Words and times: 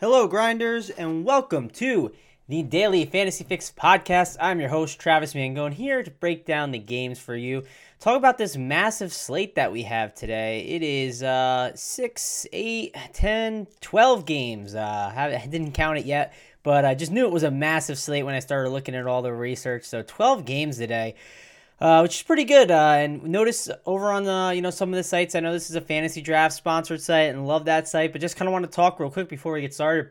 Hello, 0.00 0.28
grinders, 0.28 0.90
and 0.90 1.24
welcome 1.24 1.68
to 1.70 2.12
the 2.46 2.62
Daily 2.62 3.04
Fantasy 3.04 3.42
Fix 3.42 3.72
podcast. 3.76 4.36
I'm 4.40 4.60
your 4.60 4.68
host, 4.68 5.00
Travis 5.00 5.34
Mangone, 5.34 5.72
here 5.72 6.04
to 6.04 6.10
break 6.12 6.46
down 6.46 6.70
the 6.70 6.78
games 6.78 7.18
for 7.18 7.34
you. 7.34 7.64
Talk 7.98 8.16
about 8.16 8.38
this 8.38 8.56
massive 8.56 9.12
slate 9.12 9.56
that 9.56 9.72
we 9.72 9.82
have 9.82 10.14
today. 10.14 10.60
It 10.60 10.84
is 10.84 11.24
uh, 11.24 11.72
6, 11.74 12.46
8, 12.52 12.96
10, 13.12 13.66
12 13.80 14.24
games. 14.24 14.76
Uh, 14.76 15.12
I 15.16 15.44
didn't 15.48 15.72
count 15.72 15.98
it 15.98 16.04
yet, 16.04 16.32
but 16.62 16.84
I 16.84 16.94
just 16.94 17.10
knew 17.10 17.26
it 17.26 17.32
was 17.32 17.42
a 17.42 17.50
massive 17.50 17.98
slate 17.98 18.24
when 18.24 18.36
I 18.36 18.38
started 18.38 18.70
looking 18.70 18.94
at 18.94 19.08
all 19.08 19.22
the 19.22 19.32
research. 19.32 19.82
So 19.82 20.02
12 20.02 20.44
games 20.44 20.76
today. 20.76 21.16
Uh, 21.80 22.00
which 22.00 22.16
is 22.16 22.22
pretty 22.22 22.44
good. 22.44 22.70
Uh, 22.72 22.94
and 22.98 23.22
notice 23.22 23.70
over 23.86 24.10
on 24.10 24.24
the 24.24 24.52
you 24.54 24.60
know 24.60 24.70
some 24.70 24.88
of 24.88 24.96
the 24.96 25.04
sites, 25.04 25.34
I 25.34 25.40
know 25.40 25.52
this 25.52 25.70
is 25.70 25.76
a 25.76 25.80
fantasy 25.80 26.20
draft 26.20 26.54
sponsored 26.54 27.00
site 27.00 27.30
and 27.30 27.46
love 27.46 27.66
that 27.66 27.86
site, 27.86 28.12
but 28.12 28.20
just 28.20 28.36
kind 28.36 28.48
of 28.48 28.52
want 28.52 28.64
to 28.64 28.70
talk 28.70 28.98
real 28.98 29.10
quick 29.10 29.28
before 29.28 29.52
we 29.52 29.60
get 29.60 29.72
started. 29.72 30.10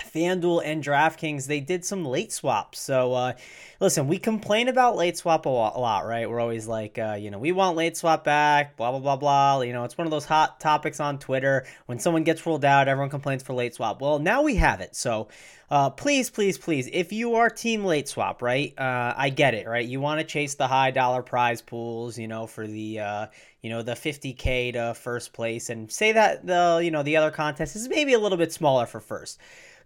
FanDuel 0.00 0.62
and 0.64 0.82
DraftKings, 0.82 1.46
they 1.46 1.60
did 1.60 1.84
some 1.84 2.04
late 2.04 2.32
swaps. 2.32 2.80
So, 2.80 3.12
uh, 3.12 3.32
listen, 3.80 4.06
we 4.06 4.18
complain 4.18 4.68
about 4.68 4.96
late 4.96 5.16
swap 5.16 5.46
a 5.46 5.48
lot, 5.48 5.76
a 5.76 5.80
lot 5.80 6.06
right? 6.06 6.28
We're 6.28 6.40
always 6.40 6.66
like, 6.66 6.98
uh, 6.98 7.16
you 7.18 7.30
know, 7.30 7.38
we 7.38 7.52
want 7.52 7.76
late 7.76 7.96
swap 7.96 8.24
back, 8.24 8.76
blah, 8.76 8.90
blah, 8.90 9.00
blah, 9.00 9.16
blah. 9.16 9.60
You 9.62 9.72
know, 9.72 9.84
it's 9.84 9.98
one 9.98 10.06
of 10.06 10.10
those 10.10 10.24
hot 10.24 10.60
topics 10.60 11.00
on 11.00 11.18
Twitter. 11.18 11.66
When 11.86 11.98
someone 11.98 12.24
gets 12.24 12.46
ruled 12.46 12.64
out, 12.64 12.88
everyone 12.88 13.10
complains 13.10 13.42
for 13.42 13.54
late 13.54 13.74
swap. 13.74 14.00
Well, 14.00 14.18
now 14.18 14.42
we 14.42 14.56
have 14.56 14.80
it. 14.80 14.94
So, 14.94 15.28
uh, 15.70 15.90
please, 15.90 16.30
please, 16.30 16.56
please, 16.56 16.88
if 16.92 17.12
you 17.12 17.34
are 17.34 17.50
team 17.50 17.84
late 17.84 18.08
swap, 18.08 18.40
right? 18.40 18.72
Uh, 18.78 19.14
I 19.16 19.30
get 19.30 19.54
it, 19.54 19.66
right? 19.66 19.86
You 19.86 20.00
want 20.00 20.20
to 20.20 20.24
chase 20.24 20.54
the 20.54 20.68
high 20.68 20.92
dollar 20.92 21.22
prize 21.22 21.60
pools, 21.60 22.18
you 22.18 22.28
know, 22.28 22.46
for 22.46 22.66
the, 22.66 23.00
uh, 23.00 23.26
you 23.62 23.70
know, 23.70 23.82
the 23.82 23.92
50K 23.92 24.74
to 24.74 24.94
first 24.94 25.32
place 25.32 25.68
and 25.68 25.90
say 25.90 26.12
that 26.12 26.46
the, 26.46 26.80
you 26.82 26.90
know, 26.90 27.02
the 27.02 27.16
other 27.16 27.30
contest 27.30 27.76
is 27.76 27.88
maybe 27.88 28.14
a 28.14 28.18
little 28.18 28.38
bit 28.38 28.52
smaller 28.52 28.86
for 28.86 29.00
first 29.00 29.38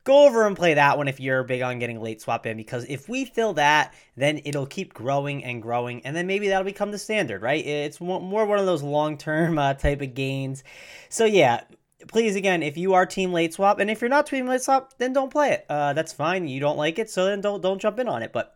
go 0.05 0.27
over 0.27 0.47
and 0.47 0.56
play 0.56 0.75
that 0.75 0.97
one 0.97 1.08
if 1.08 1.20
you're 1.20 1.45
big 1.45 1.62
on 1.62 1.78
getting 1.78 2.00
late 2.00 2.20
swap 2.20 2.47
in 2.47 2.56
because 2.56 2.84
if 2.89 3.08
we 3.08 3.25
fill 3.25 3.55
that 3.55 3.95
then 4.17 4.41
it'll 4.45 4.67
keep 4.67 4.92
growing 4.95 5.45
and 5.45 5.62
growing 5.62 6.05
and 6.05 6.17
then 6.17 6.27
maybe 6.27 6.48
that'll 6.48 6.64
become 6.64 6.91
the 6.91 6.98
standard 6.98 7.42
right? 7.42 7.64
It's 7.64 8.00
more 8.00 8.47
one 8.47 8.58
of 8.58 8.67
those 8.67 8.83
long-term 8.83 9.58
uh, 9.58 9.75
type 9.75 10.03
of 10.03 10.14
gains. 10.14 10.64
So 11.08 11.25
yeah 11.25 11.64
please 12.08 12.34
again 12.34 12.62
if 12.62 12.77
you 12.77 12.95
are 12.95 13.06
team 13.06 13.33
late 13.33 13.55
swap 13.55 13.78
and 13.78 13.91
if 13.91 14.00
you're 14.00 14.11
not 14.11 14.27
team 14.27 14.47
late 14.47 14.62
swap 14.62 14.95
then 14.98 15.12
don't 15.12 15.30
play 15.30 15.53
it. 15.53 15.67
Uh, 15.69 15.92
that's 15.92 16.12
fine. 16.12 16.48
You 16.48 16.61
don't 16.61 16.77
like 16.77 16.98
it 16.98 17.11
so 17.11 17.27
then 17.27 17.41
don't 17.41 17.62
don't 17.62 17.80
jump 17.80 17.98
in 17.98 18.08
on 18.08 18.23
it. 18.23 18.33
But 18.33 18.55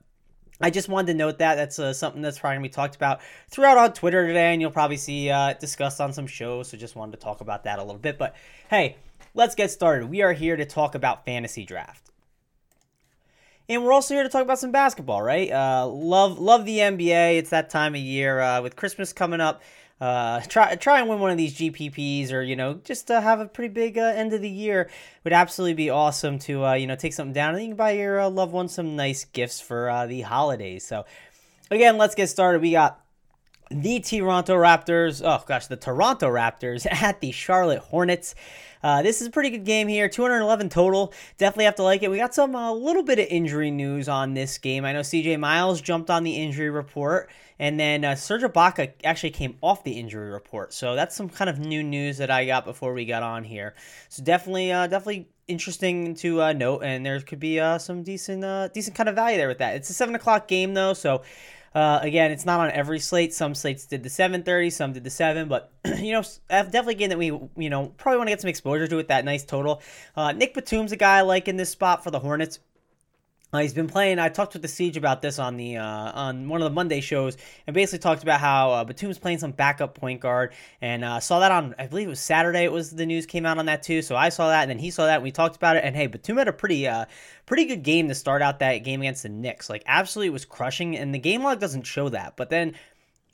I 0.60 0.70
just 0.70 0.88
wanted 0.88 1.08
to 1.08 1.14
note 1.14 1.38
that. 1.38 1.56
That's 1.56 1.78
uh, 1.78 1.92
something 1.92 2.22
that's 2.22 2.38
probably 2.38 2.56
going 2.56 2.64
to 2.64 2.68
be 2.70 2.72
talked 2.72 2.96
about 2.96 3.20
throughout 3.50 3.76
on 3.76 3.92
Twitter 3.92 4.26
today, 4.26 4.52
and 4.52 4.60
you'll 4.60 4.70
probably 4.70 4.96
see 4.96 5.28
uh, 5.28 5.52
discussed 5.54 6.00
on 6.00 6.12
some 6.12 6.26
shows. 6.26 6.70
So 6.70 6.78
just 6.78 6.96
wanted 6.96 7.12
to 7.12 7.18
talk 7.18 7.42
about 7.42 7.64
that 7.64 7.78
a 7.78 7.82
little 7.82 8.00
bit. 8.00 8.16
But 8.16 8.34
hey, 8.70 8.96
let's 9.36 9.54
get 9.54 9.70
started. 9.70 10.08
We 10.08 10.22
are 10.22 10.32
here 10.32 10.56
to 10.56 10.64
talk 10.64 10.94
about 10.94 11.24
fantasy 11.24 11.64
draft. 11.64 12.10
And 13.68 13.84
we're 13.84 13.92
also 13.92 14.14
here 14.14 14.22
to 14.22 14.28
talk 14.28 14.42
about 14.42 14.58
some 14.58 14.72
basketball, 14.72 15.22
right? 15.22 15.50
Uh, 15.50 15.86
love 15.86 16.38
love 16.38 16.64
the 16.64 16.78
NBA. 16.78 17.38
It's 17.38 17.50
that 17.50 17.68
time 17.68 17.94
of 17.94 18.00
year 18.00 18.40
uh, 18.40 18.62
with 18.62 18.76
Christmas 18.76 19.12
coming 19.12 19.40
up. 19.40 19.62
Uh, 20.00 20.40
try 20.42 20.74
try 20.76 21.00
and 21.00 21.08
win 21.08 21.18
one 21.18 21.32
of 21.32 21.36
these 21.36 21.54
GPPs, 21.54 22.32
or 22.32 22.42
you 22.42 22.54
know, 22.54 22.74
just 22.84 23.08
have 23.08 23.40
a 23.40 23.46
pretty 23.46 23.72
big 23.72 23.98
uh, 23.98 24.02
end 24.02 24.32
of 24.32 24.40
the 24.40 24.48
year 24.48 24.88
would 25.24 25.32
absolutely 25.32 25.74
be 25.74 25.90
awesome 25.90 26.38
to 26.40 26.64
uh, 26.64 26.74
you 26.74 26.86
know 26.86 26.94
take 26.94 27.12
something 27.12 27.32
down 27.32 27.54
and 27.54 27.62
you 27.62 27.70
can 27.70 27.76
buy 27.76 27.90
your 27.92 28.20
uh, 28.20 28.30
loved 28.30 28.52
one 28.52 28.68
some 28.68 28.94
nice 28.94 29.24
gifts 29.24 29.60
for 29.60 30.06
the 30.08 30.20
holidays. 30.20 30.86
So 30.86 31.04
again, 31.70 31.98
let's 31.98 32.14
get 32.14 32.28
started. 32.28 32.62
We 32.62 32.70
got 32.70 33.00
the 33.70 34.00
Toronto 34.00 34.54
Raptors. 34.54 35.22
Oh 35.24 35.42
gosh, 35.46 35.66
the 35.66 35.76
Toronto 35.76 36.28
Raptors 36.28 36.86
at 36.90 37.20
the 37.20 37.32
Charlotte 37.32 37.80
Hornets. 37.80 38.34
Uh, 38.82 39.02
this 39.02 39.20
is 39.20 39.26
a 39.26 39.30
pretty 39.30 39.50
good 39.50 39.64
game 39.64 39.88
here. 39.88 40.08
211 40.08 40.68
total. 40.68 41.12
Definitely 41.38 41.64
have 41.64 41.74
to 41.76 41.82
like 41.82 42.02
it. 42.02 42.10
We 42.10 42.18
got 42.18 42.34
some 42.34 42.54
a 42.54 42.70
uh, 42.70 42.72
little 42.72 43.02
bit 43.02 43.18
of 43.18 43.26
injury 43.28 43.70
news 43.70 44.08
on 44.08 44.34
this 44.34 44.58
game. 44.58 44.84
I 44.84 44.92
know 44.92 45.00
CJ 45.00 45.40
Miles 45.40 45.80
jumped 45.80 46.08
on 46.08 46.22
the 46.22 46.36
injury 46.36 46.70
report, 46.70 47.28
and 47.58 47.80
then 47.80 48.04
uh, 48.04 48.14
Serge 48.14 48.42
Ibaka 48.42 48.92
actually 49.02 49.30
came 49.30 49.56
off 49.60 49.82
the 49.82 49.98
injury 49.98 50.30
report. 50.30 50.72
So 50.72 50.94
that's 50.94 51.16
some 51.16 51.28
kind 51.28 51.50
of 51.50 51.58
new 51.58 51.82
news 51.82 52.18
that 52.18 52.30
I 52.30 52.44
got 52.44 52.64
before 52.64 52.92
we 52.92 53.04
got 53.06 53.24
on 53.24 53.42
here. 53.42 53.74
So 54.08 54.22
definitely, 54.22 54.70
uh, 54.70 54.86
definitely 54.86 55.28
interesting 55.48 56.14
to 56.16 56.42
uh, 56.42 56.52
note, 56.52 56.82
and 56.82 57.04
there 57.04 57.20
could 57.20 57.40
be 57.40 57.58
uh, 57.58 57.78
some 57.78 58.02
decent, 58.02 58.44
uh, 58.44 58.68
decent 58.68 58.96
kind 58.96 59.08
of 59.08 59.14
value 59.14 59.36
there 59.36 59.48
with 59.48 59.58
that. 59.58 59.74
It's 59.74 59.90
a 59.90 59.94
seven 59.94 60.14
o'clock 60.14 60.46
game 60.46 60.74
though, 60.74 60.92
so 60.92 61.22
uh, 61.76 61.98
again, 62.00 62.30
it's 62.30 62.46
not 62.46 62.58
on 62.58 62.70
every 62.70 62.98
slate. 62.98 63.34
Some 63.34 63.54
slates 63.54 63.84
did 63.84 64.02
the 64.02 64.08
7:30, 64.08 64.72
some 64.72 64.94
did 64.94 65.04
the 65.04 65.10
7, 65.10 65.46
but 65.46 65.70
you 65.98 66.12
know, 66.12 66.22
definitely 66.48 66.94
again 66.94 67.10
that 67.10 67.18
we 67.18 67.26
you 67.26 67.68
know 67.68 67.92
probably 67.98 68.16
want 68.16 68.28
to 68.28 68.32
get 68.32 68.40
some 68.40 68.48
exposure 68.48 68.88
to 68.88 68.98
it. 68.98 69.08
That 69.08 69.26
nice 69.26 69.44
total. 69.44 69.82
Uh, 70.16 70.32
Nick 70.32 70.54
Batum's 70.54 70.92
a 70.92 70.96
guy 70.96 71.18
I 71.18 71.20
like 71.20 71.48
in 71.48 71.58
this 71.58 71.68
spot 71.68 72.02
for 72.02 72.10
the 72.10 72.20
Hornets. 72.20 72.60
Uh, 73.56 73.60
he's 73.60 73.72
been 73.72 73.86
playing. 73.86 74.18
I 74.18 74.28
talked 74.28 74.52
with 74.52 74.60
the 74.60 74.68
Siege 74.68 74.98
about 74.98 75.22
this 75.22 75.38
on 75.38 75.56
the 75.56 75.78
uh, 75.78 76.12
on 76.12 76.48
one 76.48 76.60
of 76.60 76.64
the 76.64 76.74
Monday 76.74 77.00
shows, 77.00 77.38
and 77.66 77.72
basically 77.72 78.00
talked 78.00 78.22
about 78.22 78.38
how 78.38 78.70
uh, 78.70 78.84
Batum's 78.84 79.18
playing 79.18 79.38
some 79.38 79.52
backup 79.52 79.94
point 79.94 80.20
guard, 80.20 80.52
and 80.82 81.02
uh, 81.02 81.20
saw 81.20 81.40
that 81.40 81.50
on 81.50 81.74
I 81.78 81.86
believe 81.86 82.06
it 82.06 82.10
was 82.10 82.20
Saturday. 82.20 82.64
It 82.64 82.72
was 82.72 82.90
the 82.90 83.06
news 83.06 83.24
came 83.24 83.46
out 83.46 83.56
on 83.56 83.66
that 83.66 83.82
too. 83.82 84.02
So 84.02 84.14
I 84.14 84.28
saw 84.28 84.48
that, 84.48 84.62
and 84.62 84.70
then 84.70 84.78
he 84.78 84.90
saw 84.90 85.06
that, 85.06 85.14
and 85.16 85.22
we 85.22 85.32
talked 85.32 85.56
about 85.56 85.76
it. 85.76 85.84
And 85.84 85.96
hey, 85.96 86.06
Batum 86.06 86.36
had 86.36 86.48
a 86.48 86.52
pretty 86.52 86.86
uh, 86.86 87.06
pretty 87.46 87.64
good 87.64 87.82
game 87.82 88.08
to 88.08 88.14
start 88.14 88.42
out 88.42 88.58
that 88.58 88.78
game 88.78 89.00
against 89.00 89.22
the 89.22 89.30
Knicks. 89.30 89.70
Like 89.70 89.84
absolutely 89.86 90.30
was 90.30 90.44
crushing, 90.44 90.94
and 90.94 91.14
the 91.14 91.18
game 91.18 91.42
log 91.42 91.58
doesn't 91.58 91.84
show 91.84 92.10
that, 92.10 92.36
but 92.36 92.50
then 92.50 92.74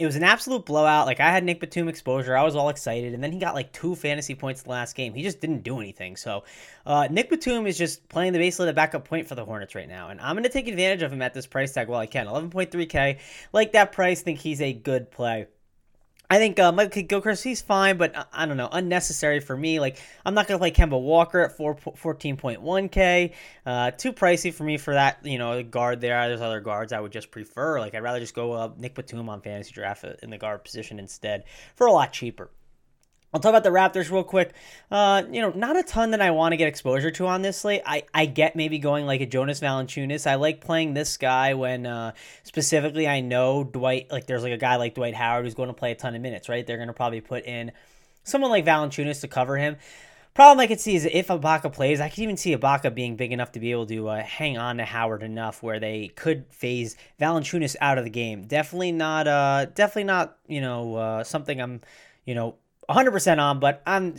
it 0.03 0.07
was 0.07 0.17
an 0.17 0.25
absolute 0.25 0.67
blowout. 0.67 1.07
Like 1.07 1.21
I 1.21 1.31
had 1.31 1.45
Nick 1.45 1.61
Batum 1.61 1.89
exposure. 1.89 2.37
I 2.37 2.43
was 2.43 2.57
all 2.57 2.69
excited, 2.71 3.15
and 3.15 3.23
then 3.23 3.31
he 3.31 3.39
got 3.39 3.55
like 3.55 3.73
two 3.73 3.95
fantasy 3.95 4.35
points 4.35 4.63
the 4.63 4.71
last 4.71 4.97
game. 4.97 5.15
He 5.15 5.23
just 5.23 5.41
didn't 5.41 5.63
do 5.63 5.79
anything. 5.79 6.17
So 6.17 6.43
uh, 6.85 7.07
Nick 7.09 7.31
Batum 7.31 7.67
is 7.69 7.79
just 7.79 8.09
playing 8.09 8.33
the 8.33 8.41
basically 8.41 8.67
the 8.67 8.73
backup 8.73 9.07
point 9.07 9.29
for 9.29 9.37
the 9.37 9.45
Hornets 9.45 9.77
right 9.77 9.89
now, 9.89 10.09
and 10.09 10.21
I'm 10.21 10.35
going 10.35 10.43
to 10.43 10.51
take 10.51 10.67
advantage 10.67 11.03
of 11.03 11.13
him 11.13 11.23
at 11.23 11.35
this 11.35 11.47
price 11.47 11.73
tag 11.73 11.89
while 11.89 12.01
I 12.01 12.07
can. 12.07 12.27
11.3k, 12.27 13.21
like 13.53 13.73
that 13.73 13.93
price. 13.93 14.23
Think 14.23 14.41
he's 14.41 14.61
a 14.61 14.73
good 14.73 15.11
play. 15.13 15.47
I 16.33 16.39
think 16.39 16.59
uh, 16.59 16.73
Michael 16.73 17.03
Gilchrist, 17.03 17.45
he's 17.45 17.61
fine, 17.61 17.99
but 17.99 18.17
uh, 18.17 18.25
I 18.33 18.47
don't 18.47 18.57
know, 18.57 18.71
unnecessary 18.73 19.39
for 19.39 19.55
me. 19.55 19.81
Like, 19.81 19.99
I'm 20.25 20.33
not 20.33 20.49
going 20.49 20.59
to 20.59 20.63
play 20.63 20.71
Kemba 20.71 20.99
Walker 20.99 21.41
at 21.41 21.59
4, 21.59 21.75
14.1K. 21.75 23.35
Uh, 23.67 23.91
too 23.91 24.15
pricey 24.15 24.51
for 24.51 24.65
me 24.65 24.79
for 24.79 24.95
that, 24.95 25.19
you 25.27 25.37
know, 25.37 25.63
guard 25.63 26.01
there. 26.01 26.27
There's 26.29 26.41
other 26.41 26.61
guards 26.61 26.95
I 26.95 27.01
would 27.01 27.13
just 27.13 27.31
prefer. 27.31 27.79
Like, 27.81 27.95
I'd 27.95 28.03
rather 28.03 28.19
just 28.19 28.35
go 28.35 28.53
uh, 28.53 28.71
Nick 28.79 28.95
Batum 28.95 29.29
on 29.29 29.43
fantasy 29.43 29.73
draft 29.73 30.07
in 30.23 30.31
the 30.31 30.39
guard 30.39 30.65
position 30.65 30.99
instead 30.99 31.45
for 31.77 31.87
a 31.87 31.93
lot 31.93 32.15
cheaper. 32.15 32.49
I'll 33.35 33.41
talk 33.41 33.51
about 33.51 33.65
the 33.65 33.71
Raptors 33.71 34.11
real 34.11 34.25
quick. 34.25 34.53
Uh, 34.91 35.23
you 35.31 35.41
know, 35.41 35.51
not 35.51 35.79
a 35.79 35.83
ton 35.83 36.11
that 36.11 36.21
I 36.21 36.33
want 36.33 36.53
to 36.53 36.57
get 36.57 36.69
exposure 36.69 37.11
to 37.13 37.27
on 37.27 37.41
this 37.41 37.59
slate. 37.59 37.81
I, 37.87 38.05
I 38.13 38.27
get 38.27 38.57
maybe 38.57 38.79
going 38.79 39.07
like 39.07 39.23
a 39.23 39.27
Jonas 39.27 39.61
Valanciunas. 39.61 40.27
I 40.27 40.35
like 40.35 40.61
playing 40.61 40.93
this 40.93 41.17
guy 41.17 41.55
when 41.55 41.87
uh, 41.87 42.13
specifically 42.43 43.09
I 43.09 43.21
know 43.21 43.65
Dwight, 43.65 44.11
like 44.11 44.27
there's 44.27 44.43
like 44.43 44.53
a 44.53 44.59
guy 44.59 44.77
like 44.77 44.95
Dwight 44.95 45.15
Howard 45.15 45.45
who's 45.45 45.55
going 45.55 45.69
to 45.69 45.75
play 45.75 45.93
a 45.93 45.95
ton 45.95 46.15
of 46.15 46.21
minutes, 46.21 46.49
right? 46.51 46.67
They're 46.67 46.77
going 46.77 46.89
to 46.89 46.95
probably 46.95 47.23
put 47.23 47.45
in 47.47 47.73
someone 48.23 48.51
like 48.51 48.67
Valanciunas 48.67 49.23
to 49.23 49.29
cover 49.29 49.57
him. 49.57 49.77
Problem 50.35 50.61
I 50.61 50.67
could 50.67 50.81
see 50.81 50.95
is 50.95 51.07
if 51.11 51.29
Ibaka 51.29 51.71
plays, 51.73 52.01
I 52.01 52.09
could 52.09 52.21
even 52.21 52.39
see 52.39 52.57
Ibaka 52.57 52.95
being 52.95 53.17
big 53.17 53.33
enough 53.33 53.53
to 53.53 53.61
be 53.61 53.71
able 53.71 53.87
to 53.87 54.09
uh, 54.09 54.23
hang 54.23 54.57
on 54.57 54.79
to 54.79 54.85
Howard 54.85 55.23
enough 55.23 55.63
where 55.63 55.79
they 55.79 56.09
could 56.09 56.47
phase 56.51 56.97
Valanciunas 57.21 57.77
out 57.83 57.99
of 57.99 58.05
the 58.05 58.11
game. 58.11 58.45
Definitely 58.45 58.93
not, 58.93 59.29
uh, 59.29 59.67
definitely 59.75 60.05
not, 60.05 60.39
you 60.47 60.63
know, 60.63 60.95
uh, 60.97 61.25
something 61.25 61.61
I'm, 61.61 61.83
you 62.25 62.35
know, 62.35 62.57
100% 62.89 63.39
on, 63.39 63.61
but 63.61 63.83
I'm 63.87 64.17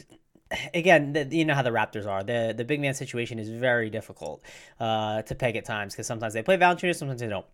again, 0.73 1.13
the, 1.13 1.27
you 1.31 1.45
know 1.45 1.55
how 1.55 1.61
the 1.61 1.71
Raptors 1.71 2.05
are. 2.07 2.23
The 2.23 2.53
the 2.55 2.65
big 2.65 2.79
man 2.79 2.93
situation 2.93 3.39
is 3.39 3.49
very 3.49 3.89
difficult 3.89 4.43
uh, 4.79 5.21
to 5.23 5.35
peg 5.35 5.55
at 5.55 5.65
times 5.65 5.93
because 5.93 6.07
sometimes 6.07 6.33
they 6.33 6.43
play 6.43 6.57
Valanciunas, 6.57 6.95
sometimes 6.95 7.21
they 7.21 7.27
don't. 7.27 7.45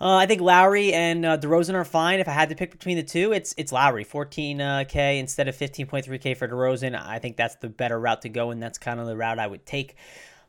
Uh, 0.00 0.16
I 0.16 0.26
think 0.26 0.40
Lowry 0.40 0.92
and 0.94 1.26
uh, 1.26 1.36
DeRozan 1.36 1.74
are 1.74 1.84
fine. 1.84 2.20
If 2.20 2.28
I 2.28 2.32
had 2.32 2.48
to 2.48 2.54
pick 2.54 2.70
between 2.70 2.96
the 2.96 3.02
two, 3.02 3.32
it's 3.32 3.54
it's 3.58 3.72
Lowry, 3.72 4.04
14k 4.04 5.18
instead 5.18 5.48
of 5.48 5.56
15.3k 5.56 6.36
for 6.36 6.48
DeRozan. 6.48 7.00
I 7.00 7.18
think 7.18 7.36
that's 7.36 7.56
the 7.56 7.68
better 7.68 8.00
route 8.00 8.22
to 8.22 8.28
go, 8.28 8.50
and 8.50 8.62
that's 8.62 8.78
kind 8.78 9.00
of 9.00 9.06
the 9.06 9.16
route 9.16 9.38
I 9.38 9.46
would 9.46 9.66
take. 9.66 9.96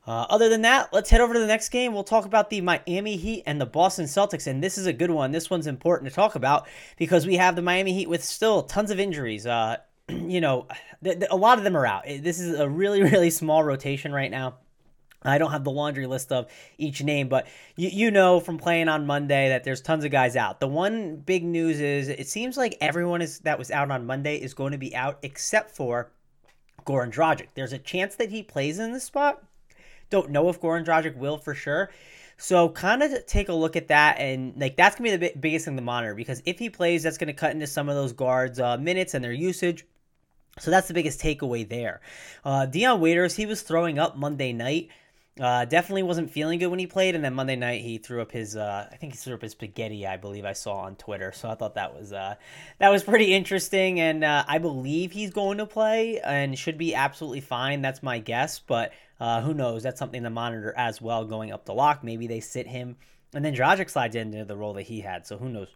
Uh, 0.07 0.25
other 0.29 0.49
than 0.49 0.63
that, 0.63 0.91
let's 0.91 1.11
head 1.11 1.21
over 1.21 1.33
to 1.33 1.39
the 1.39 1.47
next 1.47 1.69
game. 1.69 1.93
We'll 1.93 2.03
talk 2.03 2.25
about 2.25 2.49
the 2.49 2.61
Miami 2.61 3.17
Heat 3.17 3.43
and 3.45 3.61
the 3.61 3.67
Boston 3.67 4.05
Celtics, 4.05 4.47
and 4.47 4.63
this 4.63 4.77
is 4.77 4.87
a 4.87 4.93
good 4.93 5.11
one. 5.11 5.31
This 5.31 5.49
one's 5.49 5.67
important 5.67 6.09
to 6.09 6.15
talk 6.15 6.33
about 6.33 6.67
because 6.97 7.27
we 7.27 7.35
have 7.35 7.55
the 7.55 7.61
Miami 7.61 7.93
Heat 7.93 8.09
with 8.09 8.23
still 8.23 8.63
tons 8.63 8.89
of 8.89 8.99
injuries. 8.99 9.45
Uh, 9.45 9.77
you 10.09 10.41
know, 10.41 10.67
th- 11.03 11.19
th- 11.19 11.31
a 11.31 11.35
lot 11.35 11.59
of 11.59 11.63
them 11.63 11.77
are 11.77 11.85
out. 11.85 12.05
This 12.05 12.39
is 12.39 12.59
a 12.59 12.67
really, 12.67 13.03
really 13.11 13.29
small 13.29 13.63
rotation 13.63 14.11
right 14.11 14.31
now. 14.31 14.55
I 15.23 15.37
don't 15.37 15.51
have 15.51 15.63
the 15.63 15.71
laundry 15.71 16.07
list 16.07 16.31
of 16.31 16.47
each 16.79 17.03
name, 17.03 17.29
but 17.29 17.47
you, 17.75 17.89
you 17.89 18.09
know 18.09 18.39
from 18.39 18.57
playing 18.57 18.89
on 18.89 19.05
Monday 19.05 19.49
that 19.49 19.63
there's 19.63 19.81
tons 19.81 20.03
of 20.03 20.09
guys 20.09 20.35
out. 20.35 20.59
The 20.59 20.67
one 20.67 21.17
big 21.17 21.43
news 21.43 21.79
is 21.79 22.09
it 22.09 22.27
seems 22.27 22.57
like 22.57 22.75
everyone 22.81 23.21
is 23.21 23.37
that 23.39 23.59
was 23.59 23.69
out 23.69 23.91
on 23.91 24.07
Monday 24.07 24.37
is 24.37 24.55
going 24.55 24.71
to 24.71 24.79
be 24.79 24.95
out 24.95 25.19
except 25.21 25.75
for 25.75 26.11
Goran 26.87 27.13
Dragic. 27.13 27.49
There's 27.53 27.73
a 27.73 27.77
chance 27.77 28.15
that 28.15 28.31
he 28.31 28.41
plays 28.41 28.79
in 28.79 28.93
this 28.93 29.03
spot. 29.03 29.43
Don't 30.11 30.29
know 30.29 30.49
if 30.49 30.61
Goran 30.61 30.85
Dragic 30.85 31.17
will 31.17 31.39
for 31.39 31.55
sure. 31.55 31.89
So 32.37 32.69
kind 32.69 33.01
of 33.01 33.25
take 33.25 33.49
a 33.49 33.53
look 33.53 33.75
at 33.75 33.87
that, 33.87 34.19
and 34.19 34.53
like 34.57 34.75
that's 34.75 34.95
gonna 34.95 35.17
be 35.17 35.17
the 35.17 35.33
biggest 35.39 35.65
thing 35.65 35.75
to 35.75 35.81
monitor 35.81 36.13
because 36.13 36.41
if 36.45 36.59
he 36.59 36.69
plays, 36.69 37.03
that's 37.03 37.17
gonna 37.17 37.33
cut 37.33 37.51
into 37.51 37.67
some 37.67 37.89
of 37.89 37.95
those 37.95 38.13
guards' 38.13 38.59
uh, 38.59 38.77
minutes 38.77 39.13
and 39.13 39.23
their 39.23 39.31
usage. 39.31 39.85
So 40.59 40.69
that's 40.69 40.87
the 40.87 40.93
biggest 40.93 41.21
takeaway 41.21 41.67
there. 41.67 42.01
Uh, 42.43 42.65
Dion 42.65 42.99
Waiters, 42.99 43.35
he 43.35 43.45
was 43.45 43.61
throwing 43.61 43.97
up 43.97 44.17
Monday 44.17 44.53
night. 44.53 44.89
Uh, 45.39 45.63
definitely 45.63 46.03
wasn't 46.03 46.29
feeling 46.29 46.59
good 46.59 46.67
when 46.67 46.77
he 46.77 46.85
played, 46.85 47.15
and 47.15 47.23
then 47.23 47.33
Monday 47.33 47.55
night 47.55 47.81
he 47.81 47.97
threw 47.97 48.21
up 48.21 48.33
his, 48.33 48.57
uh, 48.57 48.89
I 48.91 48.97
think 48.97 49.13
he 49.13 49.17
threw 49.17 49.33
up 49.33 49.41
his 49.41 49.53
spaghetti, 49.53 50.05
I 50.05 50.17
believe 50.17 50.43
I 50.43 50.51
saw 50.51 50.79
on 50.79 50.97
Twitter. 50.97 51.31
So 51.31 51.49
I 51.49 51.55
thought 51.55 51.75
that 51.75 51.95
was 51.95 52.11
uh, 52.11 52.35
that 52.79 52.89
was 52.89 53.01
pretty 53.03 53.33
interesting, 53.33 54.01
and 54.01 54.25
uh, 54.25 54.43
I 54.45 54.57
believe 54.57 55.13
he's 55.13 55.31
going 55.31 55.57
to 55.59 55.65
play 55.65 56.19
and 56.19 56.59
should 56.59 56.77
be 56.77 56.93
absolutely 56.93 57.39
fine. 57.39 57.81
That's 57.81 58.03
my 58.03 58.19
guess, 58.19 58.59
but 58.59 58.91
uh, 59.21 59.41
who 59.41 59.53
knows? 59.53 59.83
That's 59.83 59.99
something 59.99 60.21
to 60.23 60.29
monitor 60.29 60.73
as 60.75 61.01
well 61.01 61.23
going 61.23 61.53
up 61.53 61.63
the 61.63 61.73
lock. 61.73 62.03
Maybe 62.03 62.27
they 62.27 62.41
sit 62.41 62.67
him, 62.67 62.97
and 63.33 63.43
then 63.45 63.55
Dragic 63.55 63.89
slides 63.89 64.17
into 64.17 64.43
the 64.43 64.57
role 64.57 64.73
that 64.73 64.83
he 64.83 64.99
had. 64.99 65.25
So 65.25 65.37
who 65.37 65.47
knows? 65.47 65.69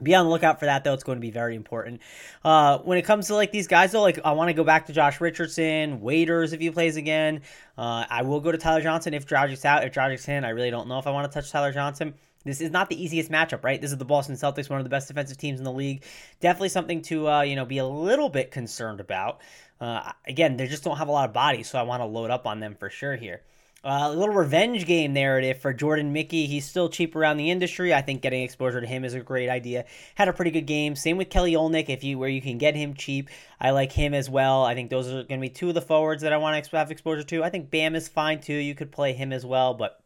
Be 0.00 0.14
on 0.14 0.26
the 0.26 0.30
lookout 0.30 0.60
for 0.60 0.66
that, 0.66 0.84
though. 0.84 0.94
It's 0.94 1.02
going 1.02 1.16
to 1.16 1.20
be 1.20 1.32
very 1.32 1.56
important. 1.56 2.00
Uh, 2.44 2.78
when 2.78 2.98
it 2.98 3.02
comes 3.02 3.26
to 3.26 3.34
like 3.34 3.50
these 3.50 3.66
guys, 3.66 3.92
though, 3.92 4.02
like 4.02 4.20
I 4.24 4.32
want 4.32 4.48
to 4.48 4.54
go 4.54 4.62
back 4.62 4.86
to 4.86 4.92
Josh 4.92 5.20
Richardson, 5.20 6.00
Waiters 6.00 6.52
if 6.52 6.60
he 6.60 6.70
plays 6.70 6.96
again. 6.96 7.42
Uh, 7.76 8.04
I 8.08 8.22
will 8.22 8.40
go 8.40 8.52
to 8.52 8.58
Tyler 8.58 8.80
Johnson 8.80 9.12
if 9.12 9.26
Dragic's 9.26 9.64
out. 9.64 9.84
If 9.84 9.92
Dragic's 9.92 10.28
in, 10.28 10.44
I 10.44 10.50
really 10.50 10.70
don't 10.70 10.86
know 10.86 10.98
if 10.98 11.06
I 11.08 11.10
want 11.10 11.30
to 11.30 11.34
touch 11.34 11.50
Tyler 11.50 11.72
Johnson. 11.72 12.14
This 12.44 12.60
is 12.60 12.70
not 12.70 12.88
the 12.88 13.02
easiest 13.02 13.30
matchup, 13.30 13.64
right? 13.64 13.80
This 13.80 13.90
is 13.90 13.98
the 13.98 14.04
Boston 14.04 14.36
Celtics, 14.36 14.70
one 14.70 14.78
of 14.78 14.84
the 14.84 14.90
best 14.90 15.08
defensive 15.08 15.36
teams 15.36 15.58
in 15.58 15.64
the 15.64 15.72
league. 15.72 16.04
Definitely 16.40 16.68
something 16.68 17.02
to 17.02 17.28
uh, 17.28 17.42
you 17.42 17.56
know 17.56 17.64
be 17.64 17.78
a 17.78 17.86
little 17.86 18.28
bit 18.28 18.52
concerned 18.52 19.00
about. 19.00 19.40
Uh, 19.80 20.12
again, 20.26 20.56
they 20.56 20.66
just 20.68 20.84
don't 20.84 20.96
have 20.96 21.08
a 21.08 21.12
lot 21.12 21.28
of 21.28 21.34
bodies, 21.34 21.68
so 21.68 21.78
I 21.78 21.82
want 21.82 22.00
to 22.00 22.06
load 22.06 22.30
up 22.30 22.46
on 22.46 22.60
them 22.60 22.76
for 22.78 22.88
sure 22.88 23.16
here. 23.16 23.42
A 23.90 24.10
little 24.10 24.34
revenge 24.34 24.84
game 24.84 25.14
narrative 25.14 25.62
for 25.62 25.72
Jordan 25.72 26.12
Mickey. 26.12 26.44
He's 26.44 26.68
still 26.68 26.90
cheap 26.90 27.16
around 27.16 27.38
the 27.38 27.50
industry. 27.50 27.94
I 27.94 28.02
think 28.02 28.20
getting 28.20 28.42
exposure 28.42 28.82
to 28.82 28.86
him 28.86 29.02
is 29.02 29.14
a 29.14 29.20
great 29.20 29.48
idea. 29.48 29.86
Had 30.14 30.28
a 30.28 30.34
pretty 30.34 30.50
good 30.50 30.66
game. 30.66 30.94
Same 30.94 31.16
with 31.16 31.30
Kelly 31.30 31.54
Olynyk. 31.54 31.88
If 31.88 32.04
you 32.04 32.18
where 32.18 32.28
you 32.28 32.42
can 32.42 32.58
get 32.58 32.76
him 32.76 32.92
cheap, 32.92 33.30
I 33.58 33.70
like 33.70 33.92
him 33.92 34.12
as 34.12 34.28
well. 34.28 34.62
I 34.62 34.74
think 34.74 34.90
those 34.90 35.08
are 35.08 35.22
going 35.24 35.40
to 35.40 35.40
be 35.40 35.48
two 35.48 35.70
of 35.70 35.74
the 35.74 35.80
forwards 35.80 36.22
that 36.22 36.34
I 36.34 36.36
want 36.36 36.62
to 36.62 36.76
have 36.76 36.90
exposure 36.90 37.22
to. 37.22 37.42
I 37.42 37.48
think 37.48 37.70
Bam 37.70 37.94
is 37.94 38.08
fine 38.08 38.42
too. 38.42 38.52
You 38.52 38.74
could 38.74 38.92
play 38.92 39.14
him 39.14 39.32
as 39.32 39.46
well, 39.46 39.72
but 39.72 39.98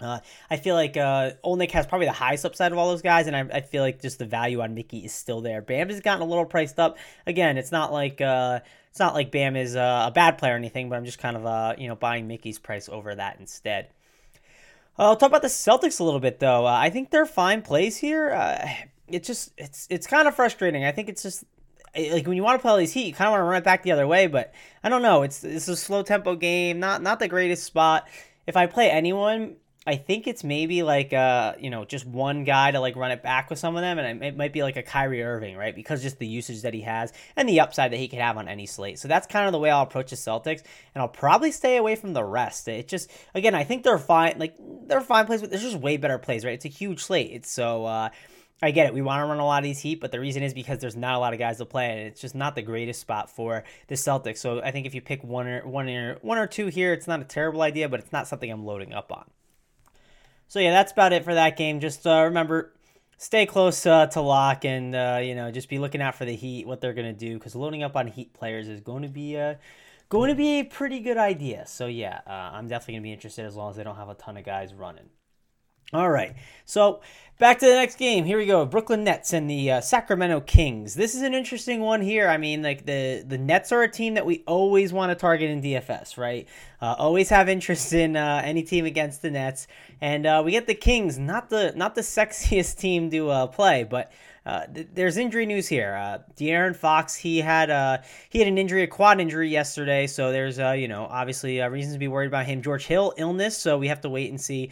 uh, 0.00 0.20
I 0.48 0.56
feel 0.56 0.76
like 0.76 0.96
uh, 0.96 1.32
Olynyk 1.44 1.72
has 1.72 1.88
probably 1.88 2.06
the 2.06 2.12
highest 2.12 2.44
upside 2.44 2.70
of 2.70 2.78
all 2.78 2.88
those 2.88 3.02
guys, 3.02 3.26
and 3.26 3.34
I, 3.34 3.40
I, 3.52 3.60
feel 3.62 3.82
like 3.82 4.00
just 4.00 4.20
the 4.20 4.26
value 4.26 4.60
on 4.60 4.74
Mickey 4.74 4.98
is 4.98 5.12
still 5.12 5.40
there. 5.40 5.60
Bam 5.60 5.88
has 5.88 6.00
gotten 6.00 6.22
a 6.22 6.24
little 6.24 6.44
priced 6.44 6.78
up. 6.78 6.98
Again, 7.26 7.58
it's 7.58 7.72
not 7.72 7.92
like 7.92 8.20
uh, 8.20 8.60
it's 8.90 8.98
not 8.98 9.14
like 9.14 9.30
Bam 9.30 9.56
is 9.56 9.76
uh, 9.76 10.04
a 10.08 10.10
bad 10.10 10.38
player 10.38 10.54
or 10.54 10.56
anything, 10.56 10.88
but 10.88 10.96
I'm 10.96 11.04
just 11.04 11.18
kind 11.18 11.36
of 11.36 11.46
uh, 11.46 11.74
you 11.78 11.88
know 11.88 11.94
buying 11.94 12.26
Mickey's 12.26 12.58
price 12.58 12.88
over 12.88 13.14
that 13.14 13.38
instead. 13.40 13.88
I'll 14.96 15.16
talk 15.16 15.28
about 15.28 15.42
the 15.42 15.48
Celtics 15.48 16.00
a 16.00 16.04
little 16.04 16.20
bit 16.20 16.40
though. 16.40 16.66
Uh, 16.66 16.72
I 16.72 16.90
think 16.90 17.10
they're 17.10 17.26
fine 17.26 17.62
plays 17.62 17.96
here. 17.96 18.30
Uh, 18.32 18.68
it's 19.06 19.26
just 19.26 19.52
it's 19.56 19.86
it's 19.90 20.06
kind 20.06 20.26
of 20.26 20.34
frustrating. 20.34 20.84
I 20.84 20.92
think 20.92 21.08
it's 21.08 21.22
just 21.22 21.44
like 21.96 22.26
when 22.26 22.36
you 22.36 22.42
want 22.42 22.58
to 22.58 22.62
play 22.62 22.70
all 22.70 22.76
these 22.76 22.92
Heat, 22.92 23.06
you 23.06 23.14
kind 23.14 23.28
of 23.28 23.32
want 23.32 23.40
to 23.40 23.44
run 23.44 23.58
it 23.58 23.64
back 23.64 23.82
the 23.82 23.92
other 23.92 24.06
way, 24.06 24.26
but 24.26 24.52
I 24.82 24.88
don't 24.88 25.02
know. 25.02 25.22
It's 25.22 25.44
it's 25.44 25.68
a 25.68 25.76
slow 25.76 26.02
tempo 26.02 26.34
game, 26.34 26.80
not 26.80 27.02
not 27.02 27.18
the 27.18 27.28
greatest 27.28 27.64
spot. 27.64 28.08
If 28.46 28.56
I 28.56 28.66
play 28.66 28.90
anyone, 28.90 29.56
I 29.88 29.96
think 29.96 30.26
it's 30.26 30.44
maybe 30.44 30.82
like 30.82 31.14
uh 31.14 31.54
you 31.58 31.70
know 31.70 31.86
just 31.86 32.04
one 32.04 32.44
guy 32.44 32.70
to 32.70 32.78
like 32.78 32.94
run 32.94 33.10
it 33.10 33.22
back 33.22 33.48
with 33.48 33.58
some 33.58 33.74
of 33.74 33.80
them, 33.80 33.98
and 33.98 34.22
it 34.22 34.36
might 34.36 34.52
be 34.52 34.62
like 34.62 34.76
a 34.76 34.82
Kyrie 34.82 35.22
Irving, 35.22 35.56
right? 35.56 35.74
Because 35.74 36.02
just 36.02 36.18
the 36.18 36.26
usage 36.26 36.60
that 36.60 36.74
he 36.74 36.82
has 36.82 37.10
and 37.36 37.48
the 37.48 37.60
upside 37.60 37.92
that 37.92 37.96
he 37.96 38.06
could 38.06 38.18
have 38.18 38.36
on 38.36 38.48
any 38.48 38.66
slate. 38.66 38.98
So 38.98 39.08
that's 39.08 39.26
kind 39.26 39.46
of 39.46 39.52
the 39.52 39.58
way 39.58 39.70
I'll 39.70 39.84
approach 39.84 40.10
the 40.10 40.16
Celtics, 40.16 40.62
and 40.94 41.00
I'll 41.00 41.08
probably 41.08 41.50
stay 41.50 41.78
away 41.78 41.96
from 41.96 42.12
the 42.12 42.22
rest. 42.22 42.68
It 42.68 42.86
just 42.86 43.10
again, 43.34 43.54
I 43.54 43.64
think 43.64 43.82
they're 43.82 43.96
fine, 43.96 44.34
like 44.38 44.56
they're 44.86 45.00
fine 45.00 45.24
plays, 45.24 45.40
but 45.40 45.48
there's 45.48 45.62
just 45.62 45.78
way 45.78 45.96
better 45.96 46.18
plays, 46.18 46.44
right? 46.44 46.52
It's 46.52 46.66
a 46.66 46.68
huge 46.68 47.02
slate. 47.02 47.30
It's 47.32 47.50
so. 47.50 47.86
uh 47.86 48.10
I 48.60 48.72
get 48.72 48.86
it. 48.86 48.94
We 48.94 49.02
want 49.02 49.22
to 49.22 49.26
run 49.26 49.38
a 49.38 49.46
lot 49.46 49.58
of 49.58 49.64
these 49.64 49.78
Heat, 49.78 50.00
but 50.00 50.10
the 50.10 50.18
reason 50.18 50.42
is 50.42 50.52
because 50.52 50.80
there's 50.80 50.96
not 50.96 51.14
a 51.14 51.18
lot 51.18 51.32
of 51.32 51.38
guys 51.38 51.58
to 51.58 51.64
play, 51.64 51.92
and 51.92 52.00
it's 52.08 52.20
just 52.20 52.34
not 52.34 52.56
the 52.56 52.62
greatest 52.62 53.00
spot 53.00 53.30
for 53.30 53.62
the 53.86 53.94
Celtics. 53.94 54.38
So 54.38 54.60
I 54.60 54.72
think 54.72 54.84
if 54.84 54.96
you 54.96 55.00
pick 55.00 55.22
one 55.22 55.46
or 55.46 55.66
one 55.66 55.88
or 55.88 56.18
one 56.22 56.38
or 56.38 56.48
two 56.48 56.66
here, 56.66 56.92
it's 56.92 57.06
not 57.06 57.20
a 57.20 57.24
terrible 57.24 57.62
idea, 57.62 57.88
but 57.88 58.00
it's 58.00 58.10
not 58.10 58.26
something 58.26 58.50
I'm 58.50 58.66
loading 58.66 58.92
up 58.92 59.12
on. 59.12 59.30
So 60.48 60.60
yeah, 60.60 60.70
that's 60.70 60.92
about 60.92 61.12
it 61.12 61.24
for 61.24 61.34
that 61.34 61.56
game. 61.56 61.78
Just 61.78 62.06
uh, 62.06 62.22
remember, 62.24 62.72
stay 63.18 63.44
close 63.44 63.84
uh, 63.84 64.06
to 64.08 64.20
lock, 64.22 64.64
and 64.64 64.94
uh, 64.94 65.20
you 65.22 65.34
know, 65.34 65.50
just 65.50 65.68
be 65.68 65.78
looking 65.78 66.00
out 66.00 66.14
for 66.14 66.24
the 66.24 66.34
Heat, 66.34 66.66
what 66.66 66.80
they're 66.80 66.94
gonna 66.94 67.12
do, 67.12 67.34
because 67.34 67.54
loading 67.54 67.82
up 67.82 67.96
on 67.96 68.06
Heat 68.06 68.32
players 68.32 68.66
is 68.66 68.80
going 68.80 69.02
to 69.02 69.08
be 69.08 69.36
a 69.36 69.58
going 70.08 70.30
to 70.30 70.34
be 70.34 70.60
a 70.60 70.64
pretty 70.64 71.00
good 71.00 71.18
idea. 71.18 71.66
So 71.66 71.86
yeah, 71.86 72.20
uh, 72.26 72.30
I'm 72.30 72.66
definitely 72.66 72.94
gonna 72.94 73.02
be 73.02 73.12
interested 73.12 73.44
as 73.44 73.54
long 73.56 73.70
as 73.70 73.76
they 73.76 73.84
don't 73.84 73.96
have 73.96 74.08
a 74.08 74.14
ton 74.14 74.36
of 74.38 74.44
guys 74.44 74.72
running. 74.72 75.10
All 75.94 76.10
right, 76.10 76.34
so 76.66 77.00
back 77.38 77.60
to 77.60 77.66
the 77.66 77.72
next 77.72 77.96
game. 77.96 78.26
Here 78.26 78.36
we 78.36 78.44
go. 78.44 78.66
Brooklyn 78.66 79.04
Nets 79.04 79.32
and 79.32 79.48
the 79.48 79.70
uh, 79.70 79.80
Sacramento 79.80 80.40
Kings. 80.40 80.94
This 80.94 81.14
is 81.14 81.22
an 81.22 81.32
interesting 81.32 81.80
one 81.80 82.02
here. 82.02 82.28
I 82.28 82.36
mean, 82.36 82.62
like 82.62 82.84
the 82.84 83.24
the 83.26 83.38
Nets 83.38 83.72
are 83.72 83.82
a 83.82 83.90
team 83.90 84.12
that 84.14 84.26
we 84.26 84.42
always 84.46 84.92
want 84.92 85.10
to 85.10 85.14
target 85.14 85.48
in 85.48 85.62
DFS, 85.62 86.18
right? 86.18 86.46
Uh, 86.82 86.94
always 86.98 87.30
have 87.30 87.48
interest 87.48 87.94
in 87.94 88.16
uh, 88.16 88.42
any 88.44 88.62
team 88.62 88.84
against 88.84 89.22
the 89.22 89.30
Nets, 89.30 89.66
and 90.00 90.26
uh, 90.26 90.42
we 90.44 90.52
get 90.52 90.66
the 90.66 90.74
Kings. 90.74 91.18
Not 91.18 91.48
the 91.48 91.72
not 91.74 91.94
the 91.94 92.00
sexiest 92.02 92.78
team 92.78 93.10
to 93.10 93.30
uh, 93.30 93.46
play, 93.46 93.84
but. 93.84 94.12
Uh, 94.46 94.64
th- 94.64 94.88
there's 94.94 95.18
injury 95.18 95.44
news 95.44 95.68
here. 95.68 95.94
Uh, 95.94 96.18
De'Aaron 96.34 96.74
Fox, 96.74 97.14
he 97.14 97.36
had 97.36 97.68
uh, 97.68 97.98
he 98.30 98.38
had 98.38 98.48
an 98.48 98.56
injury, 98.56 98.82
a 98.82 98.86
quad 98.86 99.20
injury 99.20 99.50
yesterday. 99.50 100.06
So 100.06 100.32
there's 100.32 100.56
you 100.56 100.88
know 100.88 101.06
obviously 101.10 101.60
reasons 101.60 101.92
to 101.92 101.98
be 101.98 102.08
worried 102.08 102.28
about 102.28 102.46
him. 102.46 102.62
George 102.62 102.86
Hill 102.86 103.12
illness, 103.18 103.58
so 103.58 103.76
we 103.76 103.88
have 103.88 104.00
to 104.02 104.08
wait 104.08 104.30
and 104.30 104.40
see. 104.40 104.70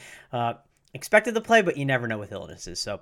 Expected 0.94 1.34
to 1.34 1.40
play, 1.40 1.62
but 1.62 1.76
you 1.76 1.84
never 1.84 2.08
know 2.08 2.18
with 2.18 2.32
illnesses. 2.32 2.80
So 2.80 3.00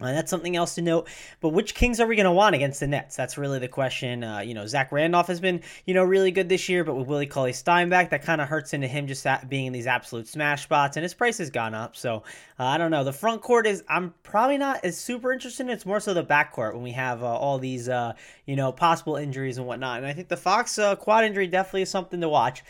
uh, 0.00 0.12
that's 0.12 0.30
something 0.30 0.54
else 0.54 0.76
to 0.76 0.82
note. 0.82 1.08
But 1.40 1.50
which 1.50 1.74
Kings 1.74 1.98
are 1.98 2.06
we 2.06 2.14
going 2.14 2.24
to 2.24 2.32
want 2.32 2.54
against 2.54 2.80
the 2.80 2.86
Nets? 2.86 3.16
That's 3.16 3.36
really 3.36 3.58
the 3.58 3.68
question. 3.68 4.22
Uh, 4.22 4.38
you 4.38 4.54
know, 4.54 4.66
Zach 4.66 4.92
Randolph 4.92 5.26
has 5.26 5.40
been, 5.40 5.62
you 5.86 5.94
know, 5.94 6.04
really 6.04 6.30
good 6.30 6.48
this 6.48 6.68
year, 6.68 6.84
but 6.84 6.94
with 6.94 7.08
Willie 7.08 7.26
Cauley 7.26 7.52
Stein 7.52 7.88
back, 7.88 8.10
that 8.10 8.22
kind 8.22 8.40
of 8.40 8.48
hurts 8.48 8.72
into 8.74 8.86
him 8.86 9.08
just 9.08 9.26
being 9.48 9.66
in 9.66 9.72
these 9.72 9.88
absolute 9.88 10.28
smash 10.28 10.62
spots, 10.62 10.96
and 10.96 11.02
his 11.02 11.14
price 11.14 11.38
has 11.38 11.50
gone 11.50 11.74
up. 11.74 11.96
So 11.96 12.22
uh, 12.58 12.64
I 12.64 12.78
don't 12.78 12.92
know. 12.92 13.02
The 13.02 13.12
front 13.12 13.42
court 13.42 13.66
is, 13.66 13.82
I'm 13.88 14.14
probably 14.22 14.58
not 14.58 14.84
as 14.84 14.96
super 14.96 15.32
interested 15.32 15.64
in. 15.64 15.70
It's 15.70 15.86
more 15.86 16.00
so 16.00 16.14
the 16.14 16.22
back 16.22 16.52
court 16.52 16.74
when 16.74 16.84
we 16.84 16.92
have 16.92 17.22
uh, 17.24 17.26
all 17.26 17.58
these, 17.58 17.88
uh, 17.88 18.12
you 18.46 18.54
know, 18.54 18.70
possible 18.70 19.16
injuries 19.16 19.58
and 19.58 19.66
whatnot. 19.66 19.98
And 19.98 20.06
I 20.06 20.12
think 20.12 20.28
the 20.28 20.36
Fox 20.36 20.78
uh, 20.78 20.94
quad 20.94 21.24
injury 21.24 21.48
definitely 21.48 21.82
is 21.82 21.90
something 21.90 22.20
to 22.20 22.28
watch. 22.28 22.62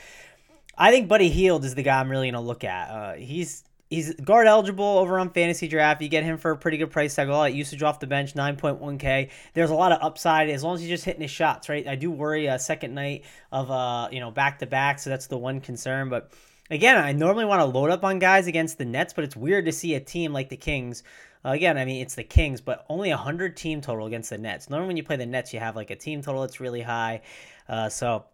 I 0.79 0.93
think 0.93 1.09
Buddy 1.09 1.29
Hield 1.29 1.65
is 1.65 1.75
the 1.75 1.83
guy 1.83 2.01
I'm 2.01 2.09
really 2.09 2.31
going 2.31 2.41
to 2.41 2.47
look 2.47 2.63
at. 2.63 3.19
he's 3.19 3.65
he's 3.89 4.15
guard 4.15 4.47
eligible 4.47 4.85
over 4.85 5.19
on 5.19 5.31
fantasy 5.31 5.69
draft. 5.69 6.03
You 6.03 6.09
get 6.09 6.25
him 6.25 6.39
for 6.39 6.51
a 6.51 6.57
pretty 6.57 6.77
good 6.77 6.91
price 6.91 7.15
tag. 7.15 7.29
A 7.29 7.33
lot 7.33 7.51
of 7.51 7.57
usage 7.57 7.83
off 7.83 8.01
the 8.01 8.07
bench, 8.07 8.35
9.1k. 8.35 9.31
There's 9.55 9.71
a 9.71 9.75
lot 9.75 9.93
of 9.93 10.03
upside 10.03 10.51
as 10.51 10.63
long 10.63 10.75
as 10.75 10.81
he's 10.81 10.91
just 10.91 11.05
hitting 11.05 11.23
his 11.23 11.31
shots, 11.31 11.69
right? 11.69 11.87
I 11.87 11.95
do 11.95 12.11
worry 12.11 12.47
a 12.47 12.59
second 12.59 12.95
night 12.95 13.25
of 13.53 13.71
uh, 13.71 14.09
you 14.13 14.21
know, 14.21 14.31
back 14.31 14.59
to 14.61 14.67
back, 14.67 14.99
so 14.99 15.11
that's 15.11 15.27
the 15.27 15.39
one 15.39 15.61
concern. 15.61 16.09
But 16.09 16.33
again, 16.71 16.97
I 16.99 17.13
normally 17.13 17.45
want 17.45 17.61
to 17.61 17.65
load 17.65 17.91
up 17.91 18.05
on 18.05 18.19
guys 18.19 18.47
against 18.47 18.79
the 18.79 18.85
Nets, 18.85 19.13
but 19.13 19.25
it's 19.25 19.37
weird 19.37 19.65
to 19.67 19.73
see 19.73 19.95
a 19.95 20.01
team 20.01 20.33
like 20.33 20.49
the 20.49 20.57
Kings. 20.57 21.03
Uh, 21.45 21.51
again, 21.51 21.79
I 21.79 21.85
mean, 21.85 22.03
it's 22.03 22.15
the 22.17 22.25
Kings, 22.25 22.61
but 22.61 22.85
only 22.89 23.11
100 23.11 23.57
team 23.57 23.81
total 23.81 24.07
against 24.07 24.31
the 24.31 24.39
Nets. 24.39 24.69
Normally, 24.69 24.89
when 24.89 24.97
you 24.97 25.05
play 25.05 25.17
the 25.17 25.27
Nets, 25.27 25.55
you 25.55 25.61
have 25.61 25.77
like 25.77 25.91
a 25.91 25.97
team 25.97 26.21
total 26.21 26.43
that's 26.43 26.61
really 26.61 26.83
high. 26.83 27.23
Uh, 27.69 27.89
so 27.89 28.25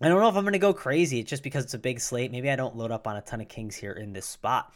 I 0.00 0.08
don't 0.08 0.20
know 0.20 0.28
if 0.28 0.36
I'm 0.36 0.44
going 0.44 0.52
to 0.52 0.58
go 0.58 0.72
crazy. 0.72 1.20
It's 1.20 1.30
just 1.30 1.42
because 1.42 1.64
it's 1.64 1.74
a 1.74 1.78
big 1.78 2.00
slate. 2.00 2.32
Maybe 2.32 2.50
I 2.50 2.56
don't 2.56 2.76
load 2.76 2.90
up 2.90 3.06
on 3.06 3.16
a 3.16 3.20
ton 3.20 3.40
of 3.40 3.48
Kings 3.48 3.76
here 3.76 3.92
in 3.92 4.12
this 4.12 4.26
spot. 4.26 4.72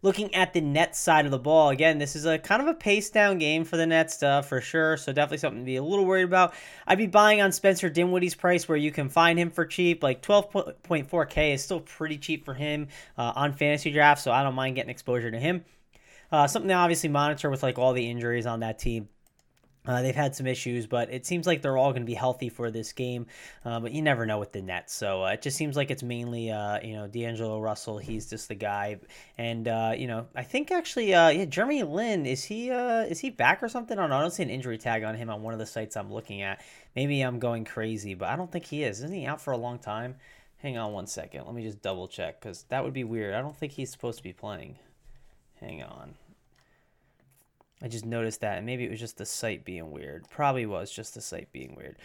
Looking 0.00 0.32
at 0.34 0.52
the 0.52 0.60
Nets 0.60 0.98
side 0.98 1.24
of 1.24 1.32
the 1.32 1.38
ball, 1.38 1.70
again, 1.70 1.98
this 1.98 2.14
is 2.14 2.24
a 2.24 2.38
kind 2.38 2.62
of 2.62 2.68
a 2.68 2.74
pace 2.74 3.10
down 3.10 3.38
game 3.38 3.64
for 3.64 3.76
the 3.76 3.86
Nets 3.86 4.22
uh, 4.22 4.42
for 4.42 4.60
sure. 4.60 4.96
So 4.96 5.12
definitely 5.12 5.38
something 5.38 5.62
to 5.62 5.66
be 5.66 5.76
a 5.76 5.82
little 5.82 6.04
worried 6.04 6.22
about. 6.22 6.54
I'd 6.86 6.98
be 6.98 7.08
buying 7.08 7.40
on 7.40 7.50
Spencer 7.50 7.90
Dinwiddie's 7.90 8.36
price 8.36 8.68
where 8.68 8.78
you 8.78 8.92
can 8.92 9.08
find 9.08 9.38
him 9.38 9.50
for 9.50 9.64
cheap. 9.66 10.02
Like 10.02 10.22
12.4K 10.22 11.54
is 11.54 11.64
still 11.64 11.80
pretty 11.80 12.18
cheap 12.18 12.44
for 12.44 12.54
him 12.54 12.88
uh, 13.16 13.32
on 13.34 13.52
fantasy 13.52 13.90
draft, 13.90 14.22
so 14.22 14.30
I 14.30 14.44
don't 14.44 14.54
mind 14.54 14.76
getting 14.76 14.90
exposure 14.90 15.30
to 15.32 15.38
him. 15.38 15.64
uh, 16.30 16.46
something 16.46 16.68
to 16.68 16.74
obviously 16.74 17.08
monitor 17.08 17.50
with 17.50 17.62
like 17.62 17.78
all 17.78 17.92
the 17.92 18.08
injuries 18.08 18.46
on 18.46 18.60
that 18.60 18.78
team. 18.78 19.08
Uh, 19.88 20.02
they've 20.02 20.14
had 20.14 20.36
some 20.36 20.46
issues, 20.46 20.86
but 20.86 21.10
it 21.10 21.24
seems 21.24 21.46
like 21.46 21.62
they're 21.62 21.78
all 21.78 21.92
going 21.92 22.02
to 22.02 22.06
be 22.06 22.14
healthy 22.14 22.50
for 22.50 22.70
this 22.70 22.92
game. 22.92 23.26
Uh, 23.64 23.80
but 23.80 23.90
you 23.90 24.02
never 24.02 24.26
know 24.26 24.38
with 24.38 24.52
the 24.52 24.60
Nets, 24.60 24.92
so 24.92 25.24
uh, 25.24 25.28
it 25.28 25.40
just 25.40 25.56
seems 25.56 25.76
like 25.76 25.90
it's 25.90 26.02
mainly, 26.02 26.50
uh, 26.50 26.78
you 26.82 26.94
know, 26.94 27.06
D'Angelo 27.06 27.58
Russell. 27.58 27.96
He's 27.96 28.28
just 28.28 28.48
the 28.48 28.54
guy, 28.54 28.98
and 29.38 29.66
uh, 29.66 29.94
you 29.96 30.06
know, 30.06 30.26
I 30.36 30.42
think 30.42 30.70
actually, 30.70 31.14
uh, 31.14 31.30
yeah, 31.30 31.46
Jeremy 31.46 31.82
Lin 31.82 32.26
is 32.26 32.44
he 32.44 32.68
is 32.68 33.18
he 33.18 33.30
back 33.30 33.62
or 33.62 33.68
something? 33.68 33.98
I 33.98 34.02
don't 34.02 34.10
know. 34.10 34.18
I 34.18 34.20
don't 34.20 34.30
see 34.30 34.42
an 34.42 34.50
injury 34.50 34.76
tag 34.76 35.04
on 35.04 35.14
him 35.14 35.30
on 35.30 35.42
one 35.42 35.54
of 35.54 35.58
the 35.58 35.66
sites 35.66 35.96
I'm 35.96 36.12
looking 36.12 36.42
at. 36.42 36.62
Maybe 36.94 37.22
I'm 37.22 37.38
going 37.38 37.64
crazy, 37.64 38.12
but 38.12 38.28
I 38.28 38.36
don't 38.36 38.52
think 38.52 38.66
he 38.66 38.82
is. 38.82 38.98
Isn't 38.98 39.14
he 39.14 39.24
out 39.24 39.40
for 39.40 39.52
a 39.52 39.56
long 39.56 39.78
time? 39.78 40.16
Hang 40.58 40.76
on 40.76 40.92
one 40.92 41.06
second. 41.06 41.46
Let 41.46 41.54
me 41.54 41.62
just 41.62 41.80
double 41.80 42.08
check 42.08 42.40
because 42.40 42.64
that 42.68 42.84
would 42.84 42.92
be 42.92 43.04
weird. 43.04 43.34
I 43.34 43.40
don't 43.40 43.56
think 43.56 43.72
he's 43.72 43.90
supposed 43.90 44.18
to 44.18 44.24
be 44.24 44.32
playing. 44.32 44.76
Hang 45.60 45.82
on. 45.82 46.14
I 47.82 47.88
just 47.88 48.04
noticed 48.04 48.40
that, 48.40 48.56
and 48.56 48.66
maybe 48.66 48.84
it 48.84 48.90
was 48.90 49.00
just 49.00 49.18
the 49.18 49.26
site 49.26 49.64
being 49.64 49.90
weird. 49.90 50.28
Probably 50.30 50.66
was 50.66 50.90
just 50.90 51.14
the 51.14 51.20
site 51.20 51.52
being 51.52 51.74
weird. 51.76 51.96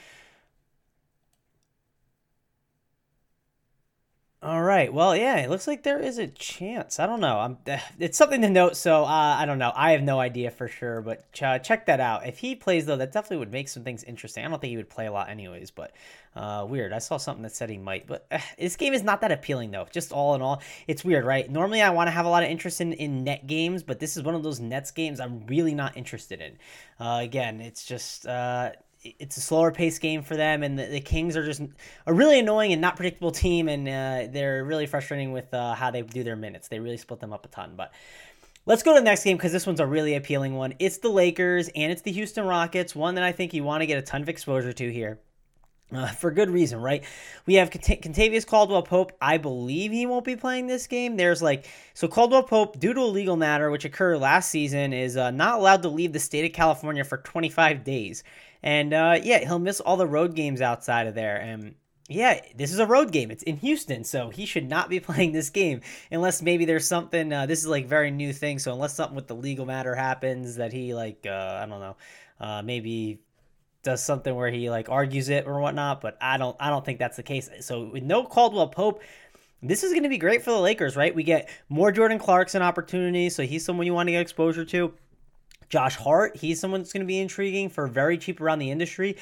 All 4.44 4.62
right. 4.62 4.94
Well, 4.94 5.16
yeah, 5.16 5.38
it 5.38 5.50
looks 5.50 5.68
like 5.68 5.84
there 5.84 6.00
is 6.00 6.18
a 6.18 6.28
chance. 6.28 7.00
I 7.00 7.06
don't 7.06 7.22
know. 7.22 7.40
I'm. 7.40 7.58
It's 8.00 8.18
something 8.18 8.42
to 8.42 8.50
note. 8.50 8.76
So 8.76 9.04
uh, 9.06 9.38
I 9.40 9.46
don't 9.46 9.58
know. 9.58 9.72
I 9.74 9.92
have 9.92 10.04
no 10.04 10.20
idea 10.20 10.52
for 10.52 10.68
sure, 10.68 11.00
but 11.02 11.32
ch- 11.32 11.64
check 11.64 11.86
that 11.86 12.02
out. 12.02 12.28
If 12.28 12.40
he 12.40 12.54
plays 12.54 12.86
though, 12.86 12.98
that 12.98 13.14
definitely 13.14 13.38
would 13.38 13.54
make 13.54 13.70
some 13.70 13.84
things 13.86 14.04
interesting. 14.04 14.44
I 14.44 14.50
don't 14.50 14.60
think 14.60 14.72
he 14.72 14.76
would 14.76 14.90
play 14.90 15.06
a 15.06 15.14
lot 15.14 15.30
anyways, 15.30 15.72
but 15.72 15.94
uh, 16.36 16.66
weird. 16.68 16.92
I 16.92 16.98
saw 16.98 17.16
something 17.16 17.44
that 17.44 17.56
said 17.56 17.70
he 17.70 17.78
might, 17.78 18.06
but 18.06 18.26
uh, 18.32 18.40
this 18.60 18.76
game 18.76 18.94
is 18.94 19.02
not 19.02 19.22
that 19.22 19.32
appealing 19.32 19.72
though. 19.72 19.88
Just 19.90 20.12
all 20.12 20.36
in 20.36 20.42
all, 20.42 20.62
it's 20.88 21.06
weird, 21.06 21.24
right? 21.24 21.50
Normally 21.50 21.82
I 21.82 21.92
want 21.92 22.08
to 22.08 22.12
have 22.12 22.26
a 22.26 22.30
lot 22.30 22.44
of 22.44 22.50
interest 22.50 22.82
in 22.82 22.92
in 22.92 23.24
net 23.24 23.48
games, 23.48 23.82
but 23.82 24.00
this 24.02 24.18
is 24.18 24.24
one 24.24 24.36
of 24.36 24.44
those 24.44 24.60
Nets 24.60 24.92
games 24.92 25.22
I'm 25.22 25.46
really 25.48 25.74
not 25.74 25.96
interested 25.96 26.42
in. 26.42 26.58
Uh, 27.00 27.20
again, 27.22 27.62
it's 27.62 27.86
just 27.86 28.28
uh, 28.28 28.72
it's 29.04 29.38
a 29.38 29.42
slower 29.42 29.72
pace 29.72 30.00
game 30.00 30.22
for 30.22 30.36
them, 30.36 30.64
and 30.64 30.78
the, 30.78 30.86
the, 30.86 31.02
Kings 31.02 31.36
are 31.36 31.44
just 31.44 31.62
a 32.06 32.14
really 32.14 32.40
annoying 32.40 32.72
and 32.72 32.82
not 32.82 32.96
predictable 32.96 33.32
team, 33.32 33.68
and 33.68 33.88
uh, 33.88 34.32
they're 34.32 34.64
really 34.64 34.86
frustrating 34.86 35.32
with 35.32 35.54
uh, 35.54 35.74
how 35.74 35.92
they 35.92 36.02
do 36.02 36.24
their 36.24 36.36
minutes. 36.36 36.68
They 36.68 36.80
really 36.80 36.98
split 36.98 37.20
them 37.20 37.34
up 37.34 37.46
a 37.46 37.50
ton. 37.50 37.74
But 37.76 37.92
let's 38.66 38.84
go 38.84 38.94
to 38.94 39.00
the 39.00 39.06
next 39.06 39.24
game 39.24 39.38
because 39.38 39.52
this 39.52 39.68
one's 39.68 39.80
a 39.80 39.86
really 39.86 40.16
appealing 40.16 40.56
one. 40.56 40.74
It's 40.80 40.98
the 40.98 41.10
Lakers 41.10 41.70
and 41.76 41.92
it's 41.92 42.02
the 42.02 42.12
Houston 42.12 42.46
Rockets, 42.46 42.96
one 42.96 43.16
that 43.16 43.24
I 43.24 43.32
think 43.32 43.54
you 43.54 43.64
want 43.64 43.82
to 43.82 43.88
get 43.88 43.98
a 43.98 44.02
ton 44.02 44.22
of 44.22 44.30
exposure 44.30 44.74
to 44.74 44.92
here. 44.92 45.20
Uh, 45.94 46.08
for 46.08 46.32
good 46.32 46.50
reason, 46.50 46.80
right? 46.80 47.04
We 47.46 47.56
have 47.56 47.70
Cont- 47.70 48.02
Kentavious 48.02 48.48
Caldwell 48.48 48.82
Pope. 48.82 49.12
I 49.22 49.38
believe 49.38 49.92
he 49.92 50.06
won't 50.06 50.26
be 50.26 50.36
playing 50.36 50.66
this 50.66 50.88
game. 50.88 51.18
There's 51.18 51.42
like, 51.42 51.68
so 51.94 52.08
Caldwell 52.08 52.44
Pope, 52.44 52.80
due 52.80 52.94
to 52.94 53.02
a 53.02 53.06
legal 53.06 53.36
matter 53.36 53.70
which 53.70 53.86
occurred 53.86 54.18
last 54.18 54.50
season, 54.50 54.92
is 54.92 55.18
uh, 55.18 55.30
not 55.30 55.60
allowed 55.60 55.84
to 55.84 55.90
leave 55.90 56.14
the 56.14 56.20
state 56.20 56.46
of 56.46 56.54
California 56.54 57.04
for 57.04 57.18
25 57.18 57.84
days. 57.84 58.24
And 58.64 58.94
uh, 58.94 59.20
yeah, 59.22 59.40
he'll 59.40 59.60
miss 59.60 59.82
all 59.82 59.98
the 59.98 60.08
road 60.08 60.36
games 60.36 60.62
outside 60.62 61.06
of 61.08 61.16
there. 61.16 61.36
And 61.36 61.76
yeah, 62.08 62.40
this 62.56 62.72
is 62.72 62.80
a 62.80 62.86
road 62.86 63.12
game. 63.12 63.30
It's 63.30 63.44
in 63.44 63.58
Houston, 63.58 64.04
so 64.06 64.30
he 64.30 64.46
should 64.46 64.70
not 64.70 64.90
be 64.90 65.00
playing 65.02 65.34
this 65.34 65.50
game 65.50 65.82
unless 66.12 66.42
maybe 66.42 66.66
there's 66.66 66.88
something. 66.88 67.32
Uh, 67.32 67.46
this 67.46 67.60
is 67.60 67.68
like 67.68 67.88
very 67.88 68.10
new 68.10 68.32
thing. 68.32 68.60
So 68.60 68.72
unless 68.72 68.96
something 68.96 69.16
with 69.16 69.28
the 69.28 69.36
legal 69.36 69.66
matter 69.66 69.94
happens 69.94 70.56
that 70.56 70.72
he 70.72 70.94
like, 70.94 71.26
uh, 71.26 71.60
I 71.62 71.66
don't 71.66 71.82
know, 71.82 71.96
uh, 72.40 72.62
maybe 72.62 73.20
does 73.84 74.02
something 74.02 74.34
where 74.34 74.50
he 74.50 74.70
like 74.70 74.88
argues 74.88 75.28
it 75.28 75.46
or 75.46 75.60
whatnot. 75.60 76.00
But 76.00 76.18
I 76.22 76.38
don't, 76.38 76.56
I 76.60 76.70
don't 76.70 76.86
think 76.86 77.00
that's 77.00 77.18
the 77.18 77.24
case. 77.24 77.50
So 77.60 77.90
with 77.92 78.04
no 78.04 78.24
Caldwell 78.24 78.70
Pope. 78.70 79.02
This 79.66 79.82
is 79.82 79.92
going 79.92 80.04
to 80.04 80.10
be 80.10 80.18
great 80.18 80.44
for 80.44 80.52
the 80.52 80.60
Lakers, 80.60 80.98
right? 80.98 81.16
We 81.16 81.24
get 81.24 81.50
more 81.70 81.90
Jordan 81.90 82.20
Clarkson 82.20 82.62
opportunities, 82.62 83.34
so 83.34 83.44
he's 83.44 83.64
someone 83.64 83.86
you 83.86 83.94
want 83.94 84.08
to 84.08 84.12
get 84.12 84.20
exposure 84.20 84.66
to. 84.66 84.94
Josh 85.74 85.96
Hart, 85.96 86.38
he's 86.38 86.60
someone 86.60 86.82
that's 86.82 86.94
going 86.94 87.02
to 87.02 87.08
be 87.08 87.20
intriguing 87.20 87.68
for 87.68 87.88
very 87.88 88.20
cheap 88.20 88.40
around 88.40 88.60
the 88.60 88.70
industry. 88.70 89.18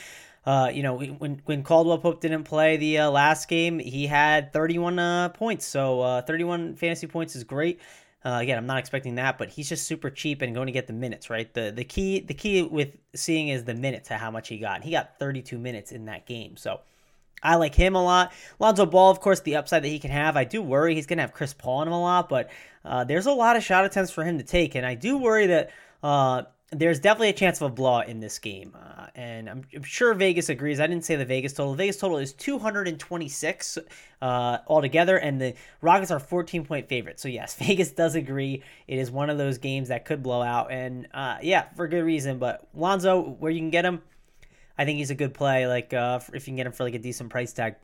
Uh, 0.46 0.70
you 0.74 0.84
know, 0.84 0.96
when 0.96 1.42
when 1.46 1.64
Caldwell 1.64 1.98
Pope 1.98 2.20
didn't 2.20 2.44
play 2.44 2.76
the 2.76 2.98
uh, 2.98 3.10
last 3.10 3.48
game, 3.48 3.80
he 3.80 4.06
had 4.06 4.52
31 4.52 5.00
uh, 5.00 5.30
points. 5.30 5.66
So 5.66 6.02
uh, 6.02 6.22
31 6.24 6.76
fantasy 6.76 7.08
points 7.08 7.38
is 7.38 7.46
great. 7.46 7.80
Uh, 8.26 8.40
again, 8.42 8.58
I'm 8.58 8.66
not 8.66 8.80
expecting 8.80 9.16
that, 9.16 9.38
but 9.38 9.48
he's 9.48 9.70
just 9.70 9.88
super 9.88 10.10
cheap 10.10 10.42
and 10.42 10.54
going 10.54 10.66
to 10.66 10.74
get 10.74 10.88
the 10.88 10.94
minutes, 10.94 11.30
right? 11.30 11.52
The 11.54 11.72
the 11.74 11.86
key 11.86 12.20
the 12.20 12.34
key 12.34 12.64
with 12.64 12.98
seeing 13.16 13.48
is 13.48 13.64
the 13.64 13.74
minutes 13.74 14.10
to 14.10 14.16
how 14.16 14.30
much 14.30 14.50
he 14.50 14.58
got. 14.58 14.84
He 14.84 14.92
got 14.92 15.18
32 15.20 15.58
minutes 15.58 15.94
in 15.94 16.04
that 16.06 16.26
game, 16.26 16.58
so 16.58 16.82
I 17.42 17.56
like 17.56 17.76
him 17.76 17.96
a 17.96 18.04
lot. 18.04 18.34
Lonzo 18.60 18.86
Ball, 18.86 19.10
of 19.10 19.22
course, 19.22 19.40
the 19.40 19.56
upside 19.56 19.86
that 19.86 19.88
he 19.88 20.00
can 20.00 20.12
have. 20.12 20.36
I 20.36 20.44
do 20.44 20.62
worry 20.62 20.96
he's 20.96 21.08
going 21.08 21.18
to 21.18 21.24
have 21.24 21.32
Chris 21.32 21.54
Paul 21.54 21.84
in 21.84 21.88
him 21.88 21.94
a 21.94 22.02
lot, 22.02 22.28
but 22.28 22.50
uh, 22.84 23.06
there's 23.06 23.26
a 23.26 23.32
lot 23.32 23.56
of 23.56 23.64
shot 23.64 23.86
attempts 23.86 24.12
for 24.12 24.26
him 24.26 24.38
to 24.38 24.44
take, 24.44 24.76
and 24.76 24.86
I 24.86 24.96
do 24.96 25.18
worry 25.18 25.48
that 25.48 25.72
uh, 26.04 26.44
there's 26.72 27.02
definitely 27.02 27.30
a 27.30 27.34
chance 27.34 27.60
of 27.60 27.70
a 27.70 27.74
blowout 27.74 28.08
in 28.08 28.22
this 28.22 28.40
game. 28.40 28.74
Uh, 28.76 29.08
and 29.14 29.50
I'm, 29.50 29.64
I'm, 29.76 29.84
sure 29.84 30.14
Vegas 30.14 30.48
agrees. 30.48 30.80
I 30.80 30.88
didn't 30.88 31.04
say 31.04 31.18
the 31.18 31.26
Vegas 31.26 31.52
total. 31.54 31.74
The 31.74 31.78
Vegas 31.78 31.98
total 31.98 32.18
is 32.18 32.32
226 32.34 33.78
uh, 34.22 34.58
altogether, 34.68 35.18
and 35.18 35.42
the 35.42 35.54
Rockets 35.82 36.12
are 36.12 36.20
14 36.20 36.66
point 36.66 36.88
favorites. 36.88 37.22
So, 37.22 37.28
yes, 37.28 37.54
Vegas 37.60 37.92
does 37.92 38.16
agree. 38.16 38.64
It 38.88 39.00
is 39.00 39.12
one 39.12 39.30
of 39.30 39.38
those 39.38 39.58
games 39.58 39.90
that 39.90 40.06
could 40.06 40.24
blow 40.24 40.42
out. 40.42 40.72
And 40.72 41.08
uh, 41.14 41.38
yeah, 41.42 41.66
for 41.76 41.88
good 41.90 42.04
reason. 42.04 42.40
But 42.40 42.66
Lonzo, 42.74 43.22
where 43.22 43.52
you 43.52 43.60
can 43.60 43.70
get 43.70 43.84
him, 43.84 44.02
I 44.78 44.86
think 44.86 44.98
he's 44.98 45.12
a 45.12 45.16
good 45.16 45.34
play. 45.34 45.68
Like, 45.68 45.94
uh, 45.94 46.22
if 46.34 46.48
you 46.48 46.52
can 46.52 46.56
get 46.56 46.68
him 46.68 46.72
for 46.72 46.86
like 46.86 46.96
a 46.96 47.00
decent 47.00 47.30
price 47.30 47.52
tag 47.52 47.76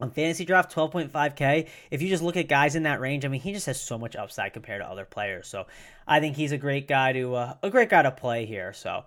on 0.00 0.10
fantasy 0.10 0.44
draft 0.44 0.74
12.5k 0.74 1.68
if 1.90 2.02
you 2.02 2.08
just 2.08 2.22
look 2.22 2.36
at 2.36 2.48
guys 2.48 2.76
in 2.76 2.82
that 2.84 3.00
range 3.00 3.24
i 3.24 3.28
mean 3.28 3.40
he 3.40 3.52
just 3.52 3.66
has 3.66 3.80
so 3.80 3.98
much 3.98 4.14
upside 4.16 4.52
compared 4.52 4.82
to 4.82 4.88
other 4.88 5.04
players 5.04 5.48
so 5.48 5.66
i 6.06 6.20
think 6.20 6.36
he's 6.36 6.52
a 6.52 6.58
great 6.58 6.86
guy 6.86 7.12
to 7.12 7.34
uh, 7.34 7.54
a 7.62 7.70
great 7.70 7.88
guy 7.88 8.02
to 8.02 8.10
play 8.10 8.44
here 8.46 8.72
so 8.72 9.04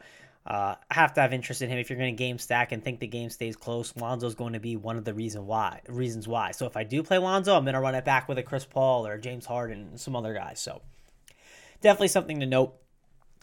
uh, 0.49 0.75
I 0.89 0.93
have 0.93 1.13
to 1.13 1.21
have 1.21 1.31
interest 1.31 1.61
in 1.61 1.69
him 1.69 1.77
if 1.77 1.89
you're 1.89 1.99
going 1.99 2.15
to 2.15 2.17
game 2.17 2.39
stack 2.39 2.71
and 2.71 2.83
think 2.83 2.99
the 2.99 3.07
game 3.07 3.29
stays 3.29 3.55
close. 3.55 3.95
Lonzo's 3.95 4.33
going 4.33 4.53
to 4.53 4.59
be 4.59 4.75
one 4.75 4.97
of 4.97 5.05
the 5.05 5.13
reason 5.13 5.45
why 5.45 5.81
reasons 5.87 6.27
why. 6.27 6.51
So 6.51 6.65
if 6.65 6.75
I 6.75 6.83
do 6.83 7.03
play 7.03 7.19
Lonzo, 7.19 7.55
I'm 7.55 7.65
going 7.65 7.75
to 7.75 7.79
run 7.79 7.93
it 7.93 8.03
back 8.03 8.27
with 8.27 8.39
a 8.39 8.43
Chris 8.43 8.65
Paul 8.65 9.05
or 9.05 9.17
James 9.19 9.45
Harden 9.45 9.89
and 9.89 9.99
some 9.99 10.15
other 10.15 10.33
guys. 10.33 10.59
So 10.59 10.81
definitely 11.81 12.07
something 12.07 12.39
to 12.39 12.45
note. 12.45 12.73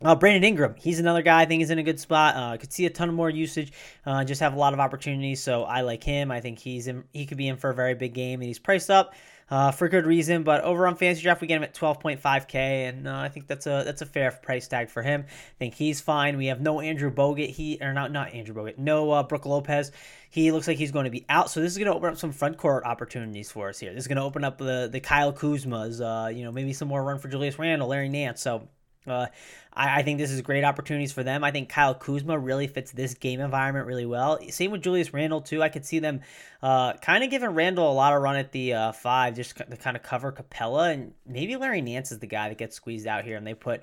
Uh, 0.02 0.14
Brandon 0.14 0.44
Ingram, 0.44 0.74
he's 0.76 1.00
another 1.00 1.22
guy 1.22 1.40
I 1.40 1.46
think 1.46 1.62
is 1.62 1.70
in 1.70 1.78
a 1.78 1.82
good 1.82 1.98
spot. 1.98 2.36
Uh, 2.36 2.56
could 2.58 2.70
see 2.70 2.84
a 2.84 2.90
ton 2.90 3.12
more 3.14 3.30
usage, 3.30 3.72
uh, 4.04 4.24
just 4.24 4.42
have 4.42 4.52
a 4.52 4.58
lot 4.58 4.74
of 4.74 4.80
opportunities. 4.80 5.42
So 5.42 5.64
I 5.64 5.80
like 5.80 6.04
him. 6.04 6.30
I 6.30 6.40
think 6.40 6.58
he's 6.58 6.86
in, 6.86 7.04
he 7.14 7.24
could 7.24 7.38
be 7.38 7.48
in 7.48 7.56
for 7.56 7.70
a 7.70 7.74
very 7.74 7.94
big 7.94 8.12
game, 8.12 8.40
and 8.40 8.46
he's 8.46 8.58
priced 8.58 8.90
up 8.90 9.14
uh, 9.48 9.70
for 9.70 9.88
good 9.88 10.04
reason. 10.04 10.42
But 10.42 10.62
over 10.64 10.86
on 10.86 10.96
Fantasy 10.96 11.22
Draft, 11.22 11.40
we 11.40 11.46
get 11.46 11.56
him 11.56 11.62
at 11.62 11.74
12.5k, 11.74 12.54
and 12.54 13.08
uh, 13.08 13.16
I 13.16 13.28
think 13.30 13.46
that's 13.46 13.66
a 13.66 13.84
that's 13.86 14.02
a 14.02 14.06
fair 14.06 14.30
price 14.30 14.68
tag 14.68 14.90
for 14.90 15.02
him. 15.02 15.24
I 15.26 15.58
think 15.58 15.74
he's 15.74 16.02
fine. 16.02 16.36
We 16.36 16.46
have 16.46 16.60
no 16.60 16.80
Andrew 16.80 17.10
Bogut. 17.10 17.48
He 17.48 17.78
or 17.80 17.94
not 17.94 18.12
not 18.12 18.34
Andrew 18.34 18.54
Bogut. 18.54 18.76
No 18.78 19.10
uh, 19.12 19.22
Brook 19.22 19.46
Lopez. 19.46 19.92
He 20.28 20.52
looks 20.52 20.68
like 20.68 20.76
he's 20.76 20.92
going 20.92 21.04
to 21.04 21.10
be 21.10 21.24
out. 21.30 21.50
So 21.50 21.60
this 21.60 21.72
is 21.72 21.78
going 21.78 21.90
to 21.90 21.94
open 21.94 22.10
up 22.10 22.18
some 22.18 22.32
front 22.32 22.58
court 22.58 22.84
opportunities 22.84 23.50
for 23.50 23.70
us 23.70 23.78
here. 23.78 23.94
This 23.94 24.04
is 24.04 24.08
going 24.08 24.16
to 24.16 24.24
open 24.24 24.44
up 24.44 24.58
the 24.58 24.88
the 24.92 25.00
Kyle 25.00 25.32
Kuzma's. 25.32 26.00
Uh, 26.00 26.30
you 26.32 26.44
know 26.44 26.52
maybe 26.52 26.72
some 26.72 26.88
more 26.88 27.02
run 27.02 27.18
for 27.18 27.28
Julius 27.28 27.58
Randle, 27.58 27.88
Larry 27.88 28.10
Nance. 28.10 28.42
So 28.42 28.68
uh, 29.06 29.26
I, 29.72 30.00
I, 30.00 30.02
think 30.02 30.18
this 30.18 30.30
is 30.30 30.40
great 30.42 30.64
opportunities 30.64 31.12
for 31.12 31.22
them. 31.22 31.44
I 31.44 31.50
think 31.50 31.68
Kyle 31.68 31.94
Kuzma 31.94 32.38
really 32.38 32.66
fits 32.66 32.92
this 32.92 33.14
game 33.14 33.40
environment 33.40 33.86
really 33.86 34.06
well. 34.06 34.38
Same 34.50 34.70
with 34.70 34.82
Julius 34.82 35.12
Randle 35.12 35.40
too. 35.40 35.62
I 35.62 35.68
could 35.68 35.84
see 35.84 35.98
them 35.98 36.20
uh, 36.62 36.94
kind 36.94 37.22
of 37.22 37.30
giving 37.30 37.50
Randle 37.50 37.90
a 37.90 37.94
lot 37.94 38.12
of 38.12 38.22
run 38.22 38.36
at 38.36 38.52
the 38.52 38.74
uh, 38.74 38.92
five, 38.92 39.36
just 39.36 39.56
to 39.56 39.76
kind 39.76 39.96
of 39.96 40.02
cover 40.02 40.32
Capela, 40.32 40.92
and 40.92 41.12
maybe 41.26 41.56
Larry 41.56 41.82
Nance 41.82 42.12
is 42.12 42.18
the 42.18 42.26
guy 42.26 42.48
that 42.48 42.58
gets 42.58 42.76
squeezed 42.76 43.06
out 43.06 43.24
here, 43.24 43.36
and 43.36 43.46
they 43.46 43.54
put. 43.54 43.82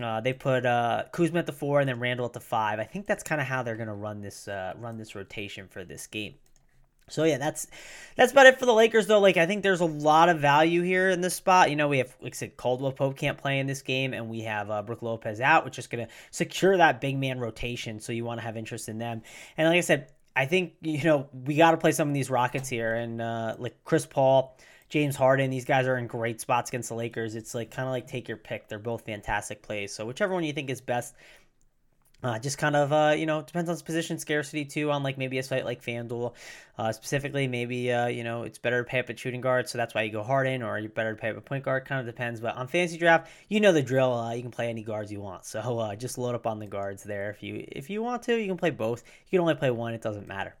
Uh, 0.00 0.20
they 0.20 0.32
put 0.32 0.64
uh, 0.64 1.02
Kuzma 1.10 1.40
at 1.40 1.46
the 1.46 1.52
four 1.52 1.80
and 1.80 1.88
then 1.88 1.98
Randle 1.98 2.24
at 2.24 2.32
the 2.32 2.38
five. 2.38 2.78
I 2.78 2.84
think 2.84 3.08
that's 3.08 3.24
kind 3.24 3.40
of 3.40 3.48
how 3.48 3.64
they're 3.64 3.74
going 3.74 3.88
to 3.88 3.92
run 3.92 4.20
this 4.20 4.46
uh, 4.46 4.74
run 4.78 4.98
this 4.98 5.16
rotation 5.16 5.66
for 5.66 5.84
this 5.84 6.06
game. 6.06 6.34
So 7.10 7.24
yeah, 7.24 7.38
that's 7.38 7.66
that's 8.16 8.32
about 8.32 8.46
it 8.46 8.58
for 8.58 8.66
the 8.66 8.74
Lakers 8.74 9.06
though. 9.06 9.20
Like 9.20 9.36
I 9.36 9.46
think 9.46 9.62
there's 9.62 9.80
a 9.80 9.86
lot 9.86 10.28
of 10.28 10.40
value 10.40 10.82
here 10.82 11.10
in 11.10 11.20
this 11.20 11.34
spot. 11.34 11.70
You 11.70 11.76
know, 11.76 11.88
we 11.88 11.98
have 11.98 12.14
like 12.20 12.34
I 12.34 12.36
said, 12.36 12.56
Caldwell 12.56 12.92
Pope 12.92 13.16
can't 13.16 13.38
play 13.38 13.58
in 13.58 13.66
this 13.66 13.82
game, 13.82 14.12
and 14.12 14.28
we 14.28 14.42
have 14.42 14.70
uh, 14.70 14.82
Brook 14.82 15.02
Lopez 15.02 15.40
out, 15.40 15.64
which 15.64 15.78
is 15.78 15.86
going 15.86 16.06
to 16.06 16.12
secure 16.30 16.76
that 16.76 17.00
big 17.00 17.18
man 17.18 17.38
rotation. 17.38 18.00
So 18.00 18.12
you 18.12 18.24
want 18.24 18.40
to 18.40 18.44
have 18.44 18.56
interest 18.56 18.88
in 18.88 18.98
them. 18.98 19.22
And 19.56 19.68
like 19.68 19.78
I 19.78 19.80
said, 19.80 20.10
I 20.36 20.46
think 20.46 20.74
you 20.80 21.02
know 21.04 21.28
we 21.32 21.56
got 21.56 21.72
to 21.72 21.76
play 21.76 21.92
some 21.92 22.08
of 22.08 22.14
these 22.14 22.30
Rockets 22.30 22.68
here, 22.68 22.94
and 22.94 23.20
uh, 23.20 23.56
like 23.58 23.84
Chris 23.84 24.06
Paul. 24.06 24.56
James 24.88 25.14
Harden, 25.14 25.50
these 25.50 25.64
guys 25.64 25.86
are 25.86 25.96
in 25.98 26.08
great 26.08 26.40
spots 26.40 26.68
against 26.68 26.88
the 26.88 26.96
Lakers. 26.96 27.36
It's 27.36 27.54
like 27.54 27.70
kind 27.70 27.86
of 27.86 27.92
like 27.92 28.08
take 28.08 28.26
your 28.26 28.36
pick. 28.36 28.68
They're 28.68 28.80
both 28.80 29.06
fantastic 29.06 29.62
plays. 29.62 29.94
So 29.94 30.04
whichever 30.04 30.34
one 30.34 30.42
you 30.42 30.52
think 30.52 30.68
is 30.68 30.80
best, 30.80 31.14
uh, 32.22 32.38
just 32.38 32.58
kind 32.58 32.76
of, 32.76 32.92
uh, 32.92 33.14
you 33.16 33.24
know, 33.24 33.40
depends 33.42 33.70
on 33.70 33.78
position 33.78 34.18
scarcity 34.18 34.64
too. 34.64 34.90
On 34.90 35.02
like 35.02 35.16
maybe 35.16 35.38
a 35.38 35.42
site 35.42 35.64
like 35.64 35.82
FanDuel, 35.82 36.34
uh, 36.78 36.92
specifically, 36.92 37.48
maybe 37.48 37.90
uh, 37.90 38.08
you 38.08 38.24
know 38.24 38.42
it's 38.42 38.58
better 38.58 38.82
to 38.82 38.88
pay 38.88 39.00
up 39.00 39.08
at 39.08 39.18
shooting 39.18 39.40
guard, 39.40 39.68
so 39.68 39.78
that's 39.78 39.94
why 39.94 40.02
you 40.02 40.12
go 40.12 40.22
Harden, 40.22 40.62
or 40.62 40.78
you're 40.78 40.90
better 40.90 41.14
to 41.14 41.20
pay 41.20 41.30
up 41.30 41.36
a 41.36 41.40
point 41.40 41.64
guard. 41.64 41.86
Kind 41.86 42.00
of 42.00 42.06
depends. 42.06 42.40
But 42.40 42.56
on 42.56 42.68
fantasy 42.68 42.98
draft, 42.98 43.30
you 43.48 43.60
know 43.60 43.72
the 43.72 43.82
drill. 43.82 44.12
Uh, 44.12 44.34
you 44.34 44.42
can 44.42 44.50
play 44.50 44.68
any 44.68 44.82
guards 44.82 45.10
you 45.10 45.20
want, 45.20 45.46
so 45.46 45.78
uh, 45.78 45.96
just 45.96 46.18
load 46.18 46.34
up 46.34 46.46
on 46.46 46.58
the 46.58 46.66
guards 46.66 47.02
there. 47.02 47.30
If 47.30 47.42
you 47.42 47.64
if 47.72 47.88
you 47.88 48.02
want 48.02 48.22
to, 48.24 48.38
you 48.38 48.46
can 48.46 48.58
play 48.58 48.70
both. 48.70 49.02
You 49.26 49.38
can 49.38 49.40
only 49.40 49.54
play 49.54 49.70
one; 49.70 49.94
it 49.94 50.02
doesn't 50.02 50.28
matter. 50.28 50.54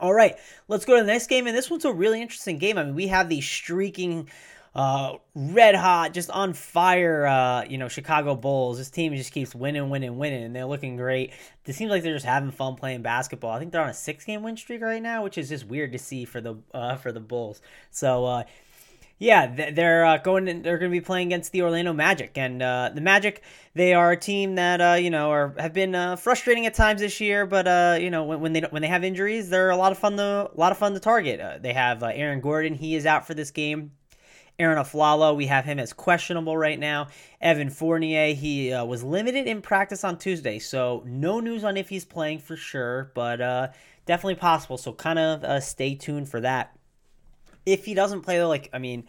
All 0.00 0.14
right, 0.14 0.36
let's 0.68 0.84
go 0.84 0.96
to 0.96 1.02
the 1.02 1.12
next 1.12 1.26
game, 1.26 1.46
and 1.46 1.56
this 1.56 1.68
one's 1.68 1.84
a 1.84 1.92
really 1.92 2.22
interesting 2.22 2.58
game. 2.58 2.78
I 2.78 2.84
mean, 2.84 2.94
we 2.94 3.08
have 3.08 3.28
the 3.28 3.40
streaking 3.40 4.28
uh, 4.74 5.14
red 5.34 5.74
hot, 5.74 6.12
just 6.14 6.30
on 6.30 6.52
fire, 6.52 7.26
uh, 7.26 7.64
you 7.64 7.78
know, 7.78 7.88
Chicago 7.88 8.34
Bulls. 8.34 8.78
This 8.78 8.90
team 8.90 9.14
just 9.14 9.32
keeps 9.32 9.54
winning, 9.54 9.90
winning, 9.90 10.18
winning, 10.18 10.44
and 10.44 10.54
they're 10.54 10.66
looking 10.66 10.96
great. 10.96 11.32
It 11.66 11.74
seems 11.74 11.90
like 11.90 12.02
they're 12.02 12.14
just 12.14 12.26
having 12.26 12.50
fun 12.50 12.76
playing 12.76 13.02
basketball. 13.02 13.50
I 13.50 13.58
think 13.58 13.72
they're 13.72 13.82
on 13.82 13.88
a 13.88 13.94
six-game 13.94 14.42
win 14.42 14.56
streak 14.56 14.82
right 14.82 15.02
now, 15.02 15.24
which 15.24 15.38
is 15.38 15.48
just 15.48 15.66
weird 15.66 15.92
to 15.92 15.98
see 15.98 16.24
for 16.24 16.40
the 16.40 16.56
uh, 16.72 16.96
for 16.96 17.12
the 17.12 17.20
Bulls. 17.20 17.60
So. 17.90 18.24
Uh, 18.24 18.44
yeah, 19.20 19.70
they're 19.72 20.04
uh, 20.04 20.18
going. 20.18 20.46
In, 20.46 20.62
they're 20.62 20.78
going 20.78 20.92
to 20.92 20.96
be 20.96 21.04
playing 21.04 21.28
against 21.28 21.50
the 21.50 21.62
Orlando 21.62 21.92
Magic, 21.92 22.38
and 22.38 22.62
uh, 22.62 22.90
the 22.94 23.00
Magic. 23.00 23.42
They 23.74 23.92
are 23.92 24.12
a 24.12 24.16
team 24.16 24.54
that 24.54 24.80
uh, 24.80 24.94
you 24.94 25.10
know 25.10 25.30
are 25.32 25.54
have 25.58 25.72
been 25.72 25.94
uh, 25.94 26.14
frustrating 26.14 26.66
at 26.66 26.74
times 26.74 27.00
this 27.00 27.20
year, 27.20 27.44
but 27.44 27.66
uh, 27.66 27.98
you 28.00 28.10
know 28.10 28.24
when, 28.24 28.40
when, 28.40 28.52
they 28.52 28.60
when 28.60 28.80
they 28.80 28.88
have 28.88 29.02
injuries, 29.02 29.50
they're 29.50 29.70
a 29.70 29.76
lot 29.76 29.90
of 29.90 29.98
fun 29.98 30.16
to 30.18 30.50
a 30.54 30.56
lot 30.56 30.70
of 30.70 30.78
fun 30.78 30.94
to 30.94 31.00
target. 31.00 31.40
Uh, 31.40 31.58
they 31.58 31.72
have 31.72 32.02
Aaron 32.04 32.40
Gordon. 32.40 32.74
He 32.74 32.94
is 32.94 33.06
out 33.06 33.26
for 33.26 33.34
this 33.34 33.50
game. 33.50 33.90
Arron 34.58 34.78
Afflalo, 34.78 35.36
we 35.36 35.46
have 35.46 35.64
him 35.64 35.78
as 35.78 35.92
questionable 35.92 36.56
right 36.56 36.78
now. 36.78 37.08
Evan 37.40 37.70
Fournier, 37.70 38.34
he 38.34 38.72
uh, 38.72 38.84
was 38.84 39.04
limited 39.04 39.46
in 39.46 39.62
practice 39.62 40.02
on 40.02 40.18
Tuesday, 40.18 40.58
so 40.58 41.02
no 41.06 41.38
news 41.38 41.62
on 41.62 41.76
if 41.76 41.88
he's 41.88 42.04
playing 42.04 42.40
for 42.40 42.56
sure, 42.56 43.12
but 43.14 43.40
uh, 43.40 43.68
definitely 44.04 44.34
possible. 44.34 44.76
So 44.76 44.92
kind 44.92 45.18
of 45.18 45.44
uh, 45.44 45.60
stay 45.60 45.94
tuned 45.94 46.28
for 46.28 46.40
that 46.40 46.76
if 47.72 47.84
he 47.84 47.94
doesn't 47.94 48.22
play, 48.22 48.38
though, 48.38 48.48
like, 48.48 48.70
I 48.72 48.78
mean, 48.78 49.04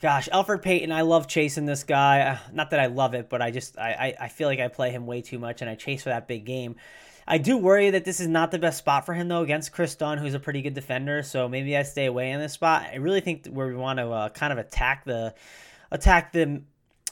gosh, 0.00 0.28
Elfrid 0.32 0.62
Payton, 0.62 0.92
I 0.92 1.02
love 1.02 1.28
chasing 1.28 1.66
this 1.66 1.84
guy. 1.84 2.20
Uh, 2.20 2.38
not 2.52 2.70
that 2.70 2.80
I 2.80 2.86
love 2.86 3.14
it, 3.14 3.28
but 3.28 3.40
I 3.40 3.50
just, 3.50 3.78
I, 3.78 4.14
I 4.20 4.28
feel 4.28 4.48
like 4.48 4.60
I 4.60 4.68
play 4.68 4.90
him 4.90 5.06
way 5.06 5.22
too 5.22 5.38
much 5.38 5.62
and 5.62 5.70
I 5.70 5.74
chase 5.74 6.02
for 6.02 6.10
that 6.10 6.28
big 6.28 6.44
game. 6.44 6.76
I 7.26 7.38
do 7.38 7.56
worry 7.56 7.90
that 7.90 8.04
this 8.04 8.20
is 8.20 8.28
not 8.28 8.50
the 8.50 8.58
best 8.58 8.78
spot 8.78 9.06
for 9.06 9.14
him 9.14 9.28
though 9.28 9.42
against 9.42 9.72
Kris 9.72 9.94
Dunn, 9.94 10.18
who's 10.18 10.34
a 10.34 10.40
pretty 10.40 10.62
good 10.62 10.74
defender. 10.74 11.22
So 11.22 11.48
maybe 11.48 11.76
I 11.76 11.82
stay 11.82 12.06
away 12.06 12.30
in 12.30 12.40
this 12.40 12.52
spot. 12.52 12.86
I 12.92 12.96
really 12.96 13.20
think 13.20 13.46
where 13.46 13.68
we 13.68 13.74
want 13.74 13.98
to 13.98 14.10
uh, 14.10 14.28
kind 14.30 14.52
of 14.52 14.58
attack 14.58 15.04
the 15.04 15.34
attack 15.90 16.32
the 16.32 16.62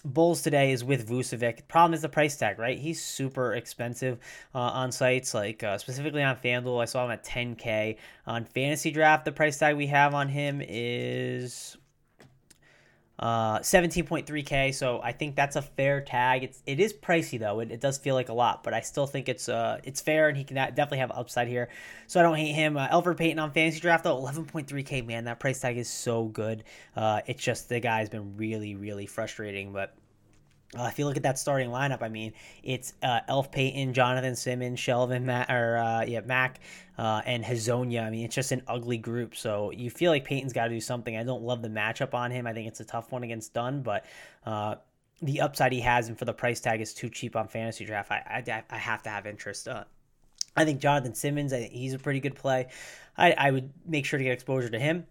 Bulls 0.04 0.40
today 0.40 0.72
is 0.72 0.82
with 0.82 1.08
Vucevic. 1.08 1.68
Problem 1.68 1.92
is 1.92 2.00
the 2.00 2.08
price 2.08 2.36
tag, 2.36 2.58
right? 2.58 2.78
He's 2.78 3.04
super 3.04 3.52
expensive 3.52 4.18
uh, 4.54 4.58
on 4.58 4.92
sites, 4.92 5.34
like 5.34 5.62
uh, 5.62 5.76
specifically 5.76 6.22
on 6.22 6.36
FanDuel. 6.36 6.80
I 6.80 6.86
saw 6.86 7.04
him 7.04 7.10
at 7.10 7.22
10K. 7.24 7.96
On 8.26 8.44
Fantasy 8.46 8.90
Draft, 8.92 9.26
the 9.26 9.32
price 9.32 9.58
tag 9.58 9.76
we 9.76 9.88
have 9.88 10.14
on 10.14 10.28
him 10.28 10.62
is 10.66 11.76
uh, 13.20 13.58
17.3k. 13.58 14.74
So 14.74 15.00
I 15.02 15.12
think 15.12 15.36
that's 15.36 15.54
a 15.54 15.62
fair 15.62 16.00
tag. 16.00 16.42
It's 16.42 16.62
it 16.66 16.80
is 16.80 16.94
pricey 16.94 17.38
though. 17.38 17.60
It, 17.60 17.70
it 17.70 17.80
does 17.80 17.98
feel 17.98 18.14
like 18.14 18.30
a 18.30 18.32
lot, 18.32 18.64
but 18.64 18.72
I 18.72 18.80
still 18.80 19.06
think 19.06 19.28
it's 19.28 19.48
uh 19.48 19.78
it's 19.84 20.00
fair 20.00 20.28
and 20.28 20.36
he 20.36 20.42
can 20.42 20.56
definitely 20.56 20.98
have 20.98 21.10
upside 21.10 21.46
here. 21.46 21.68
So 22.06 22.18
I 22.18 22.22
don't 22.22 22.36
hate 22.36 22.52
him. 22.52 22.76
Uh, 22.76 23.00
Payton 23.10 23.38
on 23.38 23.52
fantasy 23.52 23.80
draft 23.80 24.04
though 24.04 24.16
11.3k. 24.16 25.06
Man, 25.06 25.24
that 25.24 25.38
price 25.38 25.60
tag 25.60 25.76
is 25.76 25.88
so 25.88 26.24
good. 26.24 26.64
Uh, 26.96 27.20
it's 27.26 27.42
just 27.42 27.68
the 27.68 27.78
guy's 27.78 28.08
been 28.08 28.36
really 28.36 28.74
really 28.74 29.06
frustrating, 29.06 29.72
but 29.72 29.94
uh, 30.78 30.84
if 30.84 30.98
you 30.98 31.04
look 31.04 31.16
at 31.16 31.24
that 31.24 31.38
starting 31.38 31.70
lineup, 31.70 32.00
I 32.00 32.08
mean, 32.08 32.32
it's 32.62 32.94
uh, 33.02 33.20
Elf 33.26 33.50
Payton, 33.50 33.92
Jonathan 33.92 34.36
Simmons, 34.36 34.78
Shelvin, 34.78 35.22
Matt, 35.24 35.50
or 35.50 35.78
uh, 35.78 36.02
yeah, 36.02 36.20
Mack, 36.20 36.60
uh, 36.96 37.22
and 37.26 37.44
Hezonja. 37.44 38.06
I 38.06 38.10
mean, 38.10 38.24
it's 38.24 38.36
just 38.36 38.52
an 38.52 38.62
ugly 38.68 38.98
group. 38.98 39.34
So 39.34 39.72
you 39.72 39.90
feel 39.90 40.12
like 40.12 40.24
Payton's 40.24 40.52
got 40.52 40.64
to 40.64 40.70
do 40.70 40.80
something. 40.80 41.16
I 41.16 41.24
don't 41.24 41.42
love 41.42 41.62
the 41.62 41.68
matchup 41.68 42.14
on 42.14 42.30
him. 42.30 42.46
I 42.46 42.52
think 42.52 42.68
it's 42.68 42.78
a 42.78 42.84
tough 42.84 43.10
one 43.10 43.24
against 43.24 43.52
Dunn, 43.52 43.82
but 43.82 44.04
uh, 44.46 44.76
the 45.20 45.40
upside 45.40 45.72
he 45.72 45.80
has 45.80 46.08
and 46.08 46.16
for 46.16 46.24
the 46.24 46.32
price 46.32 46.60
tag 46.60 46.80
is 46.80 46.94
too 46.94 47.08
cheap 47.08 47.34
on 47.34 47.48
fantasy 47.48 47.84
draft. 47.84 48.12
I 48.12 48.44
I, 48.46 48.62
I 48.70 48.78
have 48.78 49.02
to 49.02 49.10
have 49.10 49.26
interest. 49.26 49.66
Uh, 49.66 49.84
I 50.56 50.64
think 50.64 50.80
Jonathan 50.80 51.14
Simmons, 51.14 51.52
I 51.52 51.62
he's 51.62 51.94
a 51.94 51.98
pretty 51.98 52.20
good 52.20 52.36
play. 52.36 52.68
I, 53.18 53.32
I 53.32 53.50
would 53.50 53.72
make 53.84 54.06
sure 54.06 54.18
to 54.18 54.24
get 54.24 54.32
exposure 54.32 54.70
to 54.70 54.78
him 54.78 55.06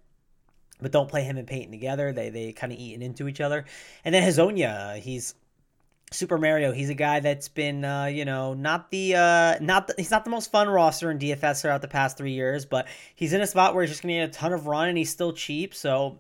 but 0.81 0.93
don't 0.93 1.09
play 1.09 1.23
him 1.23 1.37
and 1.37 1.45
Payton 1.45 1.71
together. 1.71 2.13
They 2.13 2.29
they 2.29 2.53
kind 2.53 2.71
of 2.71 2.79
eat 2.79 3.01
into 3.01 3.27
each 3.27 3.41
other. 3.41 3.65
And 4.05 4.15
then 4.15 4.23
Hezonja, 4.23 4.97
he's 4.97 5.35
Super 6.11 6.37
Mario, 6.37 6.71
he's 6.71 6.89
a 6.89 6.95
guy 6.95 7.19
that's 7.19 7.47
been, 7.47 7.85
uh, 7.85 8.05
you 8.05 8.25
know, 8.25 8.53
not 8.53 8.89
the, 8.89 9.15
uh, 9.15 9.55
not 9.61 9.87
the, 9.87 9.93
he's 9.97 10.09
not 10.09 10.23
the 10.23 10.31
most 10.31 10.51
fun 10.51 10.67
roster 10.67 11.11
in 11.11 11.19
DFS 11.19 11.61
throughout 11.61 11.81
the 11.81 11.87
past 11.87 12.17
three 12.17 12.31
years, 12.31 12.65
but 12.65 12.87
he's 13.15 13.33
in 13.33 13.41
a 13.41 13.47
spot 13.47 13.75
where 13.75 13.83
he's 13.83 13.91
just 13.91 14.01
going 14.01 14.15
to 14.15 14.21
get 14.21 14.29
a 14.29 14.33
ton 14.33 14.53
of 14.53 14.65
run 14.65 14.89
and 14.89 14.97
he's 14.97 15.11
still 15.11 15.33
cheap. 15.33 15.75
So 15.75 16.19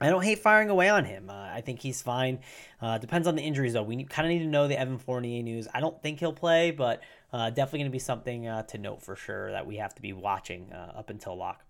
I 0.00 0.10
don't 0.10 0.22
hate 0.22 0.38
firing 0.38 0.70
away 0.70 0.88
on 0.88 1.04
him. 1.04 1.28
Uh, 1.28 1.32
I 1.32 1.60
think 1.60 1.80
he's 1.80 2.02
fine. 2.02 2.38
Uh, 2.80 2.98
depends 2.98 3.26
on 3.26 3.34
the 3.34 3.42
injuries 3.42 3.72
though. 3.72 3.82
We 3.82 4.04
kind 4.04 4.26
of 4.26 4.32
need 4.32 4.44
to 4.44 4.50
know 4.50 4.68
the 4.68 4.78
Evan 4.78 4.98
Fournier 4.98 5.42
news. 5.42 5.66
I 5.74 5.80
don't 5.80 6.00
think 6.00 6.20
he'll 6.20 6.32
play, 6.32 6.70
but 6.70 7.02
uh, 7.32 7.50
definitely 7.50 7.80
going 7.80 7.90
to 7.90 7.92
be 7.92 7.98
something 7.98 8.46
uh, 8.46 8.62
to 8.64 8.78
note 8.78 9.02
for 9.02 9.16
sure 9.16 9.50
that 9.50 9.66
we 9.66 9.76
have 9.76 9.94
to 9.96 10.02
be 10.02 10.12
watching 10.12 10.72
up 10.72 11.10
until 11.10 11.36
lock. 11.36 11.64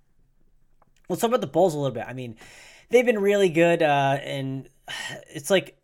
Let's 1.09 1.23
talk 1.23 1.29
about 1.29 1.43
the 1.43 1.47
Bulls 1.47 1.75
a 1.75 1.79
little 1.79 1.95
bit. 1.95 2.05
I 2.07 2.13
mean, 2.13 2.37
they've 2.91 3.05
been 3.05 3.19
really 3.19 3.51
good, 3.51 3.83
and 3.83 4.69
it's 5.29 5.51
like 5.51 5.79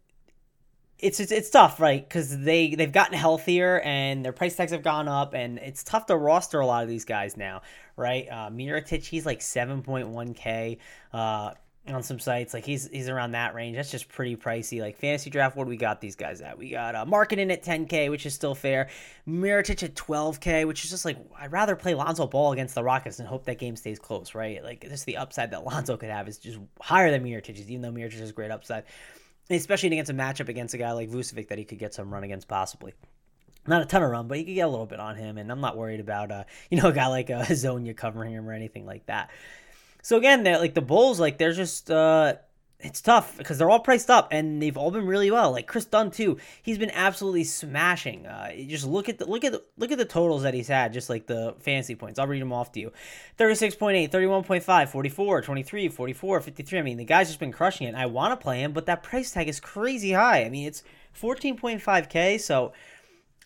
it's 1.02 1.20
it's, 1.20 1.32
it's 1.32 1.50
tough, 1.50 1.80
right? 1.80 2.06
Because 2.06 2.38
they 2.38 2.74
they've 2.74 2.92
gotten 2.92 3.16
healthier 3.16 3.80
and 3.80 4.24
their 4.24 4.32
price 4.32 4.56
tags 4.56 4.72
have 4.72 4.82
gone 4.82 5.08
up, 5.08 5.34
and 5.34 5.58
it's 5.58 5.82
tough 5.82 6.06
to 6.06 6.16
roster 6.16 6.60
a 6.60 6.66
lot 6.66 6.82
of 6.82 6.88
these 6.88 7.04
guys 7.04 7.36
now, 7.36 7.62
right? 7.96 8.26
Uh, 8.30 8.50
Mirotic, 8.50 9.04
he's 9.04 9.26
like 9.26 9.42
seven 9.42 9.82
point 9.82 10.08
one 10.08 10.34
k. 10.34 10.78
Uh, 11.12 11.52
on 11.88 12.02
some 12.02 12.18
sites. 12.18 12.54
Like 12.54 12.64
he's 12.64 12.88
he's 12.88 13.08
around 13.08 13.32
that 13.32 13.54
range. 13.54 13.76
That's 13.76 13.90
just 13.90 14.08
pretty 14.08 14.36
pricey. 14.36 14.80
Like 14.80 14.96
fantasy 14.96 15.30
draft, 15.30 15.56
what 15.56 15.64
do 15.64 15.70
we 15.70 15.76
got 15.76 16.00
these 16.00 16.14
guys 16.14 16.40
at? 16.40 16.58
We 16.58 16.70
got 16.70 16.94
uh, 16.94 17.04
Markkanen 17.04 17.50
at 17.52 17.64
10k, 17.64 18.10
which 18.10 18.26
is 18.26 18.34
still 18.34 18.54
fair. 18.54 18.88
Mirotic 19.26 19.82
at 19.82 19.94
12k, 19.94 20.66
which 20.66 20.84
is 20.84 20.90
just 20.90 21.04
like 21.04 21.18
I'd 21.38 21.52
rather 21.52 21.76
play 21.76 21.94
Lonzo 21.94 22.26
Ball 22.26 22.52
against 22.52 22.74
the 22.74 22.84
Rockets 22.84 23.18
and 23.18 23.26
hope 23.26 23.44
that 23.46 23.58
game 23.58 23.76
stays 23.76 23.98
close, 23.98 24.34
right? 24.34 24.62
Like 24.62 24.82
just 24.88 25.06
the 25.06 25.16
upside 25.16 25.50
that 25.52 25.64
Lonzo 25.64 25.96
could 25.96 26.10
have 26.10 26.28
is 26.28 26.38
just 26.38 26.58
higher 26.80 27.10
than 27.10 27.24
Mirotic, 27.24 27.58
even 27.68 27.82
though 27.82 27.92
Mirotic 27.92 28.18
has 28.20 28.32
great 28.32 28.50
upside 28.50 28.84
especially 29.58 29.88
against 29.88 30.10
a 30.10 30.14
matchup 30.14 30.48
against 30.48 30.74
a 30.74 30.78
guy 30.78 30.92
like 30.92 31.10
Vucevic 31.10 31.48
that 31.48 31.58
he 31.58 31.64
could 31.64 31.78
get 31.78 31.94
some 31.94 32.12
run 32.12 32.24
against 32.24 32.48
possibly. 32.48 32.94
Not 33.66 33.82
a 33.82 33.84
ton 33.84 34.02
of 34.02 34.10
run, 34.10 34.26
but 34.26 34.38
he 34.38 34.44
could 34.44 34.54
get 34.54 34.62
a 34.62 34.68
little 34.68 34.86
bit 34.86 35.00
on 35.00 35.16
him, 35.16 35.36
and 35.36 35.50
I'm 35.52 35.60
not 35.60 35.76
worried 35.76 36.00
about 36.00 36.30
uh, 36.30 36.44
you 36.70 36.80
know 36.80 36.88
a 36.88 36.92
guy 36.92 37.06
like 37.08 37.30
uh, 37.30 37.42
Zonia 37.44 37.96
covering 37.96 38.32
him 38.32 38.48
or 38.48 38.52
anything 38.52 38.86
like 38.86 39.06
that. 39.06 39.30
So 40.02 40.16
again, 40.16 40.44
like 40.44 40.74
the 40.74 40.80
Bulls, 40.80 41.20
like 41.20 41.36
they're 41.36 41.52
just 41.52 41.90
uh, 41.90 42.36
it's 42.82 43.00
tough 43.00 43.36
because 43.36 43.58
they're 43.58 43.70
all 43.70 43.80
priced 43.80 44.10
up 44.10 44.28
and 44.30 44.62
they've 44.62 44.76
all 44.76 44.90
been 44.90 45.06
really 45.06 45.30
well. 45.30 45.52
Like 45.52 45.66
Kris 45.66 45.84
Dunn 45.84 46.10
too, 46.10 46.38
he's 46.62 46.78
been 46.78 46.90
absolutely 46.90 47.44
smashing. 47.44 48.26
Uh, 48.26 48.52
just 48.66 48.86
look 48.86 49.08
at 49.08 49.18
the 49.18 49.26
look 49.26 49.44
at 49.44 49.52
the, 49.52 49.62
look 49.76 49.92
at 49.92 49.98
the 49.98 50.04
totals 50.04 50.42
that 50.42 50.54
he's 50.54 50.68
had, 50.68 50.92
just 50.92 51.10
like 51.10 51.26
the 51.26 51.54
fantasy 51.60 51.94
points. 51.94 52.18
I'll 52.18 52.26
read 52.26 52.40
them 52.40 52.52
off 52.52 52.72
to 52.72 52.80
you: 52.80 52.92
36.8, 53.38 54.10
31.5, 54.10 54.88
44, 54.88 55.42
23, 55.42 55.88
44, 55.88 56.40
53. 56.40 56.78
I 56.78 56.82
mean, 56.82 56.96
the 56.96 57.04
guy's 57.04 57.28
just 57.28 57.40
been 57.40 57.52
crushing 57.52 57.86
it. 57.86 57.94
I 57.94 58.06
want 58.06 58.32
to 58.32 58.42
play 58.42 58.60
him, 58.60 58.72
but 58.72 58.86
that 58.86 59.02
price 59.02 59.30
tag 59.30 59.48
is 59.48 59.60
crazy 59.60 60.12
high. 60.12 60.44
I 60.44 60.48
mean, 60.48 60.66
it's 60.66 60.82
14.5k, 61.20 62.40
so 62.40 62.72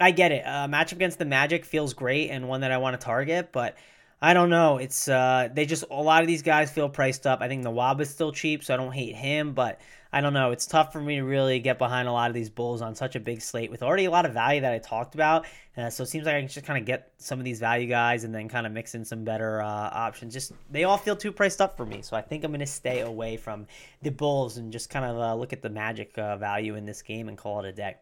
I 0.01 0.11
get 0.11 0.33
it. 0.33 0.45
A 0.45 0.69
matchup 0.69 0.93
against 0.93 1.19
the 1.19 1.25
Magic 1.25 1.65
feels 1.65 1.95
great 1.95 2.31
and 2.31 2.49
one 2.49 2.61
that 2.63 2.73
I 2.73 2.79
want 2.79 2.99
to 2.99 3.05
target, 3.05 3.51
but 3.53 3.77
I 4.25 4.33
don't 4.33 4.49
know. 4.49 4.79
It's 4.79 5.07
uh 5.07 5.51
they 5.53 5.67
just 5.67 5.85
a 5.91 6.01
lot 6.01 6.23
of 6.23 6.27
these 6.27 6.41
guys 6.41 6.71
feel 6.71 6.89
priced 6.89 7.27
up. 7.27 7.43
I 7.43 7.49
think 7.49 7.63
the 7.63 7.71
Nwaba 7.71 8.01
is 8.01 8.09
still 8.09 8.33
cheap, 8.33 8.65
so 8.65 8.73
I 8.73 8.79
don't 8.79 8.91
hate 8.91 9.15
him, 9.15 9.53
but 9.53 9.83
I 10.11 10.23
don't 10.23 10.33
know. 10.33 10.51
It's 10.51 10.65
tough 10.65 10.95
for 10.95 11.01
me 11.01 11.17
to 11.17 11.25
really 11.25 11.61
get 11.61 11.77
behind 11.77 12.09
a 12.09 12.13
lot 12.13 12.31
of 12.31 12.35
these 12.35 12.49
Bulls 12.49 12.81
on 12.81 12.95
such 12.95 13.17
a 13.17 13.21
big 13.21 13.43
slate 13.43 13.71
with 13.71 13.83
already 13.83 14.07
a 14.07 14.11
lot 14.11 14.25
of 14.25 14.33
value 14.33 14.63
that 14.63 14.73
I 14.73 14.79
talked 14.79 15.15
about. 15.15 15.45
Uh, 15.77 15.91
so 15.91 16.05
it 16.05 16.07
seems 16.07 16.25
like 16.25 16.37
I 16.37 16.41
can 16.41 16.49
just 16.49 16.65
kind 16.65 16.79
of 16.79 16.87
get 16.87 17.13
some 17.19 17.39
of 17.39 17.45
these 17.45 17.61
value 17.61 17.87
guys 17.87 18.25
and 18.25 18.35
then 18.35 18.49
kind 18.49 18.67
of 18.67 18.73
mix 18.73 18.95
in 18.95 19.05
some 19.05 19.25
better 19.25 19.61
uh, 19.61 19.67
options. 19.93 20.33
Just 20.33 20.53
they 20.71 20.85
all 20.85 20.97
feel 20.97 21.17
too 21.17 21.31
priced 21.31 21.61
up 21.61 21.77
for 21.77 21.85
me, 21.85 22.01
so 22.01 22.17
I 22.17 22.23
think 22.23 22.45
I'm 22.45 22.51
going 22.51 22.61
to 22.61 22.67
stay 22.67 23.01
away 23.01 23.37
from 23.37 23.67
the 24.01 24.11
Bulls 24.11 24.57
and 24.57 24.73
just 24.73 24.89
kind 24.89 25.05
of 25.05 25.19
uh, 25.19 25.35
look 25.35 25.53
at 25.53 25.61
the 25.61 25.69
Magic 25.69 26.17
uh, 26.17 26.39
value 26.39 26.77
in 26.77 26.87
this 26.87 27.03
game 27.03 27.29
and 27.29 27.37
call 27.37 27.61
it 27.61 27.67
a 27.67 27.73
day. 27.73 27.97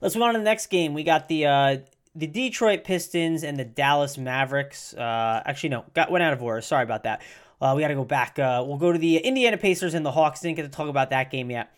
Let's 0.00 0.16
move 0.16 0.24
on 0.24 0.32
to 0.32 0.40
the 0.40 0.44
next 0.44 0.66
game. 0.66 0.94
We 0.94 1.04
got 1.04 1.28
the 1.28 1.46
uh, 1.46 1.76
the 2.14 2.26
Detroit 2.26 2.84
Pistons 2.84 3.42
and 3.44 3.58
the 3.58 3.64
Dallas 3.64 4.18
Mavericks. 4.18 4.94
Uh, 4.94 5.42
actually, 5.44 5.70
no, 5.70 5.84
got 5.94 6.10
went 6.10 6.22
out 6.22 6.32
of 6.32 6.42
order. 6.42 6.60
Sorry 6.60 6.82
about 6.82 7.04
that. 7.04 7.22
Uh, 7.60 7.74
we 7.76 7.82
got 7.82 7.88
to 7.88 7.94
go 7.94 8.04
back. 8.04 8.38
Uh, 8.38 8.64
we'll 8.66 8.78
go 8.78 8.92
to 8.92 8.98
the 8.98 9.18
Indiana 9.18 9.58
Pacers 9.58 9.94
and 9.94 10.04
the 10.04 10.12
Hawks. 10.12 10.40
Didn't 10.40 10.56
get 10.56 10.62
to 10.62 10.68
talk 10.68 10.88
about 10.88 11.10
that 11.10 11.30
game 11.30 11.50
yet. 11.50 11.72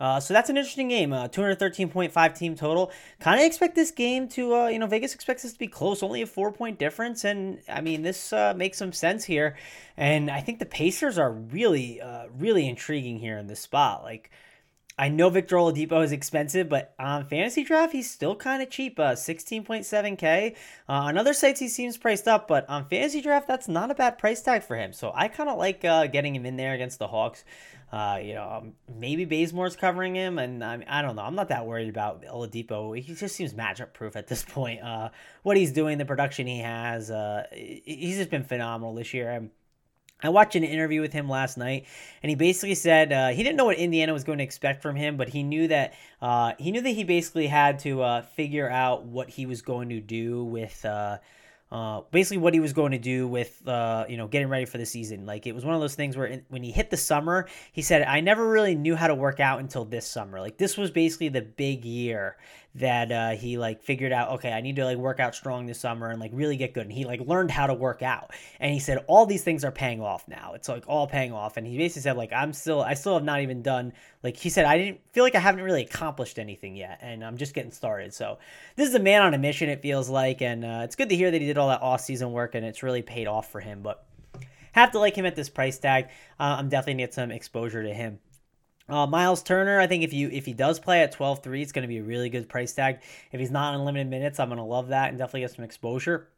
Uh, 0.00 0.18
so 0.20 0.34
that's 0.34 0.50
an 0.50 0.56
interesting 0.56 0.88
game. 0.88 1.12
Uh, 1.12 1.28
213.5 1.28 2.36
team 2.36 2.56
total. 2.56 2.90
Kind 3.20 3.40
of 3.40 3.46
expect 3.46 3.74
this 3.74 3.90
game 3.90 4.28
to, 4.30 4.54
uh, 4.54 4.68
you 4.68 4.78
know, 4.78 4.86
Vegas 4.86 5.14
expects 5.14 5.44
this 5.44 5.52
to 5.52 5.58
be 5.58 5.68
close, 5.68 6.02
only 6.02 6.20
a 6.20 6.26
four 6.26 6.52
point 6.52 6.78
difference. 6.78 7.24
And 7.24 7.60
I 7.68 7.80
mean, 7.80 8.02
this 8.02 8.32
uh, 8.32 8.54
makes 8.56 8.76
some 8.76 8.92
sense 8.92 9.24
here. 9.24 9.56
And 9.96 10.30
I 10.30 10.40
think 10.40 10.58
the 10.58 10.66
Pacers 10.66 11.16
are 11.16 11.30
really, 11.30 12.00
uh, 12.00 12.26
really 12.36 12.68
intriguing 12.68 13.18
here 13.18 13.38
in 13.38 13.46
this 13.46 13.60
spot. 13.60 14.02
Like, 14.02 14.30
I 14.96 15.08
know 15.08 15.28
Victor 15.28 15.56
Oladipo 15.56 16.04
is 16.04 16.12
expensive, 16.12 16.68
but 16.68 16.94
on 17.00 17.26
fantasy 17.26 17.64
draft 17.64 17.92
he's 17.92 18.08
still 18.08 18.36
kind 18.36 18.62
of 18.62 18.70
cheap. 18.70 18.98
Uh, 18.98 19.12
16.7k. 19.12 20.52
Uh, 20.52 20.92
on 20.92 21.18
other 21.18 21.34
sites 21.34 21.58
he 21.58 21.68
seems 21.68 21.96
priced 21.96 22.28
up, 22.28 22.46
but 22.46 22.68
on 22.68 22.86
fantasy 22.86 23.20
draft 23.20 23.48
that's 23.48 23.66
not 23.66 23.90
a 23.90 23.94
bad 23.94 24.18
price 24.18 24.40
tag 24.40 24.62
for 24.62 24.76
him. 24.76 24.92
So 24.92 25.10
I 25.14 25.28
kind 25.28 25.50
of 25.50 25.58
like 25.58 25.84
uh, 25.84 26.06
getting 26.06 26.34
him 26.34 26.46
in 26.46 26.56
there 26.56 26.74
against 26.74 27.00
the 27.00 27.08
Hawks. 27.08 27.44
Uh, 27.92 28.18
you 28.22 28.34
know, 28.34 28.48
um, 28.48 28.72
maybe 28.98 29.24
Bazemore's 29.24 29.76
covering 29.76 30.16
him, 30.16 30.38
and 30.38 30.64
I, 30.64 30.76
mean, 30.76 30.88
I 30.88 31.00
don't 31.00 31.14
know. 31.14 31.22
I'm 31.22 31.36
not 31.36 31.48
that 31.50 31.64
worried 31.64 31.88
about 31.88 32.24
Oladipo. 32.24 32.98
He 32.98 33.14
just 33.14 33.36
seems 33.36 33.54
matchup 33.54 33.92
proof 33.92 34.16
at 34.16 34.26
this 34.26 34.42
point. 34.44 34.82
Uh, 34.82 35.10
what 35.44 35.56
he's 35.56 35.70
doing, 35.70 35.98
the 35.98 36.04
production 36.04 36.46
he 36.46 36.58
has, 36.58 37.10
uh, 37.10 37.46
he's 37.52 38.16
just 38.16 38.30
been 38.30 38.42
phenomenal 38.42 38.94
this 38.94 39.14
year. 39.14 39.30
I'm, 39.30 39.50
I 40.24 40.30
watched 40.30 40.56
an 40.56 40.64
interview 40.64 41.00
with 41.00 41.12
him 41.12 41.28
last 41.28 41.58
night, 41.58 41.86
and 42.22 42.30
he 42.30 42.36
basically 42.36 42.74
said 42.74 43.12
uh, 43.12 43.28
he 43.28 43.42
didn't 43.42 43.56
know 43.56 43.66
what 43.66 43.76
Indiana 43.76 44.12
was 44.12 44.24
going 44.24 44.38
to 44.38 44.44
expect 44.44 44.82
from 44.82 44.96
him, 44.96 45.16
but 45.16 45.28
he 45.28 45.42
knew 45.42 45.68
that 45.68 45.94
uh, 46.22 46.52
he 46.58 46.72
knew 46.72 46.80
that 46.80 46.90
he 46.90 47.04
basically 47.04 47.46
had 47.46 47.78
to 47.80 48.02
uh, 48.02 48.22
figure 48.22 48.68
out 48.68 49.04
what 49.04 49.28
he 49.28 49.44
was 49.44 49.60
going 49.60 49.90
to 49.90 50.00
do 50.00 50.44
with 50.44 50.82
uh, 50.84 51.18
uh, 51.70 52.02
basically 52.10 52.38
what 52.38 52.54
he 52.54 52.60
was 52.60 52.72
going 52.72 52.92
to 52.92 52.98
do 52.98 53.26
with 53.28 53.66
uh, 53.68 54.06
you 54.08 54.16
know 54.16 54.28
getting 54.28 54.48
ready 54.48 54.64
for 54.64 54.78
the 54.78 54.86
season. 54.86 55.26
Like 55.26 55.46
it 55.46 55.54
was 55.54 55.64
one 55.64 55.74
of 55.74 55.80
those 55.80 55.94
things 55.94 56.16
where 56.16 56.26
in, 56.26 56.44
when 56.48 56.62
he 56.62 56.70
hit 56.70 56.88
the 56.88 56.96
summer, 56.96 57.48
he 57.72 57.82
said, 57.82 58.02
"I 58.02 58.20
never 58.20 58.48
really 58.48 58.74
knew 58.74 58.96
how 58.96 59.08
to 59.08 59.14
work 59.14 59.40
out 59.40 59.60
until 59.60 59.84
this 59.84 60.06
summer. 60.06 60.40
Like 60.40 60.56
this 60.56 60.78
was 60.78 60.90
basically 60.90 61.28
the 61.28 61.42
big 61.42 61.84
year 61.84 62.36
that 62.76 63.12
uh, 63.12 63.30
he 63.30 63.56
like 63.56 63.82
figured 63.82 64.12
out. 64.12 64.32
Okay, 64.32 64.52
I 64.52 64.60
need 64.60 64.76
to 64.76 64.84
like 64.84 64.98
work 64.98 65.20
out 65.20 65.34
strong 65.34 65.66
this 65.66 65.78
summer 65.78 66.10
and 66.10 66.20
like 66.20 66.32
really 66.34 66.56
get 66.56 66.74
good. 66.74 66.84
And 66.84 66.92
he 66.92 67.04
like 67.04 67.20
learned 67.20 67.50
how 67.50 67.66
to 67.66 67.74
work 67.74 68.02
out. 68.02 68.32
And 68.58 68.72
he 68.72 68.80
said 68.80 69.04
all 69.06 69.26
these 69.26 69.44
things 69.44 69.64
are 69.64 69.70
paying 69.70 70.00
off 70.00 70.26
now. 70.26 70.54
It's 70.54 70.68
like 70.68 70.84
all 70.88 71.06
paying 71.06 71.32
off. 71.32 71.56
And 71.56 71.66
he 71.66 71.78
basically 71.78 72.02
said 72.02 72.16
like 72.16 72.32
I'm 72.32 72.52
still 72.52 72.82
I 72.82 72.94
still 72.94 73.14
have 73.14 73.24
not 73.24 73.40
even 73.42 73.62
done 73.62 73.92
like 74.22 74.36
he 74.36 74.50
said 74.50 74.64
I 74.64 74.76
didn't 74.78 75.00
feel 75.12 75.22
like 75.22 75.36
I 75.36 75.40
haven't 75.40 75.62
really 75.62 75.82
accomplished 75.82 76.38
anything 76.38 76.74
yet, 76.76 76.98
and 77.00 77.24
I'm 77.24 77.36
just 77.36 77.54
getting 77.54 77.72
started. 77.72 78.12
So 78.12 78.38
this 78.74 78.88
is 78.88 78.94
a 78.94 79.00
man 79.00 79.22
on 79.22 79.34
a 79.34 79.38
mission. 79.38 79.68
It 79.68 79.82
feels 79.82 80.08
like, 80.08 80.42
and 80.42 80.64
uh, 80.64 80.80
it's 80.84 80.96
good 80.96 81.10
to 81.10 81.16
hear 81.16 81.30
that 81.30 81.40
he 81.40 81.46
did 81.46 81.58
all 81.58 81.68
that 81.68 81.82
off 81.82 82.00
season 82.00 82.32
work 82.32 82.54
and 82.54 82.64
it's 82.64 82.82
really 82.82 83.02
paid 83.02 83.26
off 83.26 83.52
for 83.52 83.60
him. 83.60 83.82
But 83.82 84.04
have 84.72 84.90
to 84.92 84.98
like 84.98 85.14
him 85.14 85.26
at 85.26 85.36
this 85.36 85.48
price 85.48 85.78
tag. 85.78 86.06
Uh, 86.40 86.56
I'm 86.58 86.68
definitely 86.68 86.94
gonna 86.94 87.02
get 87.04 87.14
some 87.14 87.30
exposure 87.30 87.82
to 87.84 87.94
him. 87.94 88.18
Uh, 88.88 89.06
Miles 89.06 89.42
Turner, 89.42 89.80
I 89.80 89.86
think 89.86 90.04
if 90.04 90.12
you 90.12 90.28
if 90.30 90.44
he 90.44 90.52
does 90.52 90.78
play 90.78 91.02
at 91.02 91.14
12-3, 91.14 91.62
it's 91.62 91.72
going 91.72 91.82
to 91.82 91.88
be 91.88 91.98
a 91.98 92.02
really 92.02 92.28
good 92.28 92.48
price 92.48 92.72
tag. 92.72 93.00
If 93.32 93.40
he's 93.40 93.50
not 93.50 93.74
on 93.74 93.84
limited 93.84 94.08
minutes, 94.08 94.38
I'm 94.38 94.48
going 94.48 94.58
to 94.58 94.64
love 94.64 94.88
that 94.88 95.08
and 95.08 95.18
definitely 95.18 95.40
get 95.40 95.52
some 95.52 95.64
exposure. 95.64 96.28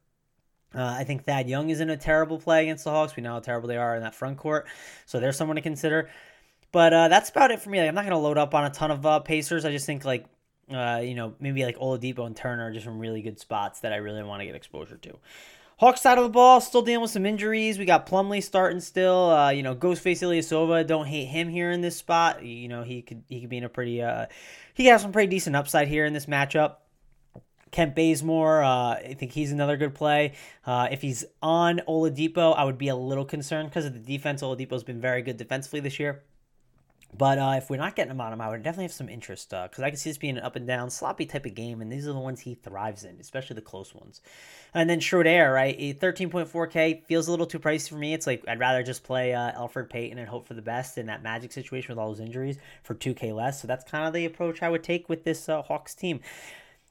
Uh, 0.74 0.94
I 0.98 1.04
think 1.04 1.24
Thad 1.24 1.48
Young 1.48 1.70
isn't 1.70 1.90
a 1.90 1.96
terrible 1.96 2.38
play 2.38 2.62
against 2.62 2.85
the 2.85 2.90
Hawks. 2.90 3.16
We 3.16 3.22
know 3.22 3.32
how 3.32 3.40
terrible 3.40 3.68
they 3.68 3.76
are 3.76 3.96
in 3.96 4.02
that 4.02 4.14
front 4.14 4.37
court, 4.37 4.66
so 5.06 5.18
there's 5.18 5.37
someone 5.37 5.56
to 5.56 5.62
consider. 5.62 6.11
But 6.70 6.92
uh, 6.92 7.09
that's 7.09 7.30
about 7.30 7.50
it 7.50 7.61
for 7.61 7.70
me. 7.70 7.80
Like, 7.80 7.88
I'm 7.88 7.94
not 7.94 8.02
going 8.02 8.11
to 8.12 8.18
load 8.18 8.38
up 8.38 8.54
on 8.54 8.64
a 8.64 8.70
ton 8.70 8.90
of 8.90 9.06
uh, 9.06 9.20
Pacers. 9.20 9.64
I 9.64 9.72
just 9.72 9.87
think 9.87 10.04
like 10.04 10.26
uh, 10.70 11.00
you 11.02 11.14
know 11.14 11.35
maybe 11.40 11.64
like 11.64 11.78
Oladipo 11.78 12.26
and 12.26 12.37
Turner 12.37 12.66
are 12.66 12.72
just 12.72 12.85
some 12.85 12.98
really 12.98 13.22
good 13.22 13.40
spots 13.40 13.80
that 13.80 13.92
I 13.92 13.96
really 13.96 14.22
want 14.22 14.40
to 14.40 14.46
get 14.46 14.54
exposure 14.54 14.96
to. 14.98 15.18
Hawks 15.78 16.00
side 16.00 16.16
of 16.16 16.24
the 16.24 16.30
ball, 16.30 16.62
still 16.62 16.80
dealing 16.80 17.02
with 17.02 17.10
some 17.10 17.26
injuries. 17.26 17.78
We 17.78 17.84
got 17.84 18.06
Plumlee 18.06 18.42
starting 18.42 18.80
still. 18.80 19.28
Uh, 19.30 19.50
you 19.50 19.62
know, 19.62 19.74
Ghostface 19.74 20.22
Ilyasova, 20.22 20.86
don't 20.86 21.04
hate 21.04 21.26
him 21.26 21.50
here 21.50 21.70
in 21.70 21.82
this 21.82 21.96
spot. 21.96 22.42
You 22.42 22.68
know, 22.68 22.82
he 22.82 23.02
could 23.02 23.24
he 23.28 23.42
could 23.42 23.50
be 23.50 23.58
in 23.58 23.64
a 23.64 23.68
pretty 23.68 24.00
uh, 24.00 24.26
he 24.72 24.86
has 24.86 25.02
some 25.02 25.12
pretty 25.12 25.28
decent 25.28 25.54
upside 25.54 25.88
here 25.88 26.06
in 26.06 26.14
this 26.14 26.24
matchup. 26.24 26.76
Kent 27.72 27.94
Bazemore, 27.94 28.62
uh, 28.62 28.92
I 28.92 29.16
think 29.18 29.32
he's 29.32 29.52
another 29.52 29.76
good 29.76 29.94
play. 29.94 30.32
Uh, 30.64 30.88
if 30.90 31.02
he's 31.02 31.26
on 31.42 31.82
Oladipo, 31.86 32.56
I 32.56 32.64
would 32.64 32.78
be 32.78 32.88
a 32.88 32.96
little 32.96 33.26
concerned 33.26 33.68
because 33.68 33.84
of 33.84 33.92
the 33.92 33.98
defense. 33.98 34.40
Oladipo's 34.40 34.82
been 34.82 35.00
very 35.00 35.20
good 35.20 35.36
defensively 35.36 35.80
this 35.80 36.00
year. 36.00 36.22
But 37.16 37.38
uh, 37.38 37.55
if 37.57 37.70
we're 37.70 37.76
not 37.76 37.96
getting 37.96 38.11
him 38.11 38.20
on 38.20 38.33
him, 38.33 38.40
I 38.40 38.48
would 38.48 38.62
definitely 38.62 38.85
have 38.85 38.92
some 38.92 39.09
interest 39.09 39.50
because 39.50 39.79
uh, 39.79 39.83
I 39.85 39.90
can 39.90 39.96
see 39.96 40.11
this 40.11 40.18
being 40.18 40.37
an 40.37 40.42
up 40.42 40.57
and 40.57 40.66
down, 40.66 40.90
sloppy 40.90 41.24
type 41.24 41.46
of 41.46 41.55
game, 41.55 41.81
and 41.81 41.90
these 41.90 42.07
are 42.07 42.12
the 42.12 42.18
ones 42.18 42.40
he 42.40 42.55
thrives 42.55 43.05
in, 43.05 43.16
especially 43.20 43.55
the 43.55 43.62
close 43.62 43.94
ones. 43.94 44.20
And 44.74 44.90
then 44.90 45.00
Schroeder, 45.00 45.52
right? 45.52 45.79
13.4K 45.79 47.05
feels 47.05 47.29
a 47.29 47.31
little 47.31 47.46
too 47.46 47.59
pricey 47.59 47.88
for 47.88 47.96
me. 47.96 48.12
It's 48.12 48.26
like 48.26 48.44
I'd 48.46 48.59
rather 48.59 48.83
just 48.83 49.05
play 49.05 49.33
uh, 49.33 49.52
Elfrid 49.52 49.88
Payton 49.88 50.18
and 50.18 50.29
hope 50.29 50.46
for 50.46 50.55
the 50.55 50.62
best 50.62 50.98
in 50.98 51.07
that 51.07 51.22
Magic 51.22 51.52
situation 51.52 51.94
with 51.94 51.98
all 51.98 52.09
those 52.09 52.20
injuries 52.20 52.59
for 52.83 52.94
2K 52.94 53.35
less. 53.35 53.62
So 53.62 53.68
that's 53.68 53.85
kind 53.85 54.07
of 54.07 54.12
the 54.12 54.26
approach 54.26 54.62
I 54.62 54.68
would 54.68 54.83
take 54.83 55.09
with 55.09 55.24
this 55.24 55.48
uh, 55.48 55.62
Hawks 55.62 55.94
team 55.94 56.20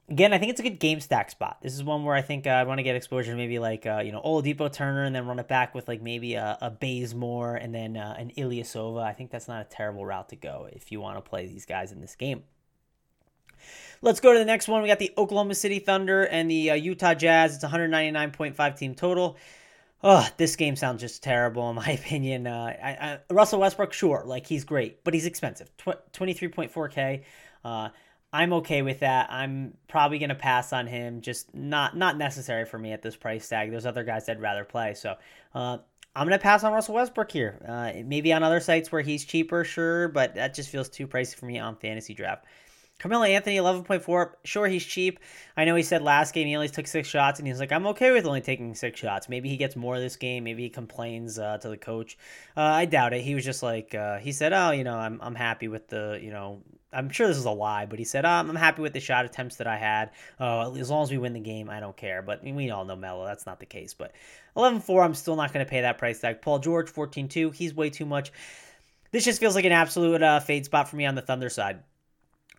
again, 0.10 0.34
I 0.34 0.38
think 0.38 0.52
it's 0.52 0.60
a 0.60 0.64
good 0.64 0.80
game 0.80 1.00
stack 1.00 1.32
spot. 1.32 1.58
This 1.62 1.74
is 1.74 1.84
one 1.84 2.04
where 2.04 2.16
I 2.16 2.22
think 2.22 2.48
uh, 2.48 2.52
I 2.52 2.64
want 2.64 2.80
to 2.80 2.84
get 2.84 2.96
exposure 2.96 3.32
to 3.32 3.38
maybe 3.38 3.60
like 3.60 3.86
uh, 3.86 4.02
you 4.06 4.12
know 4.12 4.22
Oladipo 4.22 4.72
Turner 4.72 5.04
and 5.04 5.16
then 5.16 5.26
run 5.26 5.40
it 5.40 5.48
back 5.48 5.74
with 5.74 5.88
like 5.88 6.02
maybe 6.02 6.36
a, 6.36 6.58
a 6.62 6.70
Bazemore 6.70 7.56
and 7.56 7.74
then 7.74 7.98
uh, 7.98 8.16
an 8.18 8.32
Ilyasova. 8.38 9.04
I 9.04 9.14
think 9.14 9.32
that's 9.32 9.48
not 9.48 9.62
a 9.62 9.66
terrible 9.66 10.06
route 10.06 10.30
to 10.30 10.36
go 10.36 10.68
if 10.72 10.92
you 10.92 11.00
want 11.00 11.18
to 11.18 11.28
play 11.28 11.48
these 11.48 11.66
guys 11.66 11.92
in 11.92 12.02
this 12.02 12.16
game. 12.16 12.44
Let's 14.02 14.20
go 14.20 14.34
to 14.34 14.40
the 14.40 14.46
next 14.46 14.68
one. 14.68 14.82
We 14.82 14.88
got 14.88 15.00
the 15.00 15.14
Oklahoma 15.18 15.56
City 15.56 15.80
Thunder 15.80 16.24
and 16.24 16.50
the 16.52 16.72
uh, 16.72 16.76
Utah 16.76 17.16
Jazz. 17.16 17.56
It's 17.56 17.64
199.5 17.64 18.78
team 18.78 18.94
total. 18.94 19.38
Oh, 20.04 20.28
this 20.38 20.56
game 20.56 20.76
sounds 20.76 21.02
just 21.02 21.24
terrible 21.24 21.68
in 21.70 21.76
my 21.78 21.90
opinion. 21.92 22.46
Uh, 22.46 22.76
I, 22.82 22.90
I, 22.90 23.34
Russell 23.34 23.62
Westbrook, 23.62 23.94
sure, 23.94 24.24
like 24.26 24.46
he's 24.46 24.64
great, 24.64 25.04
but 25.04 25.16
he's 25.16 25.26
expensive. 25.26 25.76
Tw- 25.78 26.14
23.4k. 26.14 27.24
I'm 28.36 28.52
okay 28.54 28.82
with 28.82 29.00
that. 29.00 29.32
I'm 29.32 29.78
probably 29.88 30.20
gonna 30.20 30.36
pass 30.36 30.74
on 30.74 30.88
him. 30.88 31.22
Just 31.22 31.56
not 31.56 31.96
not 31.96 32.18
necessary 32.18 32.66
for 32.66 32.78
me 32.78 32.92
at 32.92 33.02
this 33.02 33.16
price 33.16 33.48
tag. 33.48 33.72
There's 33.72 33.86
other 33.86 34.04
guys 34.04 34.28
I'd 34.28 34.42
rather 34.42 34.66
play. 34.66 34.94
So 34.94 35.16
uh, 35.54 35.78
I'm 36.14 36.28
gonna 36.28 36.38
pass 36.38 36.66
on 36.66 36.74
Russell 36.74 36.96
Westbrook 36.96 37.32
here. 37.32 37.62
Uh, 37.66 37.94
maybe 38.04 38.34
on 38.34 38.44
other 38.44 38.60
sites 38.60 38.92
where 38.92 39.02
he's 39.02 39.24
cheaper, 39.24 39.64
sure, 39.64 40.10
but 40.10 40.36
that 40.36 40.54
just 40.54 40.70
feels 40.70 40.90
too 40.90 41.08
pricey 41.08 41.36
for 41.36 41.46
me 41.46 41.60
on 41.60 41.78
fantasy 41.78 42.14
draft. 42.14 42.46
Carmelo 43.00 43.24
Anthony, 43.24 43.58
11.4. 43.58 44.32
Sure, 44.46 44.68
he's 44.68 44.86
cheap. 44.86 45.20
I 45.58 45.66
know 45.66 45.76
he 45.76 45.84
said 45.84 46.02
last 46.02 46.34
game 46.34 46.48
he 46.48 46.56
only 46.56 46.70
took 46.70 46.88
six 46.88 47.10
shots, 47.10 47.40
and 47.40 47.48
he's 47.48 47.60
like, 47.60 47.72
I'm 47.72 47.88
okay 47.88 48.12
with 48.12 48.26
only 48.26 48.40
taking 48.40 48.74
six 48.74 49.00
shots. 49.00 49.28
Maybe 49.28 49.50
he 49.50 49.58
gets 49.58 49.76
more 49.76 50.00
this 50.00 50.16
game. 50.16 50.46
Maybe 50.46 50.64
he 50.64 50.70
complains 50.70 51.38
uh, 51.38 51.58
to 51.58 51.70
the 51.70 51.78
coach. 51.78 52.18
Uh, 52.56 52.62
I 52.62 52.86
doubt 52.86 53.14
it. 53.14 53.22
He 53.22 53.36
was 53.36 53.44
just 53.44 53.62
like, 53.62 53.94
uh, 53.94 54.20
he 54.20 54.32
said, 54.32 54.54
oh, 54.54 54.72
you 54.72 54.86
know, 54.86 54.96
I'm, 54.96 55.20
I'm 55.22 55.36
happy 55.36 55.68
with 55.68 55.90
the, 55.90 56.20
you 56.22 56.32
know, 56.32 56.62
I'm 56.96 57.10
sure 57.10 57.28
this 57.28 57.38
is 57.38 57.46
a 57.46 57.52
lie, 57.52 57.86
but 57.86 58.00
he 58.00 58.06
said, 58.06 58.26
oh, 58.26 58.30
I'm 58.30 58.56
happy 58.56 58.82
with 58.82 58.94
the 58.94 59.00
shot 59.00 59.26
attempts 59.26 59.58
that 59.58 59.68
I 59.68 59.78
had. 59.78 60.12
Uh, 60.40 60.72
as 60.74 60.90
long 60.90 61.04
as 61.04 61.12
we 61.12 61.18
win 61.18 61.34
the 61.34 61.40
game, 61.40 61.70
I 61.70 61.80
don't 61.80 61.96
care. 61.96 62.22
But 62.22 62.44
we 62.44 62.70
all 62.72 62.86
know 62.86 62.96
Melo, 62.96 63.26
that's 63.26 63.46
not 63.46 63.60
the 63.60 63.66
case. 63.66 63.94
But 63.94 64.14
11-4, 64.56 65.04
I'm 65.04 65.14
still 65.14 65.36
not 65.36 65.54
going 65.54 65.66
to 65.66 65.70
pay 65.70 65.82
that 65.82 65.98
price 65.98 66.20
tag. 66.20 66.42
Paul 66.42 66.60
George, 66.60 66.92
14-2, 66.92 67.54
he's 67.54 67.74
way 67.74 67.90
too 67.90 68.06
much. 68.06 68.32
This 69.12 69.26
just 69.26 69.40
feels 69.40 69.56
like 69.56 69.66
an 69.66 69.72
absolute 69.72 70.22
uh, 70.22 70.40
fade 70.40 70.66
spot 70.66 70.90
for 70.90 70.96
me 70.96 71.06
on 71.06 71.16
the 71.16 71.22
Thunder 71.22 71.50
side. 71.50 71.80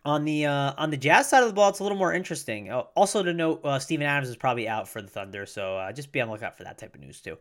On 0.04 0.24
the 0.24 0.46
uh, 0.46 0.72
on 0.78 0.90
the 0.90 0.96
Jazz 0.96 1.28
side 1.28 1.42
of 1.42 1.48
the 1.48 1.52
ball, 1.52 1.68
it's 1.68 1.80
a 1.80 1.82
little 1.82 1.98
more 1.98 2.12
interesting. 2.12 2.70
Uh, 2.70 2.84
also 2.94 3.24
to 3.24 3.34
note, 3.34 3.60
uh, 3.64 3.80
Steven 3.80 4.06
Adams 4.06 4.28
is 4.28 4.36
probably 4.36 4.68
out 4.68 4.88
for 4.88 5.02
the 5.02 5.08
Thunder, 5.08 5.46
so 5.46 5.76
uh, 5.76 5.92
just 5.92 6.12
be 6.12 6.20
on 6.20 6.28
the 6.28 6.32
lookout 6.32 6.56
for 6.56 6.62
that 6.62 6.78
type 6.78 6.94
of 6.94 7.00
news 7.00 7.20
too. 7.20 7.36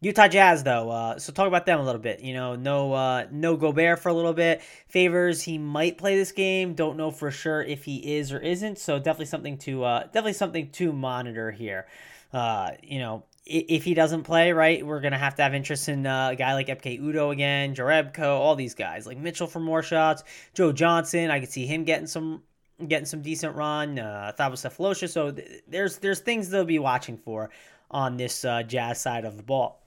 Utah 0.00 0.28
Jazz, 0.28 0.62
though, 0.62 0.90
uh, 0.90 1.18
so 1.18 1.32
talk 1.32 1.48
about 1.48 1.64
them 1.64 1.80
a 1.80 1.84
little 1.84 2.00
bit. 2.00 2.20
You 2.20 2.34
know, 2.34 2.56
no, 2.56 2.92
uh, 2.92 3.26
no 3.30 3.56
Gobert 3.56 4.00
for 4.00 4.10
a 4.10 4.12
little 4.12 4.34
bit. 4.34 4.60
Favors 4.86 5.42
he 5.42 5.56
might 5.56 5.96
play 5.96 6.16
this 6.16 6.32
game. 6.32 6.74
Don't 6.74 6.98
know 6.98 7.10
for 7.10 7.30
sure 7.30 7.62
if 7.62 7.84
he 7.84 8.16
is 8.16 8.30
or 8.30 8.38
isn't. 8.38 8.78
So 8.78 8.98
definitely 8.98 9.26
something 9.26 9.56
to, 9.58 9.84
uh, 9.84 10.02
definitely 10.04 10.34
something 10.34 10.70
to 10.72 10.92
monitor 10.92 11.50
here. 11.50 11.86
Uh, 12.34 12.72
you 12.82 12.98
know, 12.98 13.24
if 13.46 13.84
he 13.84 13.94
doesn't 13.94 14.24
play, 14.24 14.52
right, 14.52 14.84
we're 14.84 15.00
gonna 15.00 15.18
have 15.18 15.34
to 15.36 15.42
have 15.42 15.54
interest 15.54 15.88
in 15.88 16.06
uh, 16.06 16.30
a 16.32 16.36
guy 16.36 16.54
like 16.54 16.68
Ekpe 16.68 17.00
Udoh 17.00 17.30
again, 17.32 17.74
Jerebko, 17.74 18.24
all 18.24 18.56
these 18.56 18.74
guys 18.74 19.06
like 19.06 19.18
Mitchell 19.18 19.46
for 19.46 19.60
more 19.60 19.82
shots, 19.82 20.24
Joe 20.54 20.72
Johnson. 20.72 21.30
I 21.30 21.40
could 21.40 21.50
see 21.50 21.66
him 21.66 21.84
getting 21.84 22.06
some 22.06 22.42
getting 22.88 23.06
some 23.06 23.22
decent 23.22 23.54
run. 23.54 23.98
Uh, 23.98 24.32
Thabo 24.38 24.52
Sefolosha. 24.52 25.08
So 25.08 25.30
th- 25.30 25.62
there's 25.68 25.98
there's 25.98 26.20
things 26.20 26.48
they'll 26.48 26.64
be 26.64 26.78
watching 26.78 27.18
for 27.18 27.50
on 27.90 28.16
this 28.16 28.44
uh, 28.44 28.62
Jazz 28.62 29.00
side 29.00 29.24
of 29.24 29.36
the 29.36 29.42
ball. 29.42 29.83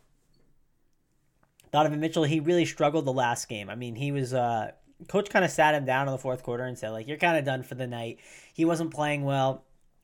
Donovan 1.71 1.99
Mitchell, 1.99 2.23
he 2.23 2.39
really 2.39 2.65
struggled 2.65 3.05
the 3.05 3.13
last 3.13 3.47
game. 3.49 3.69
I 3.69 3.75
mean, 3.75 3.95
he 3.95 4.11
was 4.11 4.33
uh 4.33 4.71
coach 5.07 5.29
kind 5.29 5.45
of 5.45 5.51
sat 5.51 5.75
him 5.75 5.85
down 5.85 6.07
in 6.07 6.11
the 6.11 6.17
fourth 6.17 6.41
quarter 6.41 6.63
and 6.63 6.77
said 6.77 6.89
like 6.89 7.07
you're 7.07 7.17
kind 7.17 7.37
of 7.37 7.45
done 7.45 7.63
for 7.63 7.75
the 7.75 7.87
night. 7.87 8.19
He 8.53 8.65
wasn't 8.65 8.93
playing 8.93 9.23
well. 9.23 9.63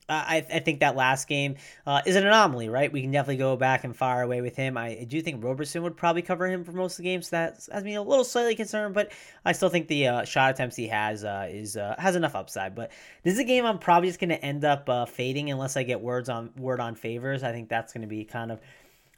I, 0.09 0.45
I 0.53 0.59
think 0.59 0.81
that 0.81 0.95
last 0.95 1.27
game 1.27 1.55
uh, 1.85 2.01
is 2.05 2.15
an 2.15 2.25
anomaly, 2.25 2.69
right? 2.69 2.91
We 2.91 3.01
can 3.01 3.11
definitely 3.11 3.37
go 3.37 3.55
back 3.55 3.83
and 3.83 3.95
fire 3.95 4.21
away 4.21 4.41
with 4.41 4.55
him. 4.55 4.77
I 4.77 5.05
do 5.07 5.21
think 5.21 5.43
Roberson 5.43 5.83
would 5.83 5.95
probably 5.95 6.21
cover 6.21 6.45
him 6.45 6.63
for 6.63 6.73
most 6.73 6.93
of 6.93 6.97
the 6.97 7.03
games. 7.03 7.29
So 7.29 7.37
that 7.37 7.65
has 7.71 7.83
me 7.83 7.95
a 7.95 8.01
little 8.01 8.25
slightly 8.25 8.55
concerned, 8.55 8.93
but 8.93 9.11
I 9.45 9.53
still 9.53 9.69
think 9.69 9.87
the 9.87 10.07
uh, 10.07 10.25
shot 10.25 10.51
attempts 10.51 10.75
he 10.75 10.87
has 10.89 11.23
uh, 11.23 11.47
is 11.49 11.77
uh, 11.77 11.95
has 11.97 12.15
enough 12.15 12.35
upside. 12.35 12.75
But 12.75 12.91
this 13.23 13.33
is 13.33 13.39
a 13.39 13.45
game 13.45 13.65
I'm 13.65 13.79
probably 13.79 14.09
just 14.09 14.19
going 14.19 14.29
to 14.29 14.43
end 14.43 14.65
up 14.65 14.89
uh, 14.89 15.05
fading 15.05 15.49
unless 15.49 15.77
I 15.77 15.83
get 15.83 16.01
words 16.01 16.29
on 16.29 16.51
word 16.57 16.79
on 16.79 16.95
favors. 16.95 17.43
I 17.43 17.51
think 17.51 17.69
that's 17.69 17.93
going 17.93 18.01
to 18.01 18.07
be 18.07 18.25
kind 18.25 18.51
of 18.51 18.59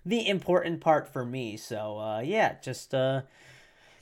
the 0.05 0.27
important 0.27 0.81
part 0.81 1.11
for 1.11 1.25
me. 1.25 1.57
So 1.57 1.99
uh, 1.99 2.19
yeah, 2.19 2.55
just 2.61 2.93
uh, 2.93 3.21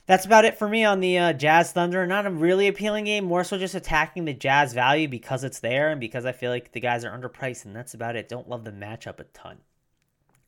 that's 0.06 0.26
about 0.26 0.44
it 0.44 0.58
for 0.58 0.68
me 0.68 0.84
on 0.84 1.00
the 1.00 1.18
uh, 1.18 1.32
Jazz 1.32 1.72
Thunder. 1.72 2.06
Not 2.06 2.26
a 2.26 2.30
really 2.30 2.68
appealing 2.68 3.04
game, 3.04 3.24
more 3.24 3.44
so 3.44 3.58
just 3.58 3.74
attacking 3.74 4.26
the 4.26 4.34
Jazz 4.34 4.72
value 4.74 5.08
because 5.08 5.44
it's 5.44 5.60
there 5.60 5.90
and 5.90 6.00
because 6.00 6.24
I 6.24 6.32
feel 6.32 6.50
like 6.50 6.72
the 6.72 6.80
guys 6.80 7.04
are 7.04 7.18
underpriced, 7.18 7.64
and 7.64 7.74
that's 7.74 7.94
about 7.94 8.16
it. 8.16 8.28
Don't 8.28 8.48
love 8.48 8.64
the 8.64 8.72
matchup 8.72 9.18
a 9.18 9.24
ton. 9.24 9.58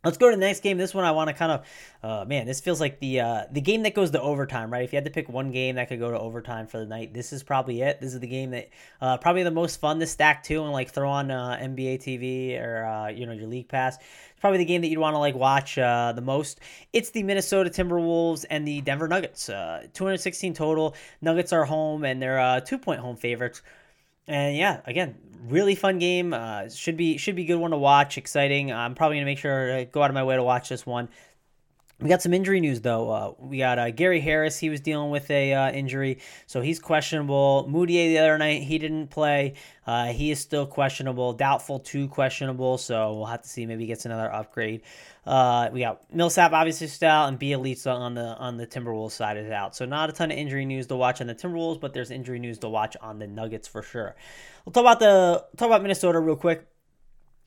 Let's 0.05 0.19
go 0.19 0.31
to 0.31 0.37
the 0.37 0.41
next 0.41 0.61
game. 0.61 0.79
This 0.79 0.95
one 0.95 1.05
I 1.05 1.11
want 1.11 1.29
to 1.29 1.35
kind 1.35 1.51
of, 1.51 1.67
uh, 2.03 2.25
man, 2.27 2.47
this 2.47 2.61
feels 2.61 2.81
like 2.81 3.01
the 3.01 3.21
uh, 3.21 3.43
the 3.51 3.61
game 3.61 3.83
that 3.83 3.95
goes 3.95 4.13
to 4.13 4.21
overtime, 4.21 4.73
right? 4.73 4.85
If 4.85 4.93
you 4.93 4.99
had 4.99 5.05
to 5.05 5.11
pick 5.11 5.29
one 5.29 5.51
game 5.51 5.77
that 5.77 5.89
could 5.89 5.99
go 5.99 6.11
to 6.11 6.19
overtime 6.19 6.69
for 6.69 6.79
the 6.79 6.87
night, 6.87 7.13
this 7.13 7.33
is 7.33 7.43
probably 7.43 7.83
it. 7.83 8.01
This 8.01 8.15
is 8.15 8.21
the 8.21 8.29
game 8.29 8.51
that 8.51 8.69
uh, 9.01 9.17
probably 9.17 9.43
the 9.43 9.51
most 9.51 9.81
fun 9.81 9.99
to 9.99 10.07
stack 10.07 10.45
too 10.45 10.63
and 10.63 10.73
like 10.73 10.91
throw 10.91 11.11
on 11.11 11.31
uh, 11.33 11.59
NBA 11.61 11.99
TV 12.03 12.61
or 12.61 12.85
uh, 12.85 13.09
you 13.09 13.27
know 13.27 13.33
your 13.33 13.49
league 13.49 13.69
pass. 13.69 13.97
It's 13.97 14.41
probably 14.41 14.59
the 14.59 14.65
game 14.65 14.83
that 14.83 14.89
you'd 14.89 15.01
want 15.01 15.15
to 15.15 15.19
like 15.19 15.35
watch 15.35 15.77
uh, 15.77 16.13
the 16.15 16.21
most. 16.21 16.61
It's 16.93 17.11
the 17.11 17.25
Minnesota 17.25 17.69
Timberwolves 17.71 18.45
and 18.49 18.69
the 18.69 18.83
Denver 18.83 19.09
Nuggets. 19.09 19.47
216 19.47 20.55
total. 20.55 20.95
Nuggets 21.21 21.53
are 21.53 21.65
home 21.65 22.05
and 22.05 22.23
they're 22.23 22.61
two 22.61 22.79
point 22.79 23.01
home 23.01 23.17
favorites. 23.17 23.63
And 24.29 24.57
yeah, 24.57 24.81
again, 24.87 25.17
really 25.49 25.75
fun 25.75 25.99
game. 25.99 26.33
Uh, 26.33 26.69
should 26.69 26.97
be 26.97 27.17
should 27.19 27.37
be 27.37 27.45
good 27.45 27.57
one 27.57 27.71
to 27.71 27.77
watch. 27.77 28.19
Exciting. 28.19 28.73
I'm 28.73 28.95
probably 28.95 29.17
gonna 29.17 29.27
make 29.27 29.39
sure 29.39 29.79
to 29.79 29.85
go 29.85 30.03
out 30.03 30.11
of 30.11 30.15
my 30.15 30.25
way 30.25 30.37
to 30.37 30.43
watch 30.43 30.69
this 30.69 30.85
one. 30.85 31.09
We 31.99 32.11
got 32.11 32.21
some 32.21 32.35
injury 32.35 32.61
news 32.61 32.83
though. 32.83 33.11
Uh, 33.11 33.33
we 33.39 33.57
got 33.59 33.79
uh, 33.79 33.91
Gary 33.91 34.21
Harris. 34.21 34.59
He 34.59 34.69
was 34.69 34.81
dealing 34.81 35.11
with 35.11 35.31
a 35.31 35.55
uh, 35.55 35.73
injury, 35.73 36.19
so 36.47 36.61
he's 36.61 36.79
questionable. 36.79 37.67
Mudiay 37.71 38.09
the 38.09 38.19
other 38.19 38.37
night 38.37 38.63
he 38.65 38.77
didn't 38.77 39.09
play. 39.09 39.55
Uh, 39.87 40.09
he 40.09 40.31
is 40.31 40.39
still 40.39 40.67
questionable, 40.67 41.33
doubtful 41.33 41.79
to 41.79 42.07
questionable. 42.09 42.77
So 42.77 43.15
we'll 43.15 43.27
have 43.27 43.41
to 43.43 43.49
see. 43.49 43.65
Maybe 43.65 43.85
he 43.85 43.87
gets 43.87 44.05
another 44.05 44.31
upgrade. 44.31 44.83
Uh, 45.25 45.71
we 45.73 45.81
got 45.81 46.03
Millsap 46.13 46.53
obviously 46.53 46.87
still 46.87 47.25
and 47.25 47.41
Bjelica 47.41 47.95
on 47.95 48.15
the 48.15 48.37
on 48.37 48.59
the 48.59 48.67
Timberwolves 48.67 49.13
side 49.13 49.39
is 49.39 49.51
out. 49.51 49.75
So 49.75 49.87
not 49.87 50.11
a 50.11 50.13
ton 50.13 50.31
of 50.31 50.37
injury 50.37 50.67
news 50.67 50.87
to 50.89 50.97
watch 50.97 51.23
on 51.23 51.29
the 51.29 51.35
Timberwolves, 51.35 51.81
but 51.81 51.95
there's 51.95 52.11
injury 52.11 52.39
news 52.39 52.59
to 52.59 52.69
watch 52.69 52.97
on 53.01 53.19
the 53.19 53.27
Nuggets 53.27 53.67
for 53.67 53.81
sure. 53.81 54.15
We'll 54.67 54.75
talk 54.75 54.83
about 54.83 55.01
the 55.01 55.47
talk 55.57 55.69
about 55.69 55.81
Minnesota 55.81 56.21
real 56.21 56.37
quick. 56.37 56.67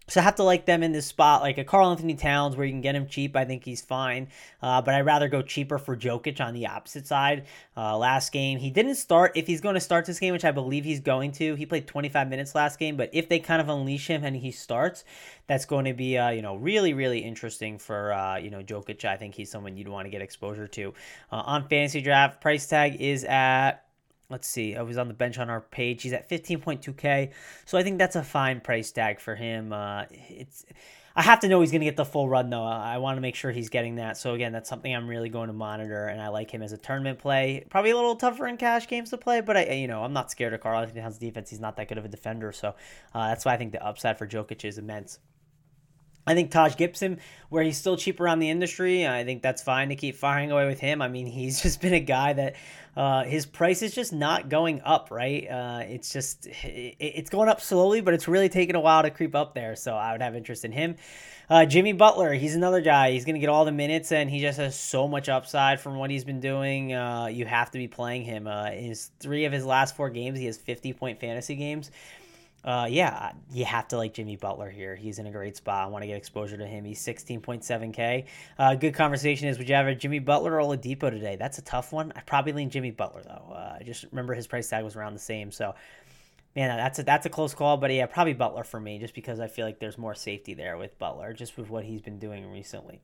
So 0.10 0.19
I 0.19 0.24
have 0.24 0.36
to 0.36 0.43
like 0.43 0.65
them 0.65 0.82
in 0.82 0.91
this 0.91 1.06
spot, 1.06 1.43
like 1.43 1.60
a 1.60 1.63
Karl-Anthony 1.63 2.15
Towns, 2.15 2.56
where 2.56 2.65
you 2.65 2.74
can 2.74 2.82
get 2.82 2.95
him 2.95 3.08
cheap. 3.08 3.36
I 3.36 3.45
think 3.45 3.63
he's 3.63 3.82
fine, 3.82 4.30
uh, 4.62 4.82
but 4.82 4.95
I'd 4.95 5.06
rather 5.06 5.28
go 5.28 5.43
cheaper 5.43 5.78
for 5.78 5.95
Jokic 5.95 6.41
on 6.41 6.56
the 6.56 6.65
opposite 6.65 7.06
side. 7.06 7.45
Uh, 7.78 7.95
last 7.95 8.32
game, 8.32 8.58
he 8.58 8.72
didn't 8.72 8.95
start. 8.95 9.34
If 9.36 9.45
he's 9.45 9.62
going 9.62 9.76
to 9.76 9.80
start 9.80 10.06
this 10.06 10.19
game, 10.19 10.34
which 10.34 10.45
I 10.45 10.52
believe 10.52 10.84
he's 10.84 11.00
going 11.00 11.32
to, 11.34 11.54
he 11.54 11.65
played 11.65 11.86
25 11.86 12.28
minutes 12.28 12.56
last 12.56 12.80
game. 12.80 12.98
But 12.98 13.12
if 13.13 13.30
they 13.30 13.39
kind 13.39 13.62
of 13.62 13.69
unleash 13.69 14.08
him 14.08 14.24
and 14.24 14.36
he 14.36 14.52
starts, 14.52 15.04
that's 15.45 15.65
going 15.65 15.86
to 15.86 15.93
be, 15.93 16.17
uh, 16.17 16.30
you 16.30 16.41
know, 16.41 16.56
really, 16.56 16.93
really 16.93 17.19
interesting 17.19 17.78
for, 17.78 18.12
uh, 18.12 18.38
you 18.38 18.50
know, 18.50 18.63
Jokic. 18.63 19.06
I 19.06 19.15
think 19.15 19.36
he's 19.36 19.52
someone 19.52 19.78
you'd 19.78 19.88
want 19.88 20.08
to 20.08 20.10
get 20.10 20.24
exposure 20.24 20.67
to. 20.67 20.93
Uh, 21.32 21.43
on 21.45 21.67
fantasy 21.67 22.02
draft, 22.02 22.41
price 22.41 22.65
tag 22.65 23.00
is 23.00 23.26
at 23.26 23.86
let's 24.30 24.48
see, 24.48 24.76
I 24.76 24.82
was 24.82 24.98
on 24.98 25.08
the 25.08 25.13
bench 25.13 25.38
on 25.38 25.50
our 25.50 25.62
page. 25.62 26.04
He's 26.04 26.13
at 26.13 26.30
15.2k, 26.30 27.32
so 27.65 27.78
I 27.78 27.84
think 27.84 27.98
that's 27.98 28.15
a 28.15 28.24
fine 28.24 28.62
price 28.62 28.92
tag 28.92 29.20
for 29.20 29.36
him. 29.36 29.74
Uh, 29.74 30.06
it's 30.12 30.65
I 31.15 31.22
have 31.24 31.42
to 31.42 31.50
know 31.50 31.60
he's 31.60 31.72
going 31.72 31.82
to 31.82 31.86
get 31.86 31.98
the 31.98 32.06
full 32.06 32.30
run 32.30 32.50
though. 32.50 32.63
I 32.63 32.98
want 33.00 33.18
to 33.18 33.22
make 33.22 33.36
sure 33.36 33.52
he's 33.52 33.68
getting 33.68 33.96
that. 33.96 34.18
So 34.18 34.36
again, 34.36 34.54
that's 34.54 34.70
something 34.70 34.96
I'm 34.96 35.08
really 35.08 35.28
going 35.28 35.48
to 35.48 35.54
monitor, 35.54 36.08
and 36.08 36.22
I 36.22 36.30
like 36.30 36.50
him 36.50 36.62
as 36.62 36.72
a 36.72 36.78
tournament 36.78 37.20
play. 37.20 37.65
Probably 37.70 37.92
a 37.92 37.96
little 37.96 38.15
tougher 38.15 38.48
in 38.48 38.56
cash 38.58 38.88
games 38.88 39.10
to 39.10 39.18
play, 39.18 39.42
but 39.42 39.58
I, 39.58 39.72
you 39.72 39.88
know, 39.88 40.04
I'm 40.04 40.13
not 40.13 40.32
scared 40.32 40.54
of 40.54 40.62
Karl-Anthony 40.62 41.02
Towns' 41.02 41.18
defense. 41.18 41.50
He's 41.50 41.60
not 41.60 41.76
that 41.76 41.89
good 41.89 41.98
of 41.98 42.06
a 42.06 42.08
defender, 42.08 42.52
so 42.52 42.76
uh, 43.13 43.28
that's 43.28 43.44
why 43.44 43.54
I 43.54 43.58
think 43.58 43.72
the 43.72 43.86
upside 43.86 44.18
for 44.18 44.28
Jokic 44.28 44.63
is 44.63 44.78
immense. 44.78 45.20
I 46.30 46.36
think 46.36 46.52
Taj 46.52 46.76
Gibson, 46.76 47.18
where 47.50 47.63
he's 47.63 47.80
still 47.80 47.98
cheap 47.98 48.20
around 48.20 48.38
the 48.38 48.52
industry, 48.52 49.08
I 49.08 49.24
think 49.24 49.42
that's 49.42 49.63
fine 49.63 49.89
to 49.89 49.96
keep 49.96 50.15
firing 50.15 50.52
away 50.52 50.68
with 50.68 50.80
him. 50.80 51.02
I 51.02 51.08
mean, 51.08 51.26
he's 51.39 51.60
just 51.60 51.82
been 51.82 51.96
a 51.96 52.00
guy 52.00 52.34
that 52.34 52.56
uh, 52.96 53.24
his 53.24 53.48
price 53.48 53.82
is 53.82 53.96
just 53.96 54.13
not 54.13 54.48
going 54.48 54.82
up, 54.86 55.10
right? 55.10 55.50
Uh, 55.50 55.82
it's 55.88 56.13
just 56.13 56.46
it, 56.46 56.96
it's 57.00 57.32
going 57.32 57.50
up 57.50 57.62
slowly, 57.62 58.02
but 58.02 58.13
it's 58.13 58.28
really 58.28 58.48
taking 58.48 58.76
a 58.76 58.80
while 58.80 59.02
to 59.02 59.10
creep 59.10 59.34
up 59.34 59.56
there. 59.56 59.76
So 59.76 59.96
I 59.96 60.12
would 60.12 60.22
have 60.22 60.36
interest 60.36 60.65
in 60.65 60.72
him. 60.72 60.98
Uh, 61.50 61.65
Jimmy 61.65 61.94
Butler, 61.94 62.32
he's 62.32 62.54
another 62.54 62.82
guy. 62.82 63.10
He's 63.10 63.26
going 63.26 63.34
to 63.34 63.39
get 63.39 63.50
all 63.50 63.65
the 63.65 63.72
minutes, 63.72 64.12
and 64.12 64.30
he 64.30 64.39
just 64.39 64.60
has 64.60 64.80
so 64.80 65.08
much 65.08 65.30
upside 65.30 65.80
from 65.80 65.96
what 65.96 66.12
he's 66.12 66.24
been 66.24 66.42
doing. 66.42 66.94
Uh, 66.94 67.26
you 67.26 67.48
have 67.48 67.72
to 67.72 67.80
be 67.80 67.88
playing 67.88 68.22
him. 68.22 68.46
Uh, 68.46 68.70
his 68.70 69.10
three 69.20 69.46
of 69.46 69.52
his 69.52 69.65
last 69.65 69.96
four 69.96 70.12
games, 70.12 70.38
he 70.38 70.46
has 70.46 70.58
50 70.58 70.94
point 70.94 71.20
fantasy 71.20 71.56
games 71.56 71.89
uh, 72.63 72.88
yeah, 72.89 73.32
you 73.52 73.63
have 73.65 73.88
to 73.88 73.98
like 73.98 74.13
Jimmy 74.13 74.36
Butler 74.36 74.69
here. 74.69 74.95
He's 74.95 75.17
in 75.17 75.28
a 75.28 75.32
great 75.32 75.56
spot. 75.56 75.86
I 75.86 75.88
want 75.88 76.04
to 76.04 76.08
get 76.08 76.17
exposure 76.17 76.58
to 76.58 76.65
him. 76.65 76.84
He's 76.84 77.00
16.7K. 77.00 78.26
Uh, 78.58 78.76
good 78.76 78.93
conversation 78.93 79.48
is 79.48 79.58
would 79.58 79.69
you 79.69 79.76
have 79.76 79.88
a 79.88 79.95
Jimmy 79.95 80.19
Butler 80.19 80.60
or 80.60 80.60
Oladipo 80.60 81.10
today? 81.10 81.38
That's 81.38 81.58
a 81.58 81.62
tough 81.62 81.93
one. 81.93 82.12
I 82.15 82.22
probably 82.22 82.52
lean 82.52 82.69
Jimmy 82.69 82.91
Butler 82.91 83.24
though. 83.24 83.54
Uh, 83.54 83.78
I 83.80 83.84
just 83.84 84.06
remember 84.12 84.34
his 84.34 84.45
price 84.45 84.67
tag 84.67 84.84
was 84.84 84.95
around 84.98 85.13
the 85.13 85.19
same. 85.19 85.52
So, 85.52 85.74
man, 86.56 86.76
that's 86.76 87.00
a 87.00 87.04
that's 87.04 87.26
a 87.26 87.30
close 87.30 87.54
call. 87.54 87.78
But 87.78 87.93
yeah, 87.93 88.06
probably 88.08 88.34
Butler 88.34 88.65
for 88.65 88.80
me, 88.80 89.00
just 89.00 89.13
because 89.13 89.39
I 89.39 89.48
feel 89.48 89.65
like 89.65 89.80
there's 89.80 89.98
more 89.98 90.15
safety 90.15 90.54
there 90.54 90.78
with 90.78 91.00
Butler, 91.00 91.32
just 91.32 91.58
with 91.58 91.69
what 91.69 91.86
he's 91.86 92.02
been 92.02 92.19
doing 92.19 92.52
recently. 92.52 93.02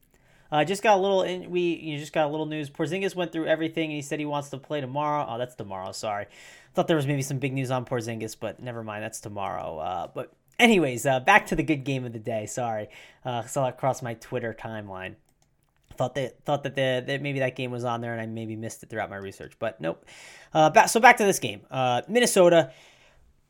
Uh, 0.56 0.64
just 0.64 0.82
got 0.82 0.98
a 0.98 1.02
little 1.02 1.22
in, 1.24 1.52
we 1.52 1.60
you 1.60 1.98
just 2.00 2.14
got 2.14 2.28
a 2.28 2.30
little 2.30 2.46
news. 2.46 2.70
Porzingis 2.70 3.14
went 3.14 3.34
through 3.34 3.46
everything 3.46 3.90
and 3.90 3.96
he 3.98 4.02
said 4.02 4.20
he 4.20 4.26
wants 4.26 4.52
to 4.52 4.58
play 4.58 4.80
tomorrow. 4.80 5.26
Oh, 5.28 5.38
that's 5.38 5.54
tomorrow. 5.54 5.92
Sorry, 5.92 6.28
thought 6.74 6.88
there 6.88 6.96
was 6.96 7.06
maybe 7.06 7.24
some 7.24 7.40
big 7.40 7.52
news 7.52 7.72
on 7.72 7.84
Porzingis, 7.84 8.38
but 8.40 8.62
never 8.62 8.82
mind. 8.82 9.04
That's 9.04 9.20
tomorrow. 9.20 9.80
Uh, 9.80 10.08
but 10.08 10.32
anyways, 10.58 11.06
uh, 11.06 11.20
back 11.20 11.48
to 11.48 11.58
the 11.58 11.64
good 11.64 11.84
game 11.84 12.06
of 12.06 12.14
the 12.14 12.20
day. 12.20 12.46
Sorry, 12.46 12.88
uh, 13.26 13.44
saw 13.44 13.68
it 13.68 13.76
cross 13.76 14.02
my 14.02 14.14
Twitter 14.14 14.56
timeline. 14.58 15.16
Thought 15.98 16.16
that 16.16 16.42
thought 16.46 16.64
that 16.64 16.76
the 16.76 17.04
that 17.06 17.22
maybe 17.22 17.40
that 17.40 17.58
game 17.58 17.72
was 17.72 17.84
on 17.84 18.00
there 18.00 18.14
and 18.14 18.22
I 18.22 18.26
maybe 18.26 18.56
missed 18.56 18.82
it 18.82 18.90
throughout 18.90 19.10
my 19.10 19.18
research, 19.18 19.56
but 19.60 19.82
nope. 19.82 20.06
Uh, 20.54 20.70
back, 20.70 20.88
so 20.88 21.02
back 21.02 21.18
to 21.18 21.26
this 21.26 21.40
game. 21.40 21.64
Uh, 21.70 22.02
Minnesota. 22.08 22.72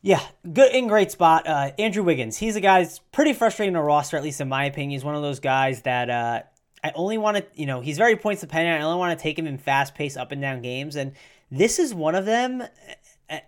Yeah, 0.02 0.22
good 0.54 0.74
in 0.74 0.88
great 0.88 1.12
spot. 1.12 1.48
Uh, 1.48 1.72
Andrew 1.80 2.04
Wiggins, 2.04 2.38
he's 2.38 2.56
a 2.56 2.62
guy 2.62 2.84
that's 2.84 3.00
pretty 3.12 3.34
frustrating 3.34 3.74
to 3.74 3.82
roster, 3.82 4.18
at 4.18 4.24
least 4.24 4.40
in 4.40 4.48
my 4.48 4.66
opinion. 4.66 4.92
He's 4.92 5.04
one 5.04 5.16
of 5.16 5.24
those 5.24 5.40
guys 5.40 5.82
that 5.82 6.12
uh, 6.12 6.42
I 6.86 6.92
only 6.94 7.18
want 7.18 7.38
to, 7.38 7.46
you 7.56 7.66
know, 7.66 7.82
he's 7.82 7.98
very 7.98 8.16
points 8.16 8.42
dependent. 8.42 8.80
I 8.80 8.86
only 8.86 9.00
want 9.00 9.18
to 9.18 9.24
take 9.24 9.40
him 9.40 9.48
in 9.48 9.58
fast 9.58 9.96
paced 9.96 10.18
up 10.18 10.32
and 10.32 10.40
down 10.40 10.62
games. 10.62 10.96
And 10.96 11.14
this 11.50 11.80
is 11.80 11.96
one 11.96 12.14
of 12.14 12.26
them. 12.26 12.62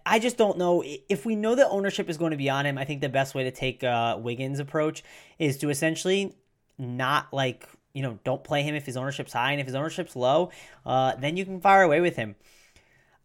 I 0.08 0.17
just 0.17 0.38
don't 0.38 0.58
know 0.58 0.84
if 1.08 1.23
we 1.23 1.36
know 1.36 1.54
that 1.54 1.67
ownership 1.69 2.10
is 2.10 2.17
going 2.17 2.32
to 2.32 2.38
be 2.38 2.50
on 2.50 2.65
him. 2.65 2.80
I 2.80 2.86
think 2.86 3.00
the 3.00 3.10
best 3.10 3.36
way 3.36 3.43
to 3.43 3.52
take 3.52 3.84
uh, 3.84 4.17
Wiggins' 4.19 4.58
approach 4.58 5.04
is 5.38 5.58
to 5.58 5.69
essentially 5.69 6.36
not 6.80 7.32
like 7.32 7.69
you 7.93 8.02
know 8.02 8.17
don't 8.23 8.43
play 8.43 8.63
him 8.63 8.73
if 8.73 8.88
his 8.88 8.97
ownership's 8.97 9.34
high 9.34 9.52
and 9.52 9.62
if 9.62 9.67
his 9.67 9.76
ownership's 9.76 10.15
low, 10.15 10.50
uh, 10.84 11.13
then 11.17 11.38
you 11.38 11.45
can 11.45 11.62
fire 11.62 11.84
away 11.84 12.02
with 12.02 12.15
him. 12.15 12.36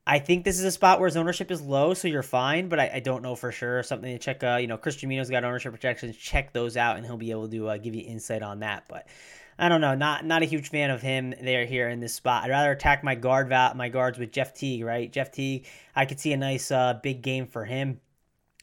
I 0.06 0.18
think 0.18 0.44
this 0.44 0.58
is 0.58 0.64
a 0.66 0.70
spot 0.70 1.00
where 1.00 1.06
his 1.06 1.16
ownership 1.16 1.50
is 1.50 1.62
low, 1.62 1.94
so 1.94 2.06
you're 2.06 2.22
fine, 2.22 2.68
but 2.68 2.78
I, 2.78 2.90
I 2.96 3.00
don't 3.00 3.22
know 3.22 3.34
for 3.34 3.50
sure. 3.50 3.82
Something 3.82 4.12
to 4.12 4.18
check. 4.18 4.44
Uh, 4.44 4.58
you 4.60 4.66
know, 4.66 4.76
Chris 4.76 4.96
Jamino's 4.96 5.30
got 5.30 5.42
ownership 5.44 5.72
projections. 5.72 6.18
Check 6.18 6.52
those 6.52 6.76
out, 6.76 6.98
and 6.98 7.06
he'll 7.06 7.16
be 7.16 7.30
able 7.30 7.48
to 7.48 7.68
uh, 7.70 7.76
give 7.78 7.94
you 7.94 8.04
insight 8.06 8.42
on 8.42 8.60
that. 8.60 8.84
But 8.88 9.06
I 9.58 9.68
don't 9.68 9.80
know. 9.80 9.94
Not 9.94 10.24
not 10.24 10.42
a 10.42 10.46
huge 10.46 10.70
fan 10.70 10.90
of 10.90 11.02
him 11.02 11.34
there 11.40 11.66
here 11.66 11.88
in 11.88 12.00
this 12.00 12.14
spot. 12.14 12.44
I'd 12.44 12.50
rather 12.50 12.72
attack 12.72 13.04
my 13.04 13.14
guard 13.14 13.50
my 13.50 13.88
guards 13.88 14.18
with 14.18 14.32
Jeff 14.32 14.54
Teague, 14.54 14.84
right? 14.84 15.12
Jeff 15.12 15.30
Teague, 15.30 15.66
I 15.94 16.06
could 16.06 16.20
see 16.20 16.32
a 16.32 16.36
nice 16.36 16.70
uh, 16.70 16.98
big 17.02 17.22
game 17.22 17.46
for 17.46 17.64
him. 17.64 18.00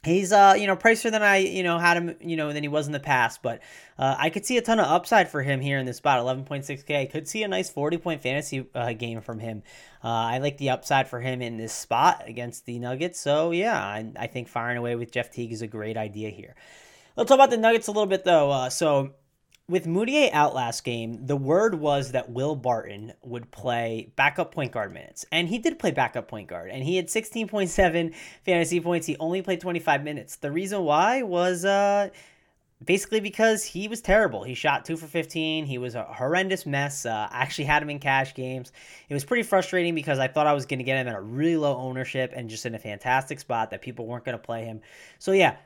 He's 0.03 0.31
uh 0.31 0.55
you 0.57 0.65
know 0.65 0.77
pricier 0.77 1.11
than 1.11 1.21
I 1.21 1.37
you 1.37 1.61
know 1.61 1.77
had 1.77 1.97
him 1.97 2.15
you 2.21 2.37
know 2.37 2.53
than 2.53 2.63
he 2.63 2.69
was 2.69 2.87
in 2.87 2.93
the 2.93 3.01
past, 3.01 3.41
but 3.41 3.61
uh, 3.97 4.15
I 4.17 4.29
could 4.29 4.45
see 4.45 4.57
a 4.57 4.61
ton 4.61 4.79
of 4.79 4.85
upside 4.85 5.29
for 5.29 5.41
him 5.41 5.59
here 5.59 5.77
in 5.77 5.85
this 5.85 5.97
spot, 5.97 6.23
11.6k. 6.23 7.11
Could 7.11 7.27
see 7.27 7.43
a 7.43 7.49
nice 7.49 7.69
40 7.69 7.97
point 7.97 8.21
fantasy 8.21 8.65
uh, 8.73 8.93
game 8.93 9.19
from 9.19 9.39
him. 9.39 9.61
Uh, 10.01 10.07
I 10.07 10.37
like 10.37 10.57
the 10.57 10.69
upside 10.69 11.09
for 11.09 11.19
him 11.19 11.41
in 11.41 11.57
this 11.57 11.73
spot 11.73 12.23
against 12.27 12.65
the 12.65 12.79
Nuggets. 12.79 13.19
So 13.19 13.51
yeah, 13.51 13.77
I, 13.77 14.09
I 14.17 14.27
think 14.27 14.47
firing 14.47 14.77
away 14.77 14.95
with 14.95 15.11
Jeff 15.11 15.31
Teague 15.31 15.51
is 15.51 15.61
a 15.61 15.67
great 15.67 15.97
idea 15.97 16.29
here. 16.29 16.55
Let's 17.17 17.27
talk 17.27 17.35
about 17.35 17.49
the 17.49 17.57
Nuggets 17.57 17.87
a 17.87 17.91
little 17.91 18.05
bit 18.05 18.23
though. 18.23 18.51
Uh, 18.51 18.69
so 18.69 19.15
with 19.69 19.85
Mudiay 19.85 20.31
out 20.33 20.55
last 20.55 20.83
game, 20.83 21.27
the 21.27 21.35
word 21.35 21.75
was 21.75 22.11
that 22.13 22.31
Will 22.31 22.55
Barton 22.55 23.13
would 23.21 23.51
play 23.51 24.11
backup 24.15 24.51
point 24.51 24.71
guard 24.71 24.91
minutes. 24.91 25.25
And 25.31 25.47
he 25.47 25.59
did 25.59 25.77
play 25.77 25.91
backup 25.91 26.27
point 26.27 26.47
guard. 26.47 26.71
And 26.71 26.83
he 26.83 26.95
had 26.95 27.07
16.7 27.07 28.15
fantasy 28.43 28.79
points. 28.81 29.05
He 29.05 29.15
only 29.19 29.43
played 29.43 29.61
25 29.61 30.03
minutes. 30.03 30.37
The 30.37 30.51
reason 30.51 30.83
why 30.83 31.21
was 31.21 31.65
uh, 31.65 32.09
basically 32.83 33.19
because 33.19 33.63
he 33.63 33.87
was 33.87 34.01
terrible. 34.01 34.43
He 34.43 34.55
shot 34.55 34.85
2 34.85 34.97
for 34.97 35.05
15. 35.05 35.65
He 35.65 35.77
was 35.77 35.93
a 35.93 36.03
horrendous 36.03 36.65
mess. 36.65 37.05
Uh, 37.05 37.27
I 37.29 37.41
actually 37.41 37.65
had 37.65 37.83
him 37.83 37.91
in 37.91 37.99
cash 37.99 38.33
games. 38.33 38.71
It 39.07 39.13
was 39.13 39.23
pretty 39.23 39.43
frustrating 39.43 39.93
because 39.93 40.17
I 40.17 40.27
thought 40.27 40.47
I 40.47 40.53
was 40.53 40.65
going 40.65 40.79
to 40.79 40.83
get 40.83 40.97
him 40.97 41.07
at 41.07 41.15
a 41.15 41.21
really 41.21 41.57
low 41.57 41.77
ownership 41.77 42.33
and 42.35 42.49
just 42.49 42.65
in 42.65 42.73
a 42.73 42.79
fantastic 42.79 43.39
spot 43.39 43.69
that 43.69 43.81
people 43.83 44.07
weren't 44.07 44.25
going 44.25 44.37
to 44.37 44.43
play 44.43 44.65
him. 44.65 44.81
So, 45.19 45.31
yeah, 45.31 45.57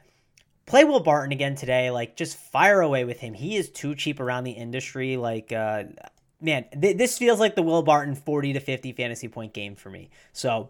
play 0.65 0.83
Will 0.83 0.99
Barton 0.99 1.31
again 1.31 1.55
today. 1.55 1.91
Like, 1.91 2.15
just 2.15 2.37
fire 2.37 2.81
away 2.81 3.05
with 3.05 3.19
him. 3.19 3.33
He 3.33 3.55
is 3.55 3.69
too 3.69 3.95
cheap 3.95 4.19
around 4.19 4.43
the 4.43 4.51
industry. 4.51 5.17
Like, 5.17 5.51
uh, 5.51 5.83
man, 6.41 6.65
th- 6.79 6.97
this 6.97 7.17
feels 7.17 7.39
like 7.39 7.55
the 7.55 7.63
Will 7.63 7.83
Barton 7.83 8.15
40 8.15 8.53
to 8.53 8.59
50 8.59 8.91
fantasy 8.93 9.27
point 9.27 9.53
game 9.53 9.75
for 9.75 9.89
me. 9.89 10.09
So, 10.31 10.69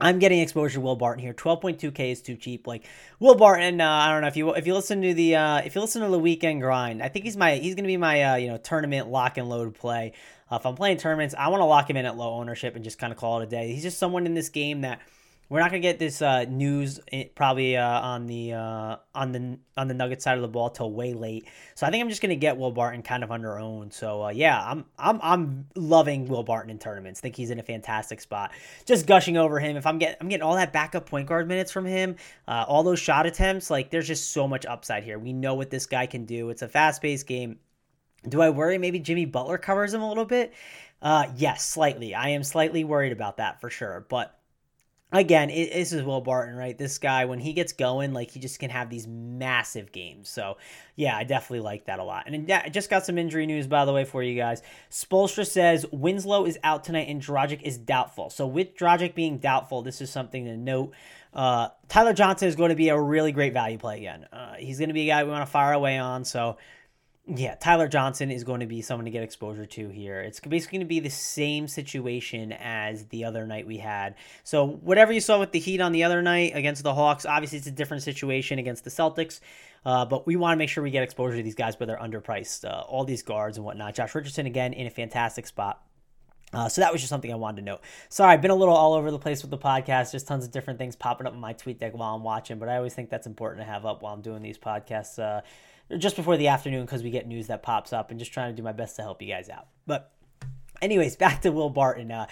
I'm 0.00 0.18
getting 0.18 0.40
exposure 0.40 0.74
to 0.74 0.80
Will 0.80 0.96
Barton 0.96 1.22
here. 1.22 1.32
12.2k 1.32 2.12
is 2.12 2.20
too 2.20 2.36
cheap. 2.36 2.66
Like 2.66 2.84
Will 3.18 3.34
Barton, 3.34 3.80
uh, 3.80 3.88
I 3.88 4.10
don't 4.10 4.20
know 4.20 4.28
if 4.28 4.36
you 4.36 4.52
if 4.54 4.66
you 4.66 4.74
listen 4.74 5.00
to 5.00 5.14
the 5.14 5.36
uh, 5.36 5.58
if 5.58 5.74
you 5.74 5.80
listen 5.80 6.02
to 6.02 6.08
the 6.08 6.18
weekend 6.18 6.60
grind, 6.60 7.02
I 7.02 7.08
think 7.08 7.24
he's 7.24 7.36
my 7.36 7.54
he's 7.54 7.74
gonna 7.74 7.88
be 7.88 7.96
my 7.96 8.22
uh, 8.22 8.34
you 8.36 8.48
know 8.48 8.58
tournament 8.58 9.08
lock 9.08 9.38
and 9.38 9.48
load 9.48 9.74
play. 9.74 10.12
Uh, 10.50 10.56
if 10.56 10.66
I'm 10.66 10.74
playing 10.74 10.98
tournaments, 10.98 11.34
I 11.36 11.48
want 11.48 11.62
to 11.62 11.64
lock 11.64 11.88
him 11.88 11.96
in 11.96 12.04
at 12.04 12.16
low 12.16 12.34
ownership 12.34 12.76
and 12.76 12.84
just 12.84 12.98
kind 12.98 13.12
of 13.12 13.18
call 13.18 13.40
it 13.40 13.44
a 13.44 13.46
day. 13.46 13.72
He's 13.72 13.82
just 13.82 13.98
someone 13.98 14.26
in 14.26 14.34
this 14.34 14.50
game 14.50 14.82
that 14.82 15.00
we're 15.48 15.60
not 15.60 15.70
gonna 15.70 15.80
get 15.80 15.98
this 15.98 16.22
uh, 16.22 16.44
news 16.44 16.98
eh, 17.12 17.24
probably 17.34 17.76
uh, 17.76 18.00
on 18.00 18.26
the 18.26 18.52
uh, 18.52 18.96
on 19.14 19.32
the 19.32 19.58
on 19.76 19.88
the 19.88 19.94
Nugget 19.94 20.20
side 20.20 20.36
of 20.36 20.42
the 20.42 20.48
ball 20.48 20.70
till 20.70 20.90
way 20.90 21.14
late. 21.14 21.46
So 21.74 21.86
I 21.86 21.90
think 21.90 22.02
I'm 22.02 22.08
just 22.08 22.20
gonna 22.20 22.34
get 22.34 22.56
Will 22.56 22.72
Barton 22.72 23.02
kind 23.02 23.22
of 23.22 23.30
under 23.30 23.58
own. 23.58 23.90
So 23.90 24.24
uh, 24.24 24.28
yeah, 24.30 24.60
I'm 24.60 24.84
I'm 24.98 25.20
I'm 25.22 25.66
loving 25.76 26.26
Will 26.26 26.42
Barton 26.42 26.70
in 26.70 26.78
tournaments. 26.78 27.20
Think 27.20 27.36
he's 27.36 27.50
in 27.50 27.60
a 27.60 27.62
fantastic 27.62 28.20
spot. 28.20 28.52
Just 28.84 29.06
gushing 29.06 29.36
over 29.36 29.60
him. 29.60 29.76
If 29.76 29.86
I'm 29.86 29.98
getting 29.98 30.16
I'm 30.20 30.28
getting 30.28 30.42
all 30.42 30.56
that 30.56 30.72
backup 30.72 31.06
point 31.06 31.28
guard 31.28 31.46
minutes 31.46 31.70
from 31.70 31.84
him, 31.84 32.16
uh, 32.48 32.64
all 32.66 32.82
those 32.82 32.98
shot 32.98 33.26
attempts. 33.26 33.70
Like 33.70 33.90
there's 33.90 34.08
just 34.08 34.30
so 34.30 34.48
much 34.48 34.66
upside 34.66 35.04
here. 35.04 35.18
We 35.18 35.32
know 35.32 35.54
what 35.54 35.70
this 35.70 35.86
guy 35.86 36.06
can 36.06 36.24
do. 36.24 36.50
It's 36.50 36.62
a 36.62 36.68
fast 36.68 37.02
paced 37.02 37.26
game. 37.26 37.58
Do 38.28 38.42
I 38.42 38.50
worry 38.50 38.78
maybe 38.78 38.98
Jimmy 38.98 39.24
Butler 39.24 39.58
covers 39.58 39.94
him 39.94 40.02
a 40.02 40.08
little 40.08 40.24
bit? 40.24 40.52
Uh, 41.00 41.26
yes, 41.36 41.64
slightly. 41.64 42.14
I 42.14 42.30
am 42.30 42.42
slightly 42.42 42.82
worried 42.82 43.12
about 43.12 43.36
that 43.36 43.60
for 43.60 43.70
sure, 43.70 44.06
but 44.08 44.35
again, 45.12 45.50
it, 45.50 45.72
this 45.72 45.92
is 45.92 46.02
Will 46.02 46.20
Barton, 46.20 46.56
right? 46.56 46.76
This 46.76 46.98
guy, 46.98 47.24
when 47.26 47.38
he 47.38 47.52
gets 47.52 47.72
going, 47.72 48.12
like 48.12 48.30
he 48.30 48.40
just 48.40 48.58
can 48.58 48.70
have 48.70 48.90
these 48.90 49.06
massive 49.06 49.92
games. 49.92 50.28
So, 50.28 50.56
yeah, 50.96 51.16
I 51.16 51.24
definitely 51.24 51.60
like 51.60 51.86
that 51.86 51.98
a 51.98 52.04
lot. 52.04 52.24
And 52.26 52.48
yeah, 52.48 52.62
I 52.64 52.68
just 52.68 52.90
got 52.90 53.06
some 53.06 53.18
injury 53.18 53.46
news, 53.46 53.66
by 53.66 53.84
the 53.84 53.92
way, 53.92 54.04
for 54.04 54.22
you 54.22 54.36
guys. 54.36 54.62
Spoelstra 54.90 55.46
says 55.46 55.86
Winslow 55.92 56.44
is 56.46 56.58
out 56.64 56.84
tonight 56.84 57.08
and 57.08 57.22
Dragic 57.22 57.62
is 57.62 57.78
doubtful. 57.78 58.30
So, 58.30 58.46
with 58.46 58.76
Dragic 58.76 59.14
being 59.14 59.38
doubtful, 59.38 59.82
this 59.82 60.00
is 60.00 60.10
something 60.10 60.44
to 60.44 60.56
note. 60.56 60.92
Uh, 61.32 61.68
Tyler 61.88 62.14
Johnson 62.14 62.48
is 62.48 62.56
going 62.56 62.70
to 62.70 62.76
be 62.76 62.88
a 62.88 62.98
really 62.98 63.30
great 63.30 63.52
value 63.52 63.78
play 63.78 63.98
again. 63.98 64.26
Uh, 64.32 64.54
he's 64.54 64.78
going 64.78 64.88
to 64.88 64.94
be 64.94 65.10
a 65.10 65.14
guy 65.14 65.24
we 65.24 65.30
want 65.30 65.42
to 65.42 65.50
fire 65.50 65.72
away 65.72 65.98
on. 65.98 66.24
So, 66.24 66.56
yeah, 67.28 67.56
Tyler 67.56 67.88
Johnson 67.88 68.30
is 68.30 68.44
going 68.44 68.60
to 68.60 68.66
be 68.66 68.82
someone 68.82 69.04
to 69.04 69.10
get 69.10 69.24
exposure 69.24 69.66
to 69.66 69.88
here. 69.88 70.20
It's 70.20 70.38
basically 70.38 70.78
going 70.78 70.86
to 70.86 70.88
be 70.88 71.00
the 71.00 71.10
same 71.10 71.66
situation 71.66 72.52
as 72.52 73.06
the 73.06 73.24
other 73.24 73.46
night 73.46 73.66
we 73.66 73.78
had. 73.78 74.14
So, 74.44 74.64
whatever 74.64 75.12
you 75.12 75.20
saw 75.20 75.40
with 75.40 75.50
the 75.50 75.58
Heat 75.58 75.80
on 75.80 75.90
the 75.90 76.04
other 76.04 76.22
night 76.22 76.52
against 76.54 76.84
the 76.84 76.94
Hawks, 76.94 77.26
obviously 77.26 77.58
it's 77.58 77.66
a 77.66 77.72
different 77.72 78.04
situation 78.04 78.60
against 78.60 78.84
the 78.84 78.90
Celtics. 78.90 79.40
Uh, 79.84 80.04
but 80.04 80.26
we 80.26 80.36
want 80.36 80.52
to 80.52 80.56
make 80.56 80.68
sure 80.68 80.84
we 80.84 80.90
get 80.90 81.02
exposure 81.02 81.36
to 81.36 81.42
these 81.42 81.54
guys, 81.56 81.74
but 81.74 81.86
they're 81.86 81.98
underpriced. 81.98 82.64
Uh, 82.64 82.82
all 82.82 83.04
these 83.04 83.22
guards 83.22 83.56
and 83.56 83.64
whatnot. 83.64 83.94
Josh 83.94 84.14
Richardson, 84.14 84.46
again, 84.46 84.72
in 84.72 84.86
a 84.86 84.90
fantastic 84.90 85.48
spot. 85.48 85.82
Uh, 86.52 86.68
so 86.68 86.80
that 86.80 86.92
was 86.92 87.00
just 87.00 87.08
something 87.08 87.32
I 87.32 87.36
wanted 87.36 87.56
to 87.56 87.62
note. 87.64 87.80
Sorry, 88.08 88.32
I've 88.32 88.40
been 88.40 88.52
a 88.52 88.56
little 88.56 88.74
all 88.74 88.94
over 88.94 89.10
the 89.10 89.18
place 89.18 89.42
with 89.42 89.50
the 89.50 89.58
podcast. 89.58 90.12
Just 90.12 90.28
tons 90.28 90.44
of 90.44 90.52
different 90.52 90.78
things 90.78 90.94
popping 90.94 91.26
up 91.26 91.34
in 91.34 91.40
my 91.40 91.52
tweet 91.54 91.80
deck 91.80 91.92
while 91.94 92.14
I'm 92.14 92.22
watching, 92.22 92.58
but 92.58 92.68
I 92.68 92.76
always 92.76 92.94
think 92.94 93.10
that's 93.10 93.26
important 93.26 93.66
to 93.66 93.70
have 93.70 93.84
up 93.84 94.02
while 94.02 94.14
I'm 94.14 94.22
doing 94.22 94.42
these 94.42 94.58
podcasts 94.58 95.18
uh, 95.18 95.42
just 95.98 96.16
before 96.16 96.36
the 96.36 96.48
afternoon 96.48 96.84
because 96.84 97.02
we 97.02 97.10
get 97.10 97.26
news 97.26 97.46
that 97.48 97.62
pops 97.62 97.92
up 97.92 98.10
and 98.10 98.18
just 98.18 98.32
trying 98.32 98.52
to 98.52 98.56
do 98.56 98.62
my 98.62 98.72
best 98.72 98.96
to 98.96 99.02
help 99.02 99.22
you 99.22 99.28
guys 99.28 99.48
out. 99.48 99.66
But, 99.86 100.12
anyways, 100.82 101.16
back 101.18 101.42
to 101.42 101.50
Will 101.50 101.70
Barton. 101.70 102.10
Uh, 102.10 102.26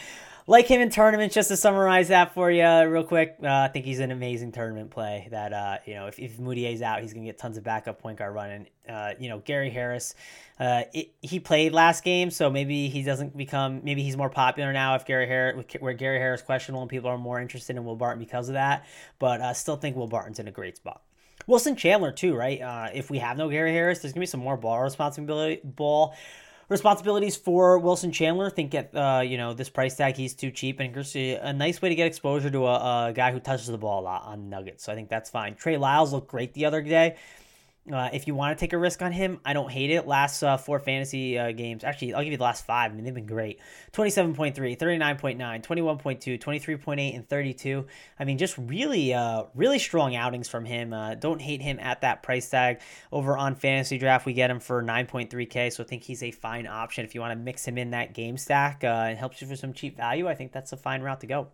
like 0.47 0.67
him 0.67 0.81
in 0.81 0.91
tournaments, 0.91 1.35
just 1.35 1.49
to 1.49 1.57
summarize 1.57 2.09
that 2.09 2.35
for 2.35 2.51
you 2.51 2.67
real 2.87 3.05
quick, 3.05 3.37
uh, 3.43 3.49
I 3.49 3.69
think 3.69 3.85
he's 3.85 4.01
an 4.01 4.11
amazing 4.11 4.53
tournament 4.53 4.91
play. 4.91 5.29
That 5.31 5.53
uh, 5.53 5.79
you 5.87 5.95
know, 5.95 6.07
if, 6.07 6.19
if 6.19 6.39
Mudiay's 6.39 6.83
out, 6.83 7.01
he's 7.01 7.15
gonna 7.15 7.25
get 7.25 7.39
tons 7.39 7.57
of 7.57 7.65
backup 7.65 7.99
point 7.99 8.19
guard 8.19 8.35
running. 8.35 8.67
Uh, 8.89 9.15
you 9.19 9.31
know, 9.31 9.39
Gary 9.39 9.71
Harris, 9.71 10.15
uh, 10.61 10.83
it, 10.93 11.13
he 11.23 11.41
played 11.41 11.73
last 11.73 12.05
game, 12.05 12.31
so 12.31 12.51
maybe 12.51 12.89
he 12.89 13.03
doesn't 13.03 13.37
become. 13.37 13.81
Maybe 13.85 14.03
he's 14.03 14.17
more 14.17 14.29
popular 14.29 14.73
now 14.73 14.95
if 14.97 15.07
Gary 15.07 15.27
Harris, 15.27 15.65
where 15.81 15.95
Gary 15.95 16.19
Harris 16.19 16.43
questionable, 16.43 16.83
and 16.83 16.91
people 16.91 17.09
are 17.09 17.19
more 17.19 17.41
interested 17.41 17.77
in 17.77 17.85
Will 17.85 17.97
Barton 17.97 18.19
because 18.19 18.49
of 18.49 18.55
that. 18.55 18.85
But 19.19 19.41
I 19.41 19.55
still 19.55 19.77
think 19.77 19.97
Will 19.97 20.09
Barton's 20.09 20.39
in 20.39 20.49
a 20.49 20.53
great 20.53 20.77
spot. 20.77 21.03
Wilson 21.47 21.77
Chandler 21.77 22.13
too, 22.13 22.35
right? 22.35 22.61
Uh, 22.61 22.89
if 22.95 23.11
we 23.11 23.19
have 23.19 23.37
no 23.37 23.49
Gary 23.49 23.73
Harris, 23.73 24.01
there's 24.01 24.13
gonna 24.13 24.23
be 24.23 24.27
some 24.27 24.41
more 24.41 24.57
ball 24.57 24.81
responsibility, 24.81 25.61
ball 25.65 26.15
responsibilities 26.69 27.37
for 27.37 27.79
Wilson 27.79 28.13
Chandler. 28.13 28.51
Think 28.51 28.75
at 28.75 28.95
uh, 28.95 29.23
you 29.25 29.37
know 29.37 29.55
this 29.55 29.69
price 29.69 29.97
tag, 29.97 30.17
he's 30.17 30.35
too 30.35 30.51
cheap, 30.51 30.81
and 30.81 30.95
a 30.95 31.53
nice 31.53 31.83
way 31.83 31.89
to 31.89 31.95
get 31.95 32.07
exposure 32.07 32.51
to 32.51 32.67
a, 32.67 33.09
a, 33.09 33.13
guy 33.13 33.33
who 33.33 33.41
touches 33.41 33.67
the 33.67 33.79
ball 33.79 34.01
a 34.01 34.05
lot 34.05 34.25
on 34.25 34.49
Nuggets. 34.49 34.85
So 34.85 34.93
I 34.93 34.95
think 34.95 35.09
that's 35.09 35.31
fine. 35.31 35.55
Trey 35.55 35.77
Lyles 35.77 36.13
looked 36.13 36.29
great 36.29 36.55
the 36.55 36.67
other 36.67 36.83
day. 36.83 37.17
Uh, 37.93 38.09
if 38.15 38.27
you 38.27 38.35
want 38.35 38.57
to 38.57 38.63
take 38.63 38.73
a 38.73 38.79
risk 38.79 39.03
on 39.03 39.13
him, 39.13 39.39
I 39.45 39.53
don't 39.53 39.71
hate 39.71 39.91
it. 39.91 40.07
Last 40.07 40.43
uh, 40.43 40.57
four 40.57 40.79
fantasy 40.79 41.39
uh, 41.39 41.53
games, 41.53 41.85
actually, 41.85 42.15
I'll 42.15 42.23
give 42.23 42.33
you 42.33 42.39
the 42.39 42.45
last 42.45 42.65
five. 42.65 42.91
I 42.91 42.95
mean, 42.95 43.05
they've 43.05 43.13
been 43.13 43.27
great 43.27 43.61
27.3, 43.93 44.55
39.9, 44.55 45.63
21.2, 45.63 46.41
23.8, 46.41 47.15
and 47.15 47.29
32. 47.29 47.87
I 48.19 48.25
mean, 48.25 48.39
just 48.39 48.57
really, 48.57 49.13
uh, 49.13 49.45
really 49.55 49.79
strong 49.79 50.17
outings 50.17 50.49
from 50.49 50.65
him. 50.65 50.95
Uh, 50.95 51.15
don't 51.15 51.43
hate 51.43 51.61
him 51.61 51.79
at 51.79 52.01
that 52.01 52.23
price 52.23 52.49
tag. 52.49 52.81
Over 53.13 53.37
on 53.37 53.55
Fantasy 53.55 53.99
Draft, 53.99 54.25
we 54.25 54.33
get 54.33 54.51
him 54.51 54.61
for 54.61 54.83
9.3K, 54.83 55.71
so 55.71 55.83
I 55.83 55.87
think 55.87 56.05
he's 56.05 56.23
a 56.23 56.31
fine 56.31 56.67
option 56.67 57.05
if 57.05 57.15
you 57.15 57.21
want 57.21 57.33
to 57.33 57.39
mix 57.39 57.67
him 57.67 57.77
in 57.77 57.91
that 57.91 58.15
game 58.15 58.39
stack 58.39 58.83
uh, 58.83 58.87
and 58.87 59.19
helps 59.19 59.43
you 59.43 59.47
for 59.47 59.57
some 59.57 59.75
cheap 59.75 59.95
value. 59.95 60.27
I 60.27 60.35
think 60.35 60.53
that's 60.53 60.73
a 60.73 60.79
fine 60.79 61.03
route 61.03 61.21
to 61.21 61.27
go. 61.27 61.49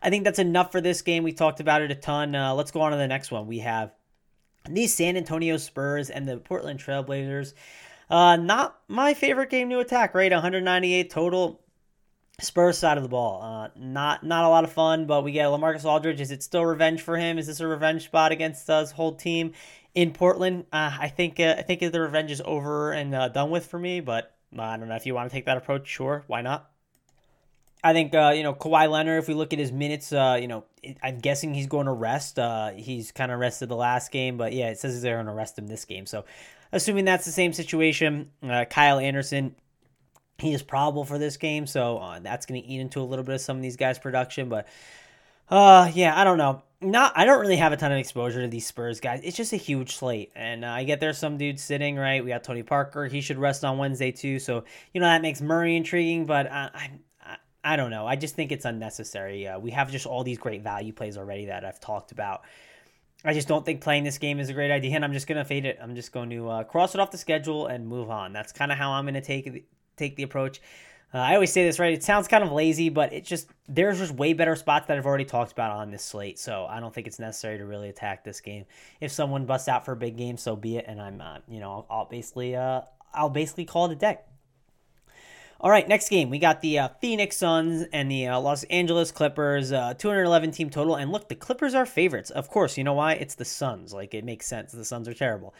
I 0.00 0.10
think 0.10 0.22
that's 0.22 0.38
enough 0.38 0.70
for 0.70 0.80
this 0.80 1.02
game. 1.02 1.24
We 1.24 1.32
talked 1.32 1.58
about 1.58 1.82
it 1.82 1.90
a 1.90 1.96
ton. 1.96 2.32
let's 2.56 2.70
go 2.70 2.82
on 2.82 2.92
to 2.92 2.96
the 2.96 3.08
next 3.08 3.32
one. 3.32 3.48
We 3.48 3.58
have 3.58 3.92
these 4.74 4.94
San 4.94 5.16
Antonio 5.16 5.56
Spurs 5.56 6.10
and 6.10 6.28
the 6.28 6.38
Portland 6.38 6.80
Trailblazers. 6.80 7.54
Uh, 8.10 8.36
not 8.36 8.78
my 8.88 9.14
favorite 9.14 9.50
game 9.50 9.68
to 9.70 9.80
attack, 9.80 10.14
right? 10.14 10.32
198 10.32 11.10
total. 11.10 11.60
Spurs 12.40 12.78
side 12.78 12.96
of 12.96 13.02
the 13.02 13.08
ball. 13.08 13.42
Uh, 13.42 13.68
not 13.76 14.22
not 14.24 14.44
a 14.44 14.48
lot 14.48 14.62
of 14.62 14.70
fun, 14.70 15.06
but 15.06 15.24
we 15.24 15.32
get 15.32 15.48
Lamarcus 15.48 15.84
Aldridge. 15.84 16.20
Is 16.20 16.30
it 16.30 16.44
still 16.44 16.64
revenge 16.64 17.02
for 17.02 17.16
him? 17.16 17.36
Is 17.36 17.48
this 17.48 17.58
a 17.58 17.66
revenge 17.66 18.04
spot 18.04 18.30
against 18.30 18.70
us 18.70 18.92
whole 18.92 19.16
team 19.16 19.54
in 19.92 20.12
Portland? 20.12 20.66
Uh, 20.72 20.96
I 21.00 21.08
think 21.08 21.40
uh, 21.40 21.56
I 21.58 21.62
think 21.62 21.80
the 21.80 22.00
revenge 22.00 22.30
is 22.30 22.40
over 22.44 22.92
and 22.92 23.12
uh, 23.12 23.28
done 23.28 23.50
with 23.50 23.66
for 23.66 23.80
me. 23.80 23.98
But 23.98 24.36
uh, 24.56 24.62
I 24.62 24.76
don't 24.76 24.88
know 24.88 24.94
if 24.94 25.04
you 25.04 25.16
want 25.16 25.28
to 25.28 25.34
take 25.34 25.46
that 25.46 25.56
approach. 25.56 25.88
Sure, 25.88 26.22
why 26.28 26.42
not? 26.42 26.70
I 27.82 27.92
think 27.92 28.14
uh, 28.14 28.32
you 28.34 28.42
know 28.42 28.54
Kawhi 28.54 28.90
Leonard. 28.90 29.22
If 29.22 29.28
we 29.28 29.34
look 29.34 29.52
at 29.52 29.58
his 29.58 29.70
minutes, 29.70 30.12
uh, 30.12 30.38
you 30.40 30.48
know, 30.48 30.64
I'm 31.02 31.18
guessing 31.18 31.54
he's 31.54 31.66
going 31.66 31.86
to 31.86 31.92
rest. 31.92 32.38
Uh, 32.38 32.70
he's 32.70 33.12
kind 33.12 33.30
of 33.30 33.38
rested 33.38 33.68
the 33.68 33.76
last 33.76 34.10
game, 34.10 34.36
but 34.36 34.52
yeah, 34.52 34.70
it 34.70 34.78
says 34.78 35.00
they're 35.00 35.16
going 35.16 35.26
to 35.26 35.32
rest 35.32 35.58
him 35.58 35.66
this 35.66 35.84
game. 35.84 36.06
So, 36.06 36.24
assuming 36.72 37.04
that's 37.04 37.24
the 37.24 37.32
same 37.32 37.52
situation, 37.52 38.30
uh, 38.42 38.64
Kyle 38.64 38.98
Anderson, 38.98 39.54
he 40.38 40.52
is 40.52 40.62
probable 40.62 41.04
for 41.04 41.18
this 41.18 41.36
game, 41.36 41.66
so 41.66 41.98
uh, 41.98 42.18
that's 42.20 42.46
going 42.46 42.60
to 42.60 42.68
eat 42.68 42.80
into 42.80 43.00
a 43.00 43.02
little 43.02 43.24
bit 43.24 43.36
of 43.36 43.40
some 43.40 43.56
of 43.56 43.62
these 43.62 43.76
guys' 43.76 43.98
production. 43.98 44.48
But, 44.48 44.66
uh, 45.48 45.90
yeah, 45.94 46.18
I 46.18 46.24
don't 46.24 46.38
know. 46.38 46.62
Not, 46.80 47.12
I 47.16 47.24
don't 47.24 47.40
really 47.40 47.56
have 47.56 47.72
a 47.72 47.76
ton 47.76 47.90
of 47.90 47.98
exposure 47.98 48.42
to 48.42 48.48
these 48.48 48.64
Spurs 48.64 49.00
guys. 49.00 49.20
It's 49.24 49.36
just 49.36 49.52
a 49.52 49.56
huge 49.56 49.96
slate, 49.96 50.30
and 50.36 50.64
I 50.64 50.84
get 50.84 51.00
there's 51.00 51.18
some 51.18 51.36
dudes 51.36 51.62
sitting 51.62 51.96
right. 51.96 52.22
We 52.22 52.30
got 52.30 52.44
Tony 52.44 52.62
Parker. 52.62 53.06
He 53.06 53.20
should 53.20 53.36
rest 53.36 53.64
on 53.64 53.78
Wednesday 53.78 54.12
too, 54.12 54.38
so 54.38 54.62
you 54.94 55.00
know 55.00 55.08
that 55.08 55.20
makes 55.20 55.40
Murray 55.40 55.74
intriguing. 55.74 56.24
But 56.24 56.52
I'm 56.52 57.00
I 57.68 57.76
don't 57.76 57.90
know. 57.90 58.06
I 58.06 58.16
just 58.16 58.34
think 58.34 58.50
it's 58.50 58.64
unnecessary. 58.64 59.46
Uh, 59.46 59.58
we 59.58 59.72
have 59.72 59.90
just 59.90 60.06
all 60.06 60.24
these 60.24 60.38
great 60.38 60.62
value 60.62 60.90
plays 60.90 61.18
already 61.18 61.44
that 61.46 61.66
I've 61.66 61.78
talked 61.80 62.12
about. 62.12 62.44
I 63.26 63.34
just 63.34 63.46
don't 63.46 63.62
think 63.66 63.82
playing 63.82 64.04
this 64.04 64.16
game 64.16 64.40
is 64.40 64.48
a 64.48 64.54
great 64.54 64.70
idea, 64.70 64.94
and 64.96 65.04
I'm 65.04 65.12
just 65.12 65.26
gonna 65.26 65.44
fade 65.44 65.66
it. 65.66 65.78
I'm 65.82 65.94
just 65.94 66.10
going 66.10 66.30
to 66.30 66.48
uh, 66.48 66.64
cross 66.64 66.94
it 66.94 67.00
off 67.00 67.10
the 67.10 67.18
schedule 67.18 67.66
and 67.66 67.86
move 67.86 68.08
on. 68.08 68.32
That's 68.32 68.52
kind 68.52 68.72
of 68.72 68.78
how 68.78 68.92
I'm 68.92 69.04
gonna 69.04 69.20
take 69.20 69.66
take 69.98 70.16
the 70.16 70.22
approach. 70.22 70.62
Uh, 71.12 71.18
I 71.18 71.34
always 71.34 71.52
say 71.52 71.64
this 71.64 71.78
right. 71.78 71.92
It 71.92 72.02
sounds 72.02 72.26
kind 72.26 72.42
of 72.42 72.52
lazy, 72.52 72.88
but 72.88 73.12
it 73.12 73.26
just 73.26 73.50
there's 73.68 73.98
just 73.98 74.14
way 74.14 74.32
better 74.32 74.56
spots 74.56 74.86
that 74.86 74.96
I've 74.96 75.06
already 75.06 75.26
talked 75.26 75.52
about 75.52 75.70
on 75.72 75.90
this 75.90 76.04
slate. 76.04 76.38
So 76.38 76.64
I 76.64 76.80
don't 76.80 76.94
think 76.94 77.06
it's 77.06 77.18
necessary 77.18 77.58
to 77.58 77.66
really 77.66 77.90
attack 77.90 78.24
this 78.24 78.40
game. 78.40 78.64
If 79.00 79.12
someone 79.12 79.44
busts 79.44 79.68
out 79.68 79.84
for 79.84 79.92
a 79.92 79.96
big 79.96 80.16
game, 80.16 80.38
so 80.38 80.56
be 80.56 80.78
it. 80.78 80.86
And 80.88 81.02
I'm, 81.02 81.20
uh, 81.20 81.38
you 81.48 81.60
know, 81.60 81.70
I'll, 81.70 81.86
I'll 81.90 82.04
basically, 82.06 82.56
uh, 82.56 82.82
I'll 83.12 83.30
basically 83.30 83.64
call 83.64 83.86
it 83.86 83.92
a 83.92 83.96
deck. 83.96 84.27
All 85.60 85.70
right, 85.70 85.88
next 85.88 86.08
game. 86.08 86.30
We 86.30 86.38
got 86.38 86.60
the 86.60 86.78
uh, 86.78 86.88
Phoenix 87.00 87.36
Suns 87.36 87.84
and 87.92 88.08
the 88.08 88.28
uh, 88.28 88.38
Los 88.38 88.62
Angeles 88.64 89.10
Clippers, 89.10 89.72
uh, 89.72 89.94
211 89.94 90.52
team 90.52 90.70
total. 90.70 90.94
And 90.94 91.10
look, 91.10 91.28
the 91.28 91.34
Clippers 91.34 91.74
are 91.74 91.84
favorites. 91.84 92.30
Of 92.30 92.48
course, 92.48 92.78
you 92.78 92.84
know 92.84 92.92
why? 92.92 93.14
It's 93.14 93.34
the 93.34 93.44
Suns. 93.44 93.92
Like, 93.92 94.14
it 94.14 94.24
makes 94.24 94.46
sense. 94.46 94.70
The 94.70 94.84
Suns 94.84 95.08
are 95.08 95.14
terrible. 95.14 95.54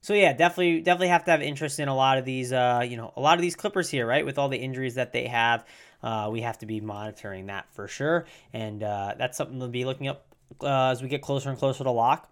So 0.00 0.14
yeah, 0.14 0.32
definitely, 0.32 0.80
definitely 0.80 1.08
have 1.08 1.24
to 1.24 1.30
have 1.32 1.42
interest 1.42 1.80
in 1.80 1.88
a 1.88 1.94
lot 1.94 2.18
of 2.18 2.24
these, 2.24 2.52
uh, 2.52 2.84
you 2.88 2.96
know, 2.96 3.12
a 3.16 3.20
lot 3.20 3.38
of 3.38 3.42
these 3.42 3.54
Clippers 3.56 3.88
here, 3.88 4.06
right? 4.06 4.24
With 4.24 4.38
all 4.38 4.48
the 4.48 4.58
injuries 4.58 4.96
that 4.96 5.12
they 5.12 5.26
have, 5.26 5.64
uh, 6.02 6.28
we 6.30 6.40
have 6.42 6.58
to 6.58 6.66
be 6.66 6.80
monitoring 6.80 7.46
that 7.46 7.66
for 7.72 7.86
sure, 7.86 8.26
and 8.52 8.82
uh, 8.82 9.14
that's 9.16 9.38
something 9.38 9.60
to 9.60 9.68
be 9.68 9.84
looking 9.84 10.08
up 10.08 10.26
as 10.60 11.00
we 11.00 11.08
get 11.08 11.22
closer 11.22 11.50
and 11.50 11.58
closer 11.58 11.84
to 11.84 11.90
lock. 11.92 12.31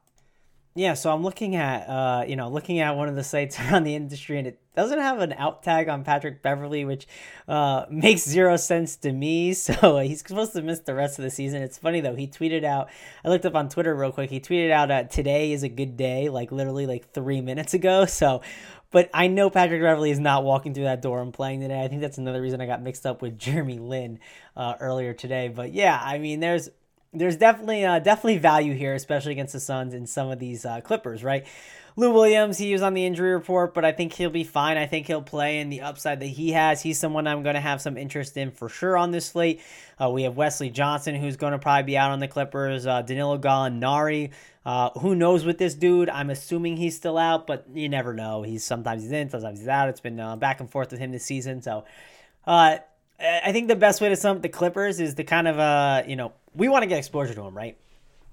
Yeah, 0.74 0.94
so 0.94 1.12
I'm 1.12 1.24
looking 1.24 1.56
at 1.56 1.88
uh, 1.88 2.24
you 2.28 2.36
know 2.36 2.48
looking 2.48 2.78
at 2.78 2.96
one 2.96 3.08
of 3.08 3.16
the 3.16 3.24
sites 3.24 3.58
around 3.60 3.82
the 3.82 3.96
industry, 3.96 4.38
and 4.38 4.46
it 4.46 4.60
doesn't 4.76 5.00
have 5.00 5.18
an 5.18 5.32
out 5.32 5.64
tag 5.64 5.88
on 5.88 6.04
Patrick 6.04 6.42
Beverley, 6.42 6.84
which 6.84 7.08
uh, 7.48 7.86
makes 7.90 8.22
zero 8.22 8.56
sense 8.56 8.96
to 8.96 9.12
me. 9.12 9.54
So 9.60 9.98
uh, 9.98 10.02
he's 10.02 10.20
supposed 10.20 10.52
to 10.52 10.62
miss 10.62 10.80
the 10.80 10.94
rest 10.94 11.18
of 11.18 11.24
the 11.24 11.30
season. 11.30 11.62
It's 11.62 11.78
funny 11.78 12.00
though. 12.00 12.14
He 12.14 12.26
tweeted 12.28 12.64
out. 12.64 12.88
I 13.24 13.28
looked 13.28 13.44
up 13.44 13.54
on 13.54 13.68
Twitter 13.68 13.94
real 13.94 14.12
quick. 14.12 14.30
He 14.30 14.40
tweeted 14.40 14.70
out 14.70 14.90
uh, 14.90 15.04
today 15.04 15.52
is 15.52 15.62
a 15.64 15.68
good 15.68 15.96
day, 15.96 16.28
like 16.28 16.52
literally 16.52 16.86
like 16.86 17.12
three 17.12 17.40
minutes 17.40 17.74
ago. 17.74 18.06
So, 18.06 18.42
but 18.90 19.10
I 19.12 19.26
know 19.26 19.50
Patrick 19.50 19.82
Beverley 19.82 20.10
is 20.10 20.18
not 20.18 20.44
walking 20.44 20.72
through 20.72 20.84
that 20.84 21.02
door 21.02 21.20
and 21.20 21.32
playing 21.32 21.60
today. 21.60 21.82
I 21.82 21.88
think 21.88 22.00
that's 22.00 22.18
another 22.18 22.40
reason 22.40 22.60
I 22.60 22.66
got 22.66 22.82
mixed 22.82 23.06
up 23.06 23.22
with 23.22 23.38
Jeremy 23.38 23.78
Lin 23.78 24.18
uh, 24.56 24.74
earlier 24.80 25.14
today. 25.14 25.48
But 25.48 25.72
yeah, 25.74 26.00
I 26.02 26.18
mean, 26.18 26.40
there's 26.40 26.70
there's 27.12 27.36
definitely 27.36 27.84
uh, 27.84 27.98
definitely 27.98 28.38
value 28.38 28.74
here, 28.74 28.94
especially 28.94 29.32
against 29.32 29.52
the 29.52 29.60
Suns 29.60 29.94
and 29.94 30.08
some 30.08 30.30
of 30.30 30.38
these 30.38 30.64
uh, 30.64 30.80
Clippers, 30.80 31.24
right? 31.24 31.46
Lou 31.96 32.12
Williams, 32.12 32.56
he 32.56 32.72
was 32.72 32.82
on 32.82 32.94
the 32.94 33.04
injury 33.04 33.32
report, 33.32 33.74
but 33.74 33.84
I 33.84 33.90
think 33.90 34.12
he'll 34.12 34.30
be 34.30 34.44
fine. 34.44 34.78
I 34.78 34.86
think 34.86 35.08
he'll 35.08 35.22
play 35.22 35.58
in 35.58 35.70
the 35.70 35.80
upside 35.80 36.20
that 36.20 36.26
he 36.26 36.52
has. 36.52 36.80
He's 36.80 36.98
someone 36.98 37.26
I'm 37.26 37.42
going 37.42 37.56
to 37.56 37.60
have 37.60 37.82
some 37.82 37.98
interest 37.98 38.36
in 38.36 38.52
for 38.52 38.68
sure 38.68 38.96
on 38.96 39.10
this 39.10 39.26
slate. 39.26 39.60
Uh, 40.00 40.08
we 40.08 40.22
have 40.22 40.36
Wesley 40.36 40.70
Johnson, 40.70 41.16
who's 41.16 41.36
going 41.36 41.52
to 41.52 41.58
probably 41.58 41.82
be 41.82 41.98
out 41.98 42.12
on 42.12 42.20
the 42.20 42.28
Clippers. 42.28 42.86
Uh, 42.86 43.02
Danilo 43.02 43.38
Gallinari, 43.38 44.30
uh, 44.64 44.90
who 45.00 45.16
knows 45.16 45.44
with 45.44 45.58
this 45.58 45.74
dude? 45.74 46.08
I'm 46.08 46.30
assuming 46.30 46.76
he's 46.76 46.96
still 46.96 47.18
out, 47.18 47.46
but 47.46 47.66
you 47.74 47.88
never 47.88 48.14
know. 48.14 48.42
He's 48.42 48.64
sometimes 48.64 49.02
he's 49.02 49.12
in, 49.12 49.28
sometimes 49.28 49.58
he's 49.58 49.68
out. 49.68 49.88
It's 49.88 50.00
been 50.00 50.20
uh, 50.20 50.36
back 50.36 50.60
and 50.60 50.70
forth 50.70 50.92
with 50.92 51.00
him 51.00 51.10
this 51.10 51.24
season, 51.24 51.60
so. 51.60 51.84
Uh, 52.46 52.78
I 53.20 53.52
think 53.52 53.68
the 53.68 53.76
best 53.76 54.00
way 54.00 54.08
to 54.08 54.16
sum 54.16 54.36
up 54.36 54.42
the 54.42 54.48
Clippers 54.48 54.98
is 55.00 55.14
to 55.14 55.24
kind 55.24 55.46
of, 55.46 55.58
uh, 55.58 56.02
you 56.06 56.16
know, 56.16 56.32
we 56.54 56.68
want 56.68 56.82
to 56.82 56.86
get 56.86 56.98
exposure 56.98 57.34
to 57.34 57.42
them, 57.42 57.56
right? 57.56 57.76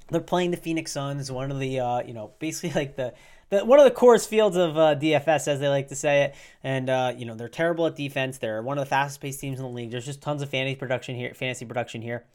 They're 0.09 0.21
playing 0.21 0.51
the 0.51 0.57
Phoenix 0.57 0.93
Suns, 0.93 1.29
one 1.31 1.51
of 1.51 1.59
the, 1.59 1.79
uh, 1.79 2.03
you 2.03 2.13
know, 2.13 2.31
basically 2.39 2.71
like 2.79 2.95
the, 2.95 3.13
the 3.49 3.65
one 3.65 3.79
of 3.79 3.85
the 3.85 3.91
Coors 3.91 4.27
Fields 4.27 4.55
of 4.55 4.77
uh, 4.77 4.95
DFS, 4.95 5.47
as 5.47 5.59
they 5.59 5.67
like 5.67 5.89
to 5.89 5.95
say 5.95 6.23
it. 6.23 6.35
And 6.63 6.89
uh, 6.89 7.13
you 7.17 7.25
know, 7.25 7.35
they're 7.35 7.49
terrible 7.49 7.85
at 7.85 7.95
defense. 7.95 8.37
They're 8.37 8.61
one 8.61 8.77
of 8.77 8.85
the 8.85 8.89
fastest 8.89 9.21
paced 9.21 9.39
teams 9.39 9.59
in 9.59 9.65
the 9.65 9.71
league. 9.71 9.91
There's 9.91 10.05
just 10.05 10.21
tons 10.21 10.41
of 10.41 10.49
fantasy 10.49 10.75
production 10.75 11.15
here. 11.15 11.33
Fantasy 11.33 11.65
production 11.65 12.01
here. 12.01 12.25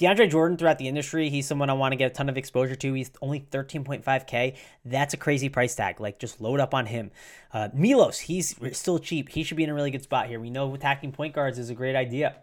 DeAndre 0.00 0.30
Jordan 0.30 0.56
throughout 0.56 0.78
the 0.78 0.88
industry, 0.88 1.28
he's 1.28 1.46
someone 1.46 1.68
I 1.68 1.74
want 1.74 1.92
to 1.92 1.96
get 1.96 2.10
a 2.10 2.14
ton 2.14 2.28
of 2.30 2.38
exposure 2.38 2.74
to. 2.74 2.94
He's 2.94 3.10
only 3.20 3.40
13.5K. 3.50 4.56
That's 4.84 5.12
a 5.12 5.18
crazy 5.18 5.50
price 5.50 5.74
tag. 5.74 6.00
Like, 6.00 6.18
just 6.18 6.40
load 6.40 6.58
up 6.58 6.72
on 6.72 6.86
him. 6.86 7.10
Uh, 7.52 7.68
Milos, 7.74 8.20
he's 8.20 8.56
still 8.72 8.98
cheap. 8.98 9.28
He 9.28 9.42
should 9.42 9.58
be 9.58 9.64
in 9.64 9.70
a 9.70 9.74
really 9.74 9.90
good 9.90 10.02
spot 10.02 10.28
here. 10.28 10.40
We 10.40 10.48
know 10.48 10.74
attacking 10.74 11.12
point 11.12 11.34
guards 11.34 11.58
is 11.58 11.68
a 11.68 11.74
great 11.74 11.96
idea. 11.96 12.36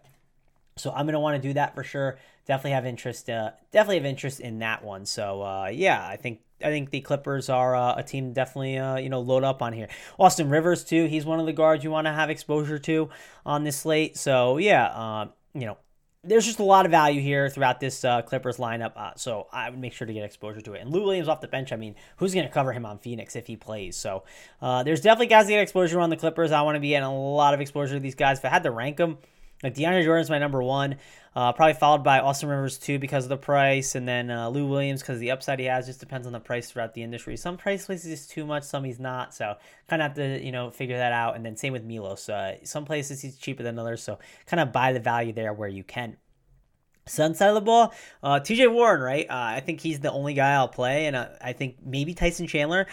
So 0.78 0.92
I'm 0.92 1.06
gonna 1.06 1.20
want 1.20 1.42
to 1.42 1.48
do 1.48 1.54
that 1.56 1.76
for 1.76 1.84
sure. 1.84 2.18
Definitely 2.46 2.72
have 2.72 2.86
interest. 2.86 3.30
Uh, 3.30 3.52
definitely 3.72 3.98
have 3.98 4.06
interest 4.06 4.40
in 4.40 4.60
that 4.60 4.84
one. 4.84 5.06
So 5.06 5.42
uh, 5.42 5.72
yeah, 5.74 6.06
I 6.08 6.16
think 6.16 6.42
I 6.62 6.68
think 6.68 6.92
the 6.92 7.02
Clippers 7.02 7.50
are 7.50 7.76
uh, 7.76 7.96
a 7.96 8.04
team 8.04 8.34
definitely 8.34 8.78
uh, 8.78 8.98
you 8.98 9.10
know 9.10 9.20
load 9.20 9.44
up 9.44 9.62
on 9.62 9.74
here. 9.74 9.88
Austin 10.20 10.50
Rivers 10.50 10.84
too. 10.84 11.06
He's 11.06 11.26
one 11.26 11.40
of 11.40 11.46
the 11.46 11.54
guards 11.54 11.84
you 11.84 11.92
want 11.92 12.06
to 12.08 12.14
have 12.14 12.30
exposure 12.30 12.80
to 12.80 13.10
on 13.46 13.64
this 13.64 13.78
slate. 13.78 14.18
So 14.18 14.58
yeah, 14.58 14.86
uh, 14.88 15.28
you 15.54 15.66
know 15.66 15.78
there's 16.28 16.46
just 16.46 16.60
a 16.60 16.64
lot 16.64 16.86
of 16.86 16.92
value 16.92 17.22
here 17.22 17.50
throughout 17.50 17.80
this 17.80 18.04
uh, 18.04 18.22
Clippers 18.22 18.58
lineup. 18.58 18.96
Uh, 18.96 19.12
so 19.16 19.48
I 19.52 19.70
would 19.70 19.80
make 19.80 19.94
sure 19.94 20.06
to 20.06 20.14
get 20.14 20.24
exposure 20.24 20.62
to 20.62 20.74
it. 20.74 20.82
And 20.82 20.92
Lou 20.92 21.04
Williams 21.04 21.28
off 21.28 21.42
the 21.42 21.48
bench, 21.48 21.72
I 21.72 21.76
mean, 21.76 21.96
who's 22.18 22.34
going 22.34 22.46
to 22.46 22.54
cover 22.54 22.74
him 22.74 22.86
on 22.86 23.00
Phoenix 23.00 23.36
if 23.36 23.48
he 23.48 23.56
plays? 23.56 23.96
So 23.96 24.24
uh, 24.62 24.84
there's 24.84 25.02
definitely 25.02 25.28
guys 25.28 25.46
that 25.46 25.52
get 25.52 25.62
exposure 25.62 26.00
on 26.00 26.10
the 26.10 26.18
Clippers. 26.18 26.52
I 26.52 26.62
want 26.62 26.76
to 26.76 26.80
be 26.80 26.90
getting 26.90 27.08
a 27.08 27.16
lot 27.16 27.54
of 27.54 27.62
exposure 27.62 27.96
to 27.96 28.00
these 28.00 28.16
guys. 28.16 28.40
If 28.40 28.46
I 28.46 28.50
had 28.50 28.64
to 28.64 28.72
rank 28.72 28.98
them, 28.98 29.18
like 29.64 29.76
DeAndre 29.76 30.04
Jordan's 30.04 30.30
my 30.30 30.38
number 30.38 30.62
one, 30.62 30.98
uh, 31.36 31.52
probably 31.54 31.74
followed 31.74 32.04
by 32.04 32.20
Austin 32.20 32.50
Rivers 32.50 32.78
too 32.78 33.00
because 33.00 33.26
of 33.26 33.30
the 33.30 33.38
price, 33.38 33.96
and 33.96 34.08
then 34.08 34.30
uh, 34.30 34.50
Lou 34.50 34.68
Williams 34.68 35.02
because 35.02 35.20
the 35.20 35.32
upside 35.32 35.60
he 35.60 35.66
has 35.66 35.86
just 35.86 36.00
depends 36.00 36.28
on 36.28 36.34
the 36.34 36.40
price 36.40 36.70
throughout 36.70 36.94
the 36.94 37.04
industry. 37.04 37.38
Some 37.38 37.58
price 37.58 37.86
places 37.86 38.12
is 38.12 38.28
too 38.28 38.46
much, 38.46 38.64
some 38.64 38.84
he's 38.84 39.00
not, 39.00 39.34
so 39.34 39.56
kind 39.88 40.02
of 40.02 40.08
have 40.08 40.16
to 40.18 40.44
you 40.44 40.52
know 40.52 40.70
figure 40.70 40.98
that 40.98 41.12
out. 41.12 41.36
And 41.36 41.46
then 41.46 41.56
same 41.56 41.74
with 41.74 41.84
Milos, 41.84 42.30
uh, 42.30 42.58
some 42.64 42.86
places 42.86 43.22
he's 43.22 43.38
cheaper 43.38 43.64
than 43.64 43.80
others, 43.80 44.04
so 44.04 44.20
kind 44.46 44.60
of 44.60 44.72
buy 44.72 44.94
the 44.94 45.00
value 45.00 45.34
there 45.34 45.54
where 45.54 45.70
you 45.70 45.84
can. 45.84 46.18
Sun 47.08 47.36
side 47.36 47.50
of 47.50 47.56
the 47.56 47.62
ball, 47.62 47.94
uh, 48.22 48.40
TJ 48.40 48.72
Warren, 48.72 49.02
right? 49.02 49.26
Uh, 49.30 49.34
I 49.34 49.62
think 49.62 49.80
he's 49.80 50.02
the 50.02 50.12
only 50.12 50.34
guy 50.34 50.54
I'll 50.54 50.68
play, 50.68 51.06
and 51.08 51.16
uh, 51.16 51.30
I 51.42 51.54
think 51.54 51.78
maybe 51.86 52.14
Tyson 52.14 52.48
Chandler 52.48 52.88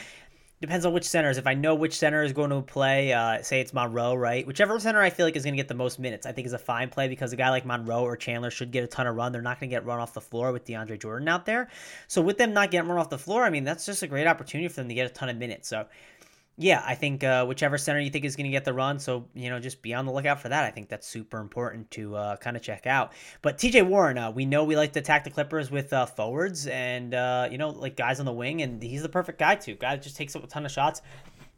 depends 0.60 0.86
on 0.86 0.92
which 0.92 1.04
centers. 1.04 1.36
If 1.36 1.46
I 1.46 1.54
know 1.54 1.74
which 1.74 1.96
center 1.96 2.22
is 2.22 2.32
going 2.32 2.50
to 2.50 2.62
play, 2.62 3.12
uh, 3.12 3.42
say 3.42 3.60
it's 3.60 3.74
Monroe, 3.74 4.14
right? 4.14 4.46
Whichever 4.46 4.78
center 4.78 5.00
I 5.00 5.10
feel 5.10 5.26
like 5.26 5.36
is 5.36 5.44
going 5.44 5.54
to 5.54 5.58
get 5.58 5.68
the 5.68 5.74
most 5.74 5.98
minutes, 5.98 6.26
I 6.26 6.32
think 6.32 6.46
is 6.46 6.52
a 6.52 6.58
fine 6.58 6.88
play 6.88 7.08
because 7.08 7.32
a 7.32 7.36
guy 7.36 7.50
like 7.50 7.66
Monroe 7.66 8.02
or 8.02 8.16
Chandler 8.16 8.50
should 8.50 8.70
get 8.70 8.84
a 8.84 8.86
ton 8.86 9.06
of 9.06 9.16
run. 9.16 9.32
They're 9.32 9.42
not 9.42 9.60
going 9.60 9.68
to 9.68 9.74
get 9.74 9.84
run 9.84 10.00
off 10.00 10.14
the 10.14 10.20
floor 10.20 10.52
with 10.52 10.64
DeAndre 10.64 10.98
Jordan 10.98 11.28
out 11.28 11.44
there. 11.44 11.68
So 12.08 12.22
with 12.22 12.38
them 12.38 12.52
not 12.52 12.70
getting 12.70 12.88
run 12.88 12.98
off 12.98 13.10
the 13.10 13.18
floor, 13.18 13.44
I 13.44 13.50
mean 13.50 13.64
that's 13.64 13.84
just 13.84 14.02
a 14.02 14.06
great 14.06 14.26
opportunity 14.26 14.68
for 14.68 14.76
them 14.76 14.88
to 14.88 14.94
get 14.94 15.10
a 15.10 15.12
ton 15.12 15.28
of 15.28 15.36
minutes. 15.36 15.68
So 15.68 15.86
yeah, 16.56 16.84
I 16.86 16.94
think 16.94 17.24
uh, 17.24 17.44
whichever 17.46 17.76
center 17.76 17.98
you 17.98 18.10
think 18.10 18.24
is 18.24 18.36
going 18.36 18.44
to 18.44 18.50
get 18.50 18.64
the 18.64 18.72
run, 18.72 19.00
so 19.00 19.26
you 19.34 19.50
know, 19.50 19.58
just 19.58 19.82
be 19.82 19.92
on 19.92 20.06
the 20.06 20.12
lookout 20.12 20.40
for 20.40 20.48
that. 20.48 20.64
I 20.64 20.70
think 20.70 20.88
that's 20.88 21.06
super 21.06 21.38
important 21.38 21.90
to 21.92 22.14
uh, 22.14 22.36
kind 22.36 22.56
of 22.56 22.62
check 22.62 22.86
out. 22.86 23.12
But 23.42 23.58
T.J. 23.58 23.82
Warren, 23.82 24.18
uh, 24.18 24.30
we 24.30 24.46
know 24.46 24.62
we 24.62 24.76
like 24.76 24.92
to 24.92 25.00
attack 25.00 25.24
the 25.24 25.30
Clippers 25.30 25.72
with 25.72 25.92
uh, 25.92 26.06
forwards 26.06 26.68
and 26.68 27.12
uh, 27.12 27.48
you 27.50 27.58
know, 27.58 27.70
like 27.70 27.96
guys 27.96 28.20
on 28.20 28.26
the 28.26 28.32
wing, 28.32 28.62
and 28.62 28.80
he's 28.80 29.02
the 29.02 29.08
perfect 29.08 29.38
guy 29.38 29.56
too. 29.56 29.74
Guy 29.74 29.96
just 29.96 30.16
takes 30.16 30.36
up 30.36 30.44
a 30.44 30.46
ton 30.46 30.64
of 30.64 30.70
shots. 30.70 31.02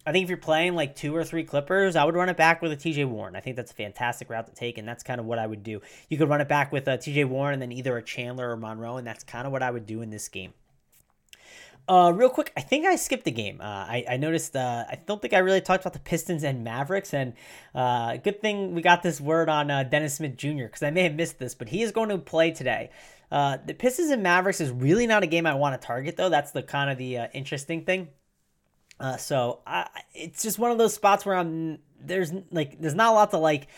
I 0.06 0.12
think 0.12 0.22
if 0.22 0.30
you're 0.30 0.38
playing 0.38 0.76
like 0.76 0.96
two 0.96 1.14
or 1.14 1.24
three 1.24 1.44
Clippers, 1.44 1.94
I 1.94 2.04
would 2.04 2.14
run 2.14 2.30
it 2.30 2.36
back 2.36 2.62
with 2.62 2.72
a 2.72 2.76
TJ 2.76 3.06
Warren. 3.06 3.36
I 3.36 3.40
think 3.40 3.56
that's 3.56 3.72
a 3.72 3.74
fantastic 3.74 4.30
route 4.30 4.46
to 4.46 4.54
take, 4.54 4.78
and 4.78 4.88
that's 4.88 5.02
kind 5.02 5.20
of 5.20 5.26
what 5.26 5.38
I 5.38 5.46
would 5.46 5.62
do. 5.62 5.82
You 6.08 6.16
could 6.16 6.28
run 6.30 6.40
it 6.40 6.48
back 6.48 6.72
with 6.72 6.88
a 6.88 6.96
TJ 6.96 7.26
Warren 7.26 7.54
and 7.54 7.62
then 7.62 7.72
either 7.72 7.96
a 7.98 8.02
Chandler 8.02 8.50
or 8.50 8.56
Monroe, 8.56 8.96
and 8.96 9.06
that's 9.06 9.24
kind 9.24 9.46
of 9.46 9.52
what 9.52 9.62
I 9.62 9.70
would 9.70 9.84
do 9.84 10.00
in 10.00 10.08
this 10.08 10.28
game. 10.28 10.54
Uh, 11.88 12.12
real 12.14 12.28
quick, 12.28 12.52
I 12.56 12.62
think 12.62 12.84
I 12.84 12.96
skipped 12.96 13.26
a 13.28 13.30
game. 13.30 13.60
Uh, 13.60 13.64
I, 13.64 14.04
I 14.10 14.16
noticed. 14.16 14.56
Uh, 14.56 14.84
I 14.88 14.98
don't 15.06 15.22
think 15.22 15.32
I 15.32 15.38
really 15.38 15.60
talked 15.60 15.84
about 15.84 15.92
the 15.92 16.00
Pistons 16.00 16.42
and 16.42 16.64
Mavericks, 16.64 17.14
and 17.14 17.34
uh, 17.76 18.16
good 18.16 18.40
thing 18.40 18.74
we 18.74 18.82
got 18.82 19.04
this 19.04 19.20
word 19.20 19.48
on 19.48 19.70
uh, 19.70 19.84
Dennis 19.84 20.14
Smith 20.16 20.36
Jr. 20.36 20.64
because 20.64 20.82
I 20.82 20.90
may 20.90 21.04
have 21.04 21.14
missed 21.14 21.38
this, 21.38 21.54
but 21.54 21.68
he 21.68 21.82
is 21.82 21.92
going 21.92 22.08
to 22.08 22.18
play 22.18 22.50
today. 22.50 22.90
Uh, 23.30 23.58
the 23.64 23.72
Pistons 23.74 24.10
and 24.10 24.22
Mavericks 24.22 24.60
is 24.60 24.70
really 24.70 25.06
not 25.06 25.22
a 25.22 25.26
game 25.28 25.46
I 25.46 25.54
want 25.54 25.80
to 25.80 25.86
target, 25.86 26.16
though. 26.16 26.28
That's 26.28 26.50
the 26.50 26.62
kind 26.62 26.90
of 26.90 26.98
the 26.98 27.18
uh, 27.18 27.28
interesting 27.32 27.84
thing. 27.84 28.08
Uh, 28.98 29.16
so 29.16 29.60
I, 29.64 29.88
it's 30.12 30.42
just 30.42 30.58
one 30.58 30.72
of 30.72 30.78
those 30.78 30.94
spots 30.94 31.24
where 31.24 31.36
I'm 31.36 31.78
there's 32.00 32.32
like 32.50 32.80
there's 32.80 32.94
not 32.94 33.12
a 33.12 33.14
lot 33.14 33.30
to 33.30 33.38
like. 33.38 33.68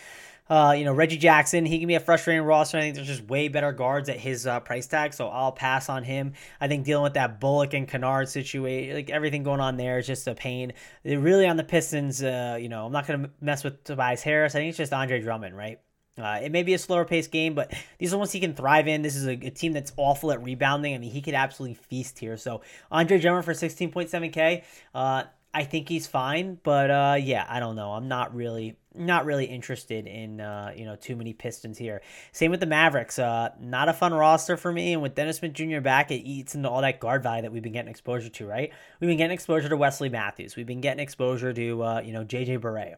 Uh, 0.49 0.73
you 0.75 0.83
know, 0.83 0.93
Reggie 0.93 1.17
Jackson, 1.17 1.65
he 1.65 1.77
can 1.77 1.87
be 1.87 1.95
a 1.95 1.99
frustrating 1.99 2.43
roster. 2.43 2.77
I 2.77 2.81
think 2.81 2.95
there's 2.95 3.07
just 3.07 3.23
way 3.23 3.49
better 3.49 3.71
guards 3.71 4.09
at 4.09 4.17
his 4.17 4.47
uh, 4.47 4.59
price 4.59 4.87
tag, 4.87 5.13
so 5.13 5.27
I'll 5.27 5.51
pass 5.51 5.89
on 5.89 6.03
him. 6.03 6.33
I 6.59 6.67
think 6.67 6.85
dealing 6.85 7.03
with 7.03 7.13
that 7.13 7.39
Bullock 7.39 7.73
and 7.73 7.87
Kennard 7.87 8.29
situation, 8.29 8.95
like 8.95 9.09
everything 9.09 9.43
going 9.43 9.59
on 9.59 9.77
there 9.77 9.99
is 9.99 10.07
just 10.07 10.27
a 10.27 10.33
pain. 10.33 10.73
They're 11.03 11.19
really 11.19 11.47
on 11.47 11.57
the 11.57 11.63
Pistons, 11.63 12.23
uh, 12.23 12.57
you 12.59 12.69
know, 12.69 12.87
I'm 12.87 12.91
not 12.91 13.05
going 13.05 13.23
to 13.23 13.29
mess 13.41 13.63
with 13.63 13.83
Tobias 13.83 14.23
Harris. 14.23 14.55
I 14.55 14.59
think 14.59 14.69
it's 14.69 14.77
just 14.77 14.91
Andre 14.91 15.21
Drummond, 15.21 15.55
right? 15.55 15.79
Uh, 16.17 16.39
it 16.43 16.51
may 16.51 16.63
be 16.63 16.73
a 16.73 16.79
slower 16.79 17.05
paced 17.05 17.31
game, 17.31 17.53
but 17.53 17.71
these 17.99 18.13
are 18.13 18.17
ones 18.17 18.31
he 18.31 18.39
can 18.39 18.53
thrive 18.53 18.87
in. 18.87 19.01
This 19.01 19.15
is 19.15 19.27
a, 19.27 19.31
a, 19.31 19.51
team 19.51 19.73
that's 19.73 19.93
awful 19.97 20.31
at 20.31 20.43
rebounding. 20.43 20.93
I 20.93 20.97
mean, 20.97 21.11
he 21.11 21.21
could 21.21 21.33
absolutely 21.33 21.75
feast 21.75 22.19
here. 22.19 22.37
So 22.37 22.61
Andre 22.91 23.19
Drummond 23.19 23.45
for 23.45 23.53
16.7K. 23.53 24.63
Uh, 24.93 25.23
I 25.53 25.63
think 25.63 25.87
he's 25.87 26.07
fine, 26.07 26.59
but 26.61 26.91
uh, 26.91 27.17
yeah, 27.19 27.45
I 27.47 27.59
don't 27.59 27.75
know. 27.75 27.91
I'm 27.91 28.07
not 28.07 28.35
really 28.35 28.77
not 28.95 29.25
really 29.25 29.45
interested 29.45 30.07
in 30.07 30.41
uh, 30.41 30.71
you 30.75 30.85
know 30.85 30.95
too 30.95 31.15
many 31.15 31.33
Pistons 31.33 31.77
here. 31.77 32.01
Same 32.31 32.51
with 32.51 32.59
the 32.59 32.65
Mavericks. 32.65 33.19
Uh, 33.19 33.49
not 33.59 33.89
a 33.89 33.93
fun 33.93 34.13
roster 34.13 34.57
for 34.57 34.71
me. 34.71 34.93
And 34.93 35.01
with 35.01 35.15
Dennis 35.15 35.37
Smith 35.37 35.53
Jr. 35.53 35.79
back, 35.79 36.11
it 36.11 36.21
eats 36.21 36.55
into 36.55 36.69
all 36.69 36.81
that 36.81 36.99
guard 36.99 37.23
value 37.23 37.43
that 37.43 37.51
we've 37.51 37.63
been 37.63 37.73
getting 37.73 37.91
exposure 37.91 38.29
to. 38.29 38.47
Right? 38.47 38.71
We've 38.99 39.07
been 39.09 39.17
getting 39.17 39.33
exposure 39.33 39.69
to 39.69 39.77
Wesley 39.77 40.09
Matthews. 40.09 40.55
We've 40.55 40.67
been 40.67 40.81
getting 40.81 41.01
exposure 41.01 41.53
to 41.53 41.83
uh, 41.83 42.01
you 42.01 42.13
know 42.13 42.25
JJ 42.25 42.59
Barea. 42.59 42.95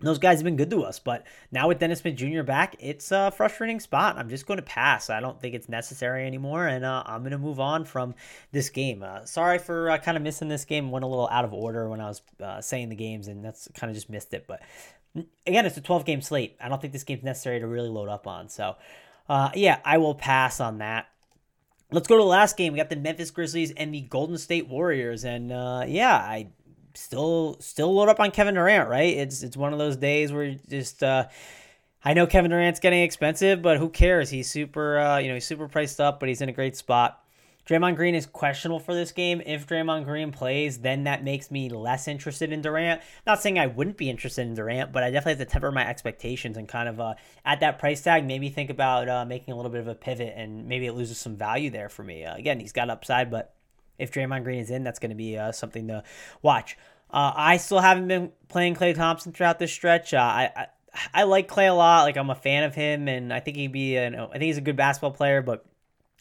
Those 0.00 0.18
guys 0.18 0.38
have 0.38 0.44
been 0.44 0.56
good 0.56 0.70
to 0.70 0.84
us, 0.84 1.00
but 1.00 1.26
now 1.50 1.66
with 1.66 1.80
Dennis 1.80 1.98
Smith 1.98 2.14
Jr. 2.14 2.42
back, 2.42 2.76
it's 2.78 3.10
a 3.10 3.32
frustrating 3.32 3.80
spot. 3.80 4.16
I'm 4.16 4.28
just 4.28 4.46
going 4.46 4.58
to 4.58 4.62
pass. 4.62 5.10
I 5.10 5.18
don't 5.18 5.40
think 5.40 5.56
it's 5.56 5.68
necessary 5.68 6.24
anymore, 6.24 6.68
and 6.68 6.84
uh, 6.84 7.02
I'm 7.04 7.22
going 7.22 7.32
to 7.32 7.38
move 7.38 7.58
on 7.58 7.84
from 7.84 8.14
this 8.52 8.70
game. 8.70 9.02
Uh, 9.02 9.24
sorry 9.24 9.58
for 9.58 9.90
uh, 9.90 9.98
kind 9.98 10.16
of 10.16 10.22
missing 10.22 10.46
this 10.46 10.64
game. 10.64 10.92
Went 10.92 11.04
a 11.04 11.08
little 11.08 11.28
out 11.28 11.44
of 11.44 11.52
order 11.52 11.88
when 11.88 12.00
I 12.00 12.06
was 12.06 12.22
uh, 12.40 12.60
saying 12.60 12.90
the 12.90 12.94
games, 12.94 13.26
and 13.26 13.44
that's 13.44 13.68
kind 13.74 13.90
of 13.90 13.96
just 13.96 14.08
missed 14.08 14.32
it. 14.34 14.44
But 14.46 14.62
again, 15.48 15.66
it's 15.66 15.76
a 15.76 15.80
12 15.80 16.04
game 16.04 16.22
slate. 16.22 16.56
I 16.60 16.68
don't 16.68 16.80
think 16.80 16.92
this 16.92 17.02
game's 17.02 17.24
necessary 17.24 17.58
to 17.58 17.66
really 17.66 17.88
load 17.88 18.08
up 18.08 18.28
on. 18.28 18.48
So, 18.48 18.76
uh, 19.28 19.50
yeah, 19.54 19.80
I 19.84 19.98
will 19.98 20.14
pass 20.14 20.60
on 20.60 20.78
that. 20.78 21.08
Let's 21.90 22.06
go 22.06 22.16
to 22.16 22.22
the 22.22 22.28
last 22.28 22.56
game. 22.56 22.72
We 22.72 22.76
got 22.76 22.90
the 22.90 22.96
Memphis 22.96 23.30
Grizzlies 23.30 23.72
and 23.72 23.92
the 23.92 24.02
Golden 24.02 24.36
State 24.36 24.68
Warriors, 24.68 25.24
and 25.24 25.50
uh, 25.50 25.84
yeah, 25.88 26.14
I 26.14 26.50
still 26.98 27.56
still 27.60 27.94
load 27.94 28.08
up 28.08 28.20
on 28.20 28.30
Kevin 28.30 28.54
Durant, 28.54 28.88
right? 28.88 29.16
It's 29.16 29.42
it's 29.42 29.56
one 29.56 29.72
of 29.72 29.78
those 29.78 29.96
days 29.96 30.32
where 30.32 30.44
you 30.44 30.58
just 30.68 31.02
uh, 31.02 31.28
I 32.04 32.14
know 32.14 32.26
Kevin 32.26 32.50
Durant's 32.50 32.80
getting 32.80 33.02
expensive, 33.02 33.62
but 33.62 33.78
who 33.78 33.88
cares? 33.88 34.30
He's 34.30 34.50
super 34.50 34.98
uh, 34.98 35.18
you 35.18 35.28
know, 35.28 35.34
he's 35.34 35.46
super 35.46 35.68
priced 35.68 36.00
up, 36.00 36.20
but 36.20 36.28
he's 36.28 36.40
in 36.40 36.48
a 36.48 36.52
great 36.52 36.76
spot. 36.76 37.22
Draymond 37.68 37.96
Green 37.96 38.14
is 38.14 38.24
questionable 38.24 38.80
for 38.80 38.94
this 38.94 39.12
game. 39.12 39.42
If 39.44 39.66
Draymond 39.66 40.06
Green 40.06 40.32
plays, 40.32 40.78
then 40.78 41.04
that 41.04 41.22
makes 41.22 41.50
me 41.50 41.68
less 41.68 42.08
interested 42.08 42.50
in 42.50 42.62
Durant. 42.62 43.02
Not 43.26 43.42
saying 43.42 43.58
I 43.58 43.66
wouldn't 43.66 43.98
be 43.98 44.08
interested 44.08 44.46
in 44.46 44.54
Durant, 44.54 44.90
but 44.90 45.02
I 45.02 45.10
definitely 45.10 45.38
have 45.38 45.46
to 45.46 45.52
temper 45.52 45.70
my 45.70 45.86
expectations 45.86 46.56
and 46.56 46.66
kind 46.66 46.88
of 46.88 46.98
uh, 46.98 47.14
at 47.44 47.60
that 47.60 47.78
price 47.78 48.00
tag, 48.00 48.24
maybe 48.24 48.48
think 48.48 48.70
about 48.70 49.06
uh, 49.06 49.26
making 49.26 49.52
a 49.52 49.56
little 49.56 49.70
bit 49.70 49.82
of 49.82 49.88
a 49.88 49.94
pivot 49.94 50.32
and 50.34 50.66
maybe 50.66 50.86
it 50.86 50.94
loses 50.94 51.18
some 51.18 51.36
value 51.36 51.68
there 51.68 51.90
for 51.90 52.02
me. 52.02 52.24
Uh, 52.24 52.36
again, 52.36 52.58
he's 52.58 52.72
got 52.72 52.88
upside, 52.88 53.30
but 53.30 53.54
if 53.98 54.12
Draymond 54.12 54.44
Green 54.44 54.60
is 54.60 54.70
in, 54.70 54.84
that's 54.84 54.98
going 54.98 55.10
to 55.10 55.16
be 55.16 55.36
uh, 55.36 55.52
something 55.52 55.88
to 55.88 56.04
watch. 56.42 56.76
Uh, 57.10 57.32
I 57.34 57.56
still 57.56 57.80
haven't 57.80 58.08
been 58.08 58.32
playing 58.48 58.74
Klay 58.74 58.94
Thompson 58.94 59.32
throughout 59.32 59.58
this 59.58 59.72
stretch. 59.72 60.12
Uh, 60.12 60.18
I, 60.18 60.50
I, 60.56 60.66
I 61.14 61.22
like 61.24 61.48
Klay 61.48 61.68
a 61.68 61.72
lot. 61.72 62.02
Like 62.02 62.16
I'm 62.16 62.30
a 62.30 62.34
fan 62.34 62.64
of 62.64 62.74
him, 62.74 63.08
and 63.08 63.32
I 63.32 63.40
think 63.40 63.56
he'd 63.56 63.72
be. 63.72 63.96
An, 63.96 64.14
I 64.14 64.26
think 64.32 64.44
he's 64.44 64.58
a 64.58 64.62
good 64.62 64.76
basketball 64.76 65.12
player, 65.12 65.42
but 65.42 65.64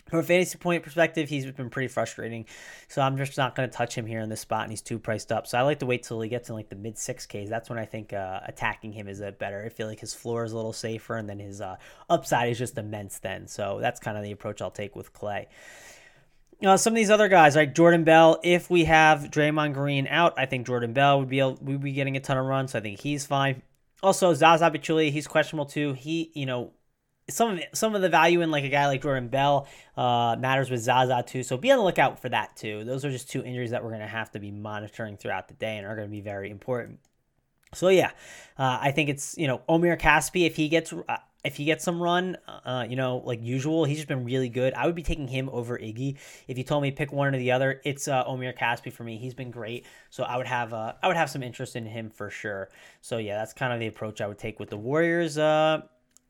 from 0.09 0.19
a 0.19 0.23
fantasy 0.23 0.57
point 0.57 0.84
perspective, 0.84 1.28
he's 1.28 1.45
been 1.51 1.69
pretty 1.69 1.89
frustrating. 1.89 2.45
So 2.88 3.01
I'm 3.01 3.17
just 3.17 3.38
not 3.38 3.55
going 3.55 3.69
to 3.69 3.75
touch 3.75 3.95
him 3.95 4.05
here 4.05 4.21
in 4.21 4.30
this 4.30 4.41
spot, 4.41 4.63
and 4.63 4.71
he's 4.71 4.82
too 4.82 4.99
priced 4.99 5.32
up. 5.32 5.47
So 5.47 5.57
I 5.57 5.61
like 5.63 5.80
to 5.80 5.86
wait 5.86 6.03
till 6.03 6.21
he 6.21 6.30
gets 6.30 6.49
in 6.49 6.55
like 6.55 6.69
the 6.69 6.75
mid 6.75 6.97
six 6.97 7.25
Ks. 7.25 7.49
That's 7.49 7.69
when 7.69 7.80
I 7.80 7.86
think 7.86 8.13
uh, 8.13 8.39
attacking 8.45 8.93
him 8.93 9.07
is 9.07 9.19
a 9.19 9.32
better. 9.32 9.63
I 9.65 9.69
feel 9.69 9.88
like 9.88 9.99
his 9.99 10.13
floor 10.13 10.45
is 10.45 10.53
a 10.53 10.55
little 10.55 10.73
safer, 10.73 11.17
and 11.17 11.30
then 11.30 11.39
his 11.39 11.59
uh, 11.59 11.75
upside 12.09 12.49
is 12.49 12.57
just 12.57 12.78
immense. 12.78 13.19
Then, 13.19 13.47
so 13.47 13.80
that's 13.82 13.99
kind 13.99 14.17
of 14.17 14.23
the 14.23 14.32
approach 14.32 14.61
I'll 14.61 14.71
take 14.71 14.95
with 14.95 15.11
Klay. 16.61 16.67
Uh, 16.67 16.77
some 16.77 16.93
of 16.93 16.95
these 16.95 17.09
other 17.09 17.27
guys, 17.27 17.55
like 17.55 17.75
Jordan 17.75 18.03
Bell, 18.03 18.39
if 18.43 18.69
we 18.69 18.85
have 18.85 19.31
Draymond 19.31 19.73
Green 19.73 20.07
out, 20.07 20.33
I 20.37 20.45
think 20.45 20.67
Jordan 20.67 20.93
Bell 20.93 21.19
would 21.19 21.29
be 21.29 21.39
able, 21.39 21.57
would 21.61 21.81
be 21.81 21.93
getting 21.93 22.17
a 22.17 22.19
ton 22.19 22.37
of 22.37 22.45
runs. 22.45 22.71
So 22.71 22.79
I 22.79 22.81
think 22.81 22.99
he's 22.99 23.25
fine. 23.25 23.61
Also, 24.03 24.33
Zaza 24.33 24.69
Pachulia, 24.69 25.11
he's 25.11 25.27
questionable 25.27 25.65
too. 25.65 25.93
He, 25.93 26.31
you 26.33 26.45
know, 26.45 26.71
some 27.29 27.57
of 27.57 27.63
some 27.73 27.95
of 27.95 28.01
the 28.01 28.09
value 28.09 28.41
in 28.41 28.51
like 28.51 28.63
a 28.63 28.69
guy 28.69 28.87
like 28.87 29.01
Jordan 29.01 29.27
Bell 29.27 29.67
uh, 29.97 30.35
matters 30.39 30.69
with 30.69 30.81
Zaza 30.81 31.23
too. 31.25 31.43
So 31.43 31.57
be 31.57 31.71
on 31.71 31.77
the 31.77 31.83
lookout 31.83 32.19
for 32.19 32.29
that 32.29 32.55
too. 32.55 32.83
Those 32.83 33.03
are 33.03 33.11
just 33.11 33.29
two 33.29 33.43
injuries 33.43 33.71
that 33.71 33.83
we're 33.83 33.89
going 33.89 34.01
to 34.01 34.07
have 34.07 34.31
to 34.31 34.39
be 34.39 34.51
monitoring 34.51 35.17
throughout 35.17 35.47
the 35.47 35.53
day 35.55 35.77
and 35.77 35.85
are 35.85 35.95
going 35.95 36.07
to 36.07 36.11
be 36.11 36.21
very 36.21 36.49
important. 36.49 36.99
So 37.73 37.89
yeah, 37.89 38.11
uh, 38.57 38.79
I 38.81 38.91
think 38.91 39.09
it's 39.09 39.37
you 39.37 39.47
know 39.47 39.61
Omri 39.67 39.95
Casspi 39.97 40.45
if 40.45 40.55
he 40.55 40.69
gets 40.69 40.93
uh, 40.93 41.17
if 41.43 41.55
he 41.55 41.65
gets 41.65 41.83
some 41.83 42.01
run, 42.01 42.38
uh, 42.47 42.85
you 42.89 42.95
know, 42.95 43.21
like 43.25 43.41
usual, 43.41 43.85
he's 43.85 43.97
just 43.97 44.07
been 44.07 44.25
really 44.25 44.49
good. 44.49 44.73
I 44.73 44.85
would 44.85 44.95
be 44.95 45.03
taking 45.03 45.27
him 45.27 45.49
over 45.51 45.77
Iggy. 45.77 46.17
If 46.47 46.57
you 46.57 46.63
told 46.63 46.83
me 46.83 46.91
pick 46.91 47.11
one 47.11 47.33
or 47.33 47.38
the 47.38 47.51
other, 47.51 47.81
it's 47.85 48.07
uh, 48.07 48.23
Omri 48.25 48.51
Casspi 48.53 48.91
for 48.91 49.03
me. 49.03 49.17
He's 49.17 49.33
been 49.33 49.51
great, 49.51 49.85
so 50.09 50.23
I 50.23 50.38
would 50.38 50.47
have 50.47 50.73
uh, 50.73 50.93
I 51.01 51.07
would 51.07 51.17
have 51.17 51.29
some 51.29 51.43
interest 51.43 51.75
in 51.75 51.85
him 51.85 52.09
for 52.09 52.29
sure. 52.29 52.69
So 53.01 53.17
yeah, 53.17 53.38
that's 53.38 53.53
kind 53.53 53.71
of 53.71 53.79
the 53.79 53.88
approach 53.88 54.19
I 54.19 54.27
would 54.27 54.39
take 54.39 54.59
with 54.59 54.69
the 54.69 54.77
Warriors. 54.77 55.38
Uh, 55.38 55.81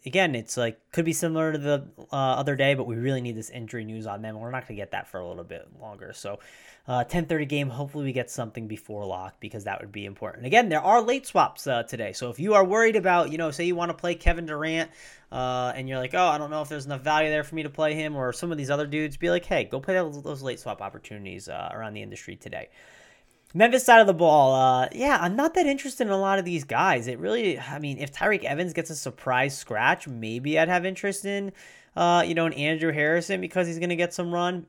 again, 0.07 0.33
it's 0.33 0.57
like 0.57 0.79
could 0.91 1.05
be 1.05 1.13
similar 1.13 1.51
to 1.51 1.57
the 1.57 1.87
uh, 2.11 2.15
other 2.15 2.55
day, 2.55 2.73
but 2.73 2.87
we 2.87 2.95
really 2.95 3.21
need 3.21 3.35
this 3.35 3.49
injury 3.49 3.83
news 3.83 4.07
on 4.07 4.21
them. 4.21 4.39
We're 4.39 4.49
not 4.49 4.67
going 4.67 4.77
to 4.77 4.81
get 4.81 4.91
that 4.91 5.07
for 5.07 5.19
a 5.19 5.27
little 5.27 5.43
bit 5.43 5.67
longer. 5.79 6.13
So, 6.13 6.39
uh, 6.87 7.03
10:30 7.03 7.47
game. 7.47 7.69
Hopefully, 7.69 8.05
we 8.05 8.13
get 8.13 8.31
something 8.31 8.67
before 8.67 9.05
lock 9.05 9.39
because 9.39 9.65
that 9.65 9.81
would 9.81 9.91
be 9.91 10.05
important. 10.05 10.45
Again, 10.45 10.69
there 10.69 10.81
are 10.81 11.01
late 11.01 11.27
swaps 11.27 11.67
uh, 11.67 11.83
today, 11.83 12.13
so 12.13 12.29
if 12.29 12.39
you 12.39 12.53
are 12.55 12.63
worried 12.63 12.95
about, 12.95 13.31
you 13.31 13.37
know, 13.37 13.51
say 13.51 13.65
you 13.65 13.75
want 13.75 13.89
to 13.89 13.97
play 13.97 14.15
Kevin 14.15 14.45
Durant, 14.45 14.89
uh, 15.31 15.73
and 15.75 15.89
you're 15.89 15.99
like, 15.99 16.13
oh, 16.13 16.27
I 16.27 16.37
don't 16.37 16.49
know 16.49 16.61
if 16.61 16.69
there's 16.69 16.85
enough 16.85 17.01
value 17.01 17.29
there 17.29 17.43
for 17.43 17.55
me 17.55 17.63
to 17.63 17.69
play 17.69 17.93
him 17.93 18.15
or 18.15 18.31
some 18.31 18.51
of 18.51 18.57
these 18.57 18.69
other 18.69 18.87
dudes, 18.87 19.17
be 19.17 19.29
like, 19.29 19.45
hey, 19.45 19.65
go 19.65 19.79
play 19.79 19.95
those 19.95 20.41
late 20.41 20.59
swap 20.59 20.81
opportunities 20.81 21.49
uh, 21.49 21.69
around 21.73 21.93
the 21.93 22.01
industry 22.01 22.37
today. 22.37 22.69
Memphis 23.53 23.85
side 23.85 24.01
of 24.01 24.07
the 24.07 24.13
ball, 24.13 24.53
uh, 24.53 24.89
yeah, 24.91 25.17
I'm 25.21 25.35
not 25.35 25.53
that 25.53 25.65
interested 25.65 26.05
in 26.05 26.13
a 26.13 26.19
lot 26.19 26.37
of 26.37 26.45
these 26.45 26.63
guys. 26.63 27.07
It 27.07 27.17
really, 27.17 27.57
I 27.57 27.79
mean, 27.79 27.97
if 27.97 28.11
Tyreke 28.11 28.43
Evans 28.43 28.73
gets 28.73 28.89
a 28.89 28.95
surprise 28.95 29.57
scratch, 29.57 30.07
maybe 30.07 30.59
I'd 30.59 30.67
have 30.67 30.85
interest 30.85 31.25
in, 31.25 31.53
uh, 31.95 32.23
you 32.27 32.35
know, 32.35 32.45
an 32.45 32.53
Andrew 32.53 32.91
Harrison 32.91 33.39
because 33.39 33.67
he's 33.67 33.79
going 33.79 33.89
to 33.89 33.95
get 33.95 34.13
some 34.13 34.33
run. 34.33 34.65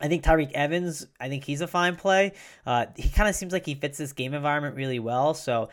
I 0.00 0.08
think 0.08 0.22
Tyreke 0.22 0.52
Evans, 0.52 1.06
I 1.18 1.28
think 1.28 1.44
he's 1.44 1.60
a 1.60 1.66
fine 1.66 1.96
play. 1.96 2.32
Uh, 2.66 2.86
he 2.96 3.08
kind 3.08 3.28
of 3.28 3.34
seems 3.34 3.52
like 3.52 3.64
he 3.64 3.74
fits 3.74 3.96
this 3.96 4.12
game 4.12 4.34
environment 4.34 4.76
really 4.76 4.98
well. 4.98 5.34
So 5.34 5.70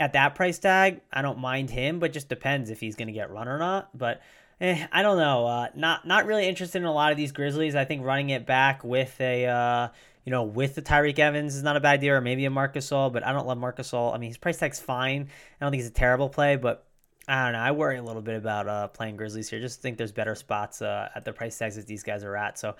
at 0.00 0.12
that 0.14 0.34
price 0.34 0.58
tag, 0.58 1.00
I 1.12 1.20
don't 1.20 1.38
mind 1.38 1.70
him, 1.70 1.98
but 1.98 2.12
just 2.12 2.28
depends 2.28 2.70
if 2.70 2.80
he's 2.80 2.96
going 2.96 3.08
to 3.08 3.12
get 3.12 3.30
run 3.30 3.48
or 3.48 3.58
not. 3.58 3.96
But 3.96 4.22
eh, 4.60 4.86
I 4.92 5.02
don't 5.02 5.18
know. 5.18 5.46
Uh, 5.46 5.68
not 5.74 6.06
not 6.06 6.26
really 6.26 6.46
interested 6.46 6.78
in 6.78 6.84
a 6.84 6.92
lot 6.92 7.10
of 7.10 7.16
these 7.16 7.32
Grizzlies. 7.32 7.74
I 7.74 7.84
think 7.84 8.04
running 8.04 8.30
it 8.30 8.46
back 8.46 8.84
with 8.84 9.20
a 9.20 9.46
uh, 9.46 9.88
you 10.26 10.32
know 10.32 10.42
with 10.42 10.74
the 10.74 10.82
Tyreke 10.82 11.18
Evans 11.18 11.56
is 11.56 11.62
not 11.62 11.76
a 11.76 11.80
bad 11.80 12.00
deal, 12.00 12.14
or 12.14 12.20
maybe 12.20 12.44
a 12.44 12.50
Marc 12.50 12.74
Gasol, 12.74 13.10
But 13.10 13.24
I 13.24 13.32
don't 13.32 13.46
love 13.46 13.56
Marc 13.56 13.78
Gasol. 13.78 14.14
I 14.14 14.18
mean, 14.18 14.28
his 14.28 14.36
price 14.36 14.58
tag's 14.58 14.80
fine. 14.80 15.22
I 15.22 15.64
don't 15.64 15.70
think 15.70 15.80
he's 15.80 15.90
a 15.90 15.94
terrible 15.94 16.28
play, 16.28 16.56
but 16.56 16.84
I 17.28 17.44
don't 17.44 17.54
know. 17.54 17.60
I 17.60 17.70
worry 17.70 17.96
a 17.96 18.02
little 18.02 18.22
bit 18.22 18.36
about 18.36 18.68
uh, 18.68 18.88
playing 18.88 19.16
Grizzlies 19.16 19.48
here. 19.48 19.60
Just 19.60 19.80
think 19.80 19.96
there's 19.96 20.12
better 20.12 20.34
spots 20.34 20.82
uh, 20.82 21.08
at 21.14 21.24
the 21.24 21.32
price 21.32 21.56
tags 21.56 21.76
that 21.76 21.86
these 21.86 22.02
guys 22.02 22.22
are 22.22 22.36
at. 22.36 22.58
So 22.58 22.70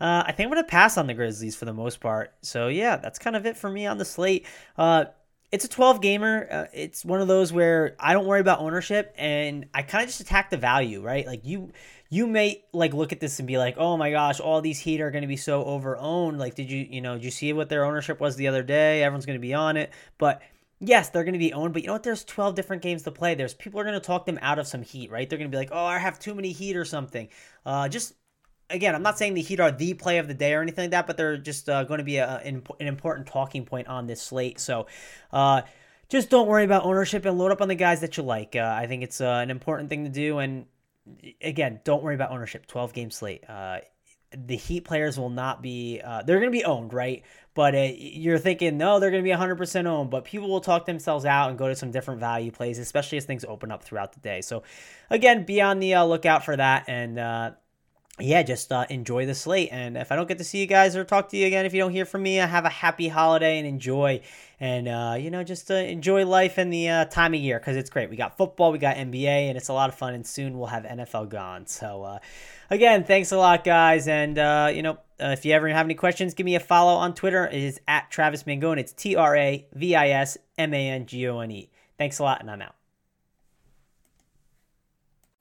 uh, 0.00 0.24
I 0.26 0.32
think 0.32 0.46
I'm 0.46 0.52
going 0.52 0.64
to 0.64 0.70
pass 0.70 0.96
on 0.96 1.06
the 1.06 1.14
Grizzlies 1.14 1.56
for 1.56 1.64
the 1.64 1.74
most 1.74 2.00
part. 2.00 2.32
So 2.42 2.68
yeah, 2.68 2.96
that's 2.96 3.18
kind 3.18 3.36
of 3.36 3.44
it 3.44 3.56
for 3.56 3.68
me 3.68 3.86
on 3.86 3.98
the 3.98 4.04
slate. 4.04 4.46
Uh, 4.76 5.06
it's 5.50 5.66
a 5.66 5.68
12 5.68 6.00
gamer. 6.00 6.48
Uh, 6.50 6.64
it's 6.72 7.04
one 7.04 7.20
of 7.20 7.28
those 7.28 7.52
where 7.52 7.94
I 8.00 8.14
don't 8.14 8.26
worry 8.26 8.40
about 8.40 8.60
ownership 8.60 9.14
and 9.18 9.66
I 9.74 9.82
kind 9.82 10.02
of 10.02 10.08
just 10.08 10.20
attack 10.20 10.48
the 10.48 10.56
value, 10.56 11.02
right? 11.02 11.26
Like 11.26 11.44
you 11.44 11.72
you 12.12 12.26
may 12.26 12.62
like 12.74 12.92
look 12.92 13.10
at 13.10 13.20
this 13.20 13.38
and 13.38 13.48
be 13.48 13.56
like, 13.56 13.76
"Oh 13.78 13.96
my 13.96 14.10
gosh, 14.10 14.38
all 14.38 14.60
these 14.60 14.78
Heat 14.78 15.00
are 15.00 15.10
going 15.10 15.22
to 15.22 15.28
be 15.28 15.38
so 15.38 15.64
over 15.64 15.96
owned." 15.96 16.38
Like 16.38 16.54
did 16.54 16.70
you, 16.70 16.86
you 16.90 17.00
know, 17.00 17.14
did 17.14 17.24
you 17.24 17.30
see 17.30 17.54
what 17.54 17.70
their 17.70 17.86
ownership 17.86 18.20
was 18.20 18.36
the 18.36 18.48
other 18.48 18.62
day? 18.62 19.02
Everyone's 19.02 19.24
going 19.24 19.38
to 19.38 19.40
be 19.40 19.54
on 19.54 19.78
it. 19.78 19.90
But 20.18 20.42
yes, 20.78 21.08
they're 21.08 21.24
going 21.24 21.32
to 21.32 21.38
be 21.38 21.54
owned, 21.54 21.72
but 21.72 21.80
you 21.80 21.86
know 21.86 21.94
what? 21.94 22.02
There's 22.02 22.22
12 22.22 22.54
different 22.54 22.82
games 22.82 23.04
to 23.04 23.10
play. 23.10 23.34
There's 23.34 23.54
people 23.54 23.80
are 23.80 23.84
going 23.84 23.94
to 23.94 24.00
talk 24.00 24.26
them 24.26 24.38
out 24.42 24.58
of 24.58 24.66
some 24.66 24.82
heat, 24.82 25.10
right? 25.10 25.26
They're 25.26 25.38
going 25.38 25.50
to 25.50 25.54
be 25.54 25.58
like, 25.58 25.70
"Oh, 25.72 25.86
I 25.86 25.96
have 25.96 26.18
too 26.18 26.34
many 26.34 26.52
heat 26.52 26.76
or 26.76 26.84
something." 26.84 27.28
Uh, 27.64 27.88
just 27.88 28.12
again, 28.68 28.94
I'm 28.94 29.02
not 29.02 29.16
saying 29.16 29.32
the 29.32 29.40
Heat 29.40 29.60
are 29.60 29.72
the 29.72 29.94
play 29.94 30.18
of 30.18 30.28
the 30.28 30.34
day 30.34 30.52
or 30.52 30.60
anything 30.60 30.84
like 30.84 30.90
that, 30.90 31.06
but 31.06 31.16
they're 31.16 31.38
just 31.38 31.68
uh, 31.70 31.84
going 31.84 31.98
to 31.98 32.04
be 32.04 32.18
a, 32.18 32.38
an, 32.44 32.62
an, 32.78 32.86
important 32.86 33.26
talking 33.26 33.64
point 33.64 33.88
on 33.88 34.06
this 34.06 34.20
slate. 34.20 34.60
So, 34.60 34.86
uh, 35.32 35.62
just 36.08 36.28
don't 36.28 36.46
worry 36.46 36.64
about 36.64 36.84
ownership 36.84 37.24
and 37.24 37.38
load 37.38 37.52
up 37.52 37.62
on 37.62 37.68
the 37.68 37.74
guys 37.74 38.02
that 38.02 38.18
you 38.18 38.22
like. 38.22 38.54
Uh, 38.54 38.74
I 38.76 38.86
think 38.86 39.02
it's 39.02 39.20
uh, 39.22 39.40
an 39.42 39.50
important 39.50 39.88
thing 39.88 40.04
to 40.04 40.10
do. 40.10 40.38
And 40.38 40.66
again, 41.42 41.80
don't 41.84 42.02
worry 42.02 42.14
about 42.14 42.30
ownership. 42.30 42.66
12 42.66 42.92
game 42.92 43.10
slate. 43.10 43.48
Uh, 43.48 43.78
the 44.34 44.56
Heat 44.56 44.84
players 44.84 45.18
will 45.18 45.30
not 45.30 45.62
be, 45.62 46.00
uh, 46.02 46.22
they're 46.22 46.40
going 46.40 46.50
to 46.50 46.58
be 46.58 46.64
owned, 46.64 46.94
right? 46.94 47.22
But 47.54 47.74
you're 47.98 48.38
thinking, 48.38 48.78
no, 48.78 48.98
they're 48.98 49.10
going 49.10 49.22
to 49.22 49.28
be 49.28 49.34
100% 49.36 49.86
owned. 49.86 50.10
But 50.10 50.24
people 50.24 50.48
will 50.48 50.62
talk 50.62 50.86
themselves 50.86 51.24
out 51.26 51.50
and 51.50 51.58
go 51.58 51.68
to 51.68 51.76
some 51.76 51.90
different 51.90 52.20
value 52.20 52.50
plays, 52.50 52.78
especially 52.78 53.18
as 53.18 53.26
things 53.26 53.44
open 53.46 53.70
up 53.70 53.84
throughout 53.84 54.14
the 54.14 54.20
day. 54.20 54.40
So, 54.40 54.62
again, 55.10 55.44
be 55.44 55.60
on 55.60 55.80
the 55.80 55.96
lookout 55.96 56.44
for 56.44 56.56
that. 56.56 56.84
And, 56.88 57.54
yeah, 58.22 58.42
just 58.42 58.72
uh, 58.72 58.86
enjoy 58.88 59.26
the 59.26 59.34
slate. 59.34 59.70
And 59.72 59.96
if 59.96 60.12
I 60.12 60.16
don't 60.16 60.28
get 60.28 60.38
to 60.38 60.44
see 60.44 60.58
you 60.58 60.66
guys 60.66 60.96
or 60.96 61.04
talk 61.04 61.28
to 61.30 61.36
you 61.36 61.46
again, 61.46 61.66
if 61.66 61.74
you 61.74 61.80
don't 61.80 61.92
hear 61.92 62.04
from 62.04 62.22
me, 62.22 62.40
I 62.40 62.46
have 62.46 62.64
a 62.64 62.70
happy 62.70 63.08
holiday 63.08 63.58
and 63.58 63.66
enjoy. 63.66 64.20
And, 64.60 64.88
uh, 64.88 65.16
you 65.18 65.30
know, 65.30 65.42
just 65.42 65.70
uh, 65.70 65.74
enjoy 65.74 66.24
life 66.24 66.56
and 66.58 66.72
the 66.72 66.88
uh, 66.88 67.04
time 67.06 67.34
of 67.34 67.40
year 67.40 67.58
because 67.58 67.76
it's 67.76 67.90
great. 67.90 68.10
We 68.10 68.16
got 68.16 68.36
football, 68.36 68.70
we 68.70 68.78
got 68.78 68.96
NBA, 68.96 69.48
and 69.48 69.56
it's 69.56 69.68
a 69.68 69.72
lot 69.72 69.88
of 69.88 69.96
fun. 69.96 70.14
And 70.14 70.26
soon 70.26 70.56
we'll 70.56 70.68
have 70.68 70.84
NFL 70.84 71.30
gone. 71.30 71.66
So, 71.66 72.04
uh, 72.04 72.18
again, 72.70 73.04
thanks 73.04 73.32
a 73.32 73.36
lot, 73.36 73.64
guys. 73.64 74.06
And, 74.06 74.38
uh, 74.38 74.70
you 74.72 74.82
know, 74.82 74.98
if 75.18 75.44
you 75.44 75.52
ever 75.52 75.68
have 75.68 75.86
any 75.86 75.94
questions, 75.94 76.34
give 76.34 76.44
me 76.44 76.54
a 76.54 76.60
follow 76.60 76.94
on 76.94 77.14
Twitter. 77.14 77.46
It 77.46 77.62
is 77.62 77.80
at 77.88 78.10
Travis 78.10 78.44
Mangone. 78.44 78.78
It's 78.78 78.92
T 78.92 79.16
R 79.16 79.36
A 79.36 79.66
V 79.72 79.96
I 79.96 80.08
S 80.10 80.38
M 80.58 80.74
A 80.74 80.88
N 80.90 81.06
G 81.06 81.28
O 81.28 81.40
N 81.40 81.50
E. 81.50 81.70
Thanks 81.98 82.18
a 82.18 82.22
lot, 82.22 82.40
and 82.40 82.50
I'm 82.50 82.62
out. 82.62 82.74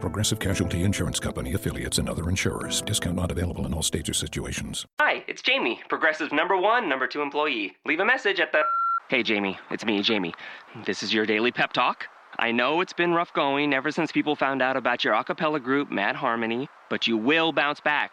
Progressive 0.00 0.38
Casualty 0.38 0.84
Insurance 0.84 1.18
Company 1.18 1.54
affiliates 1.54 1.98
and 1.98 2.08
other 2.08 2.28
insurers. 2.28 2.82
Discount 2.82 3.16
not 3.16 3.30
available 3.30 3.66
in 3.66 3.74
all 3.74 3.82
states 3.82 4.08
or 4.08 4.14
situations. 4.14 4.86
Hi, 5.00 5.24
it's 5.26 5.42
Jamie, 5.42 5.80
Progressive 5.88 6.32
number 6.32 6.56
one, 6.56 6.88
number 6.88 7.06
two 7.06 7.22
employee. 7.22 7.74
Leave 7.84 8.00
a 8.00 8.04
message 8.04 8.38
at 8.40 8.52
the. 8.52 8.62
Hey, 9.08 9.22
Jamie, 9.22 9.58
it's 9.70 9.84
me, 9.84 10.02
Jamie. 10.02 10.34
This 10.84 11.02
is 11.02 11.14
your 11.14 11.26
daily 11.26 11.52
pep 11.52 11.72
talk. 11.72 12.08
I 12.38 12.52
know 12.52 12.80
it's 12.80 12.92
been 12.92 13.14
rough 13.14 13.32
going 13.32 13.72
ever 13.72 13.90
since 13.90 14.12
people 14.12 14.36
found 14.36 14.60
out 14.60 14.76
about 14.76 15.04
your 15.04 15.14
a 15.14 15.24
cappella 15.24 15.60
group, 15.60 15.90
Mad 15.90 16.16
Harmony, 16.16 16.68
but 16.90 17.06
you 17.06 17.16
will 17.16 17.52
bounce 17.52 17.80
back. 17.80 18.12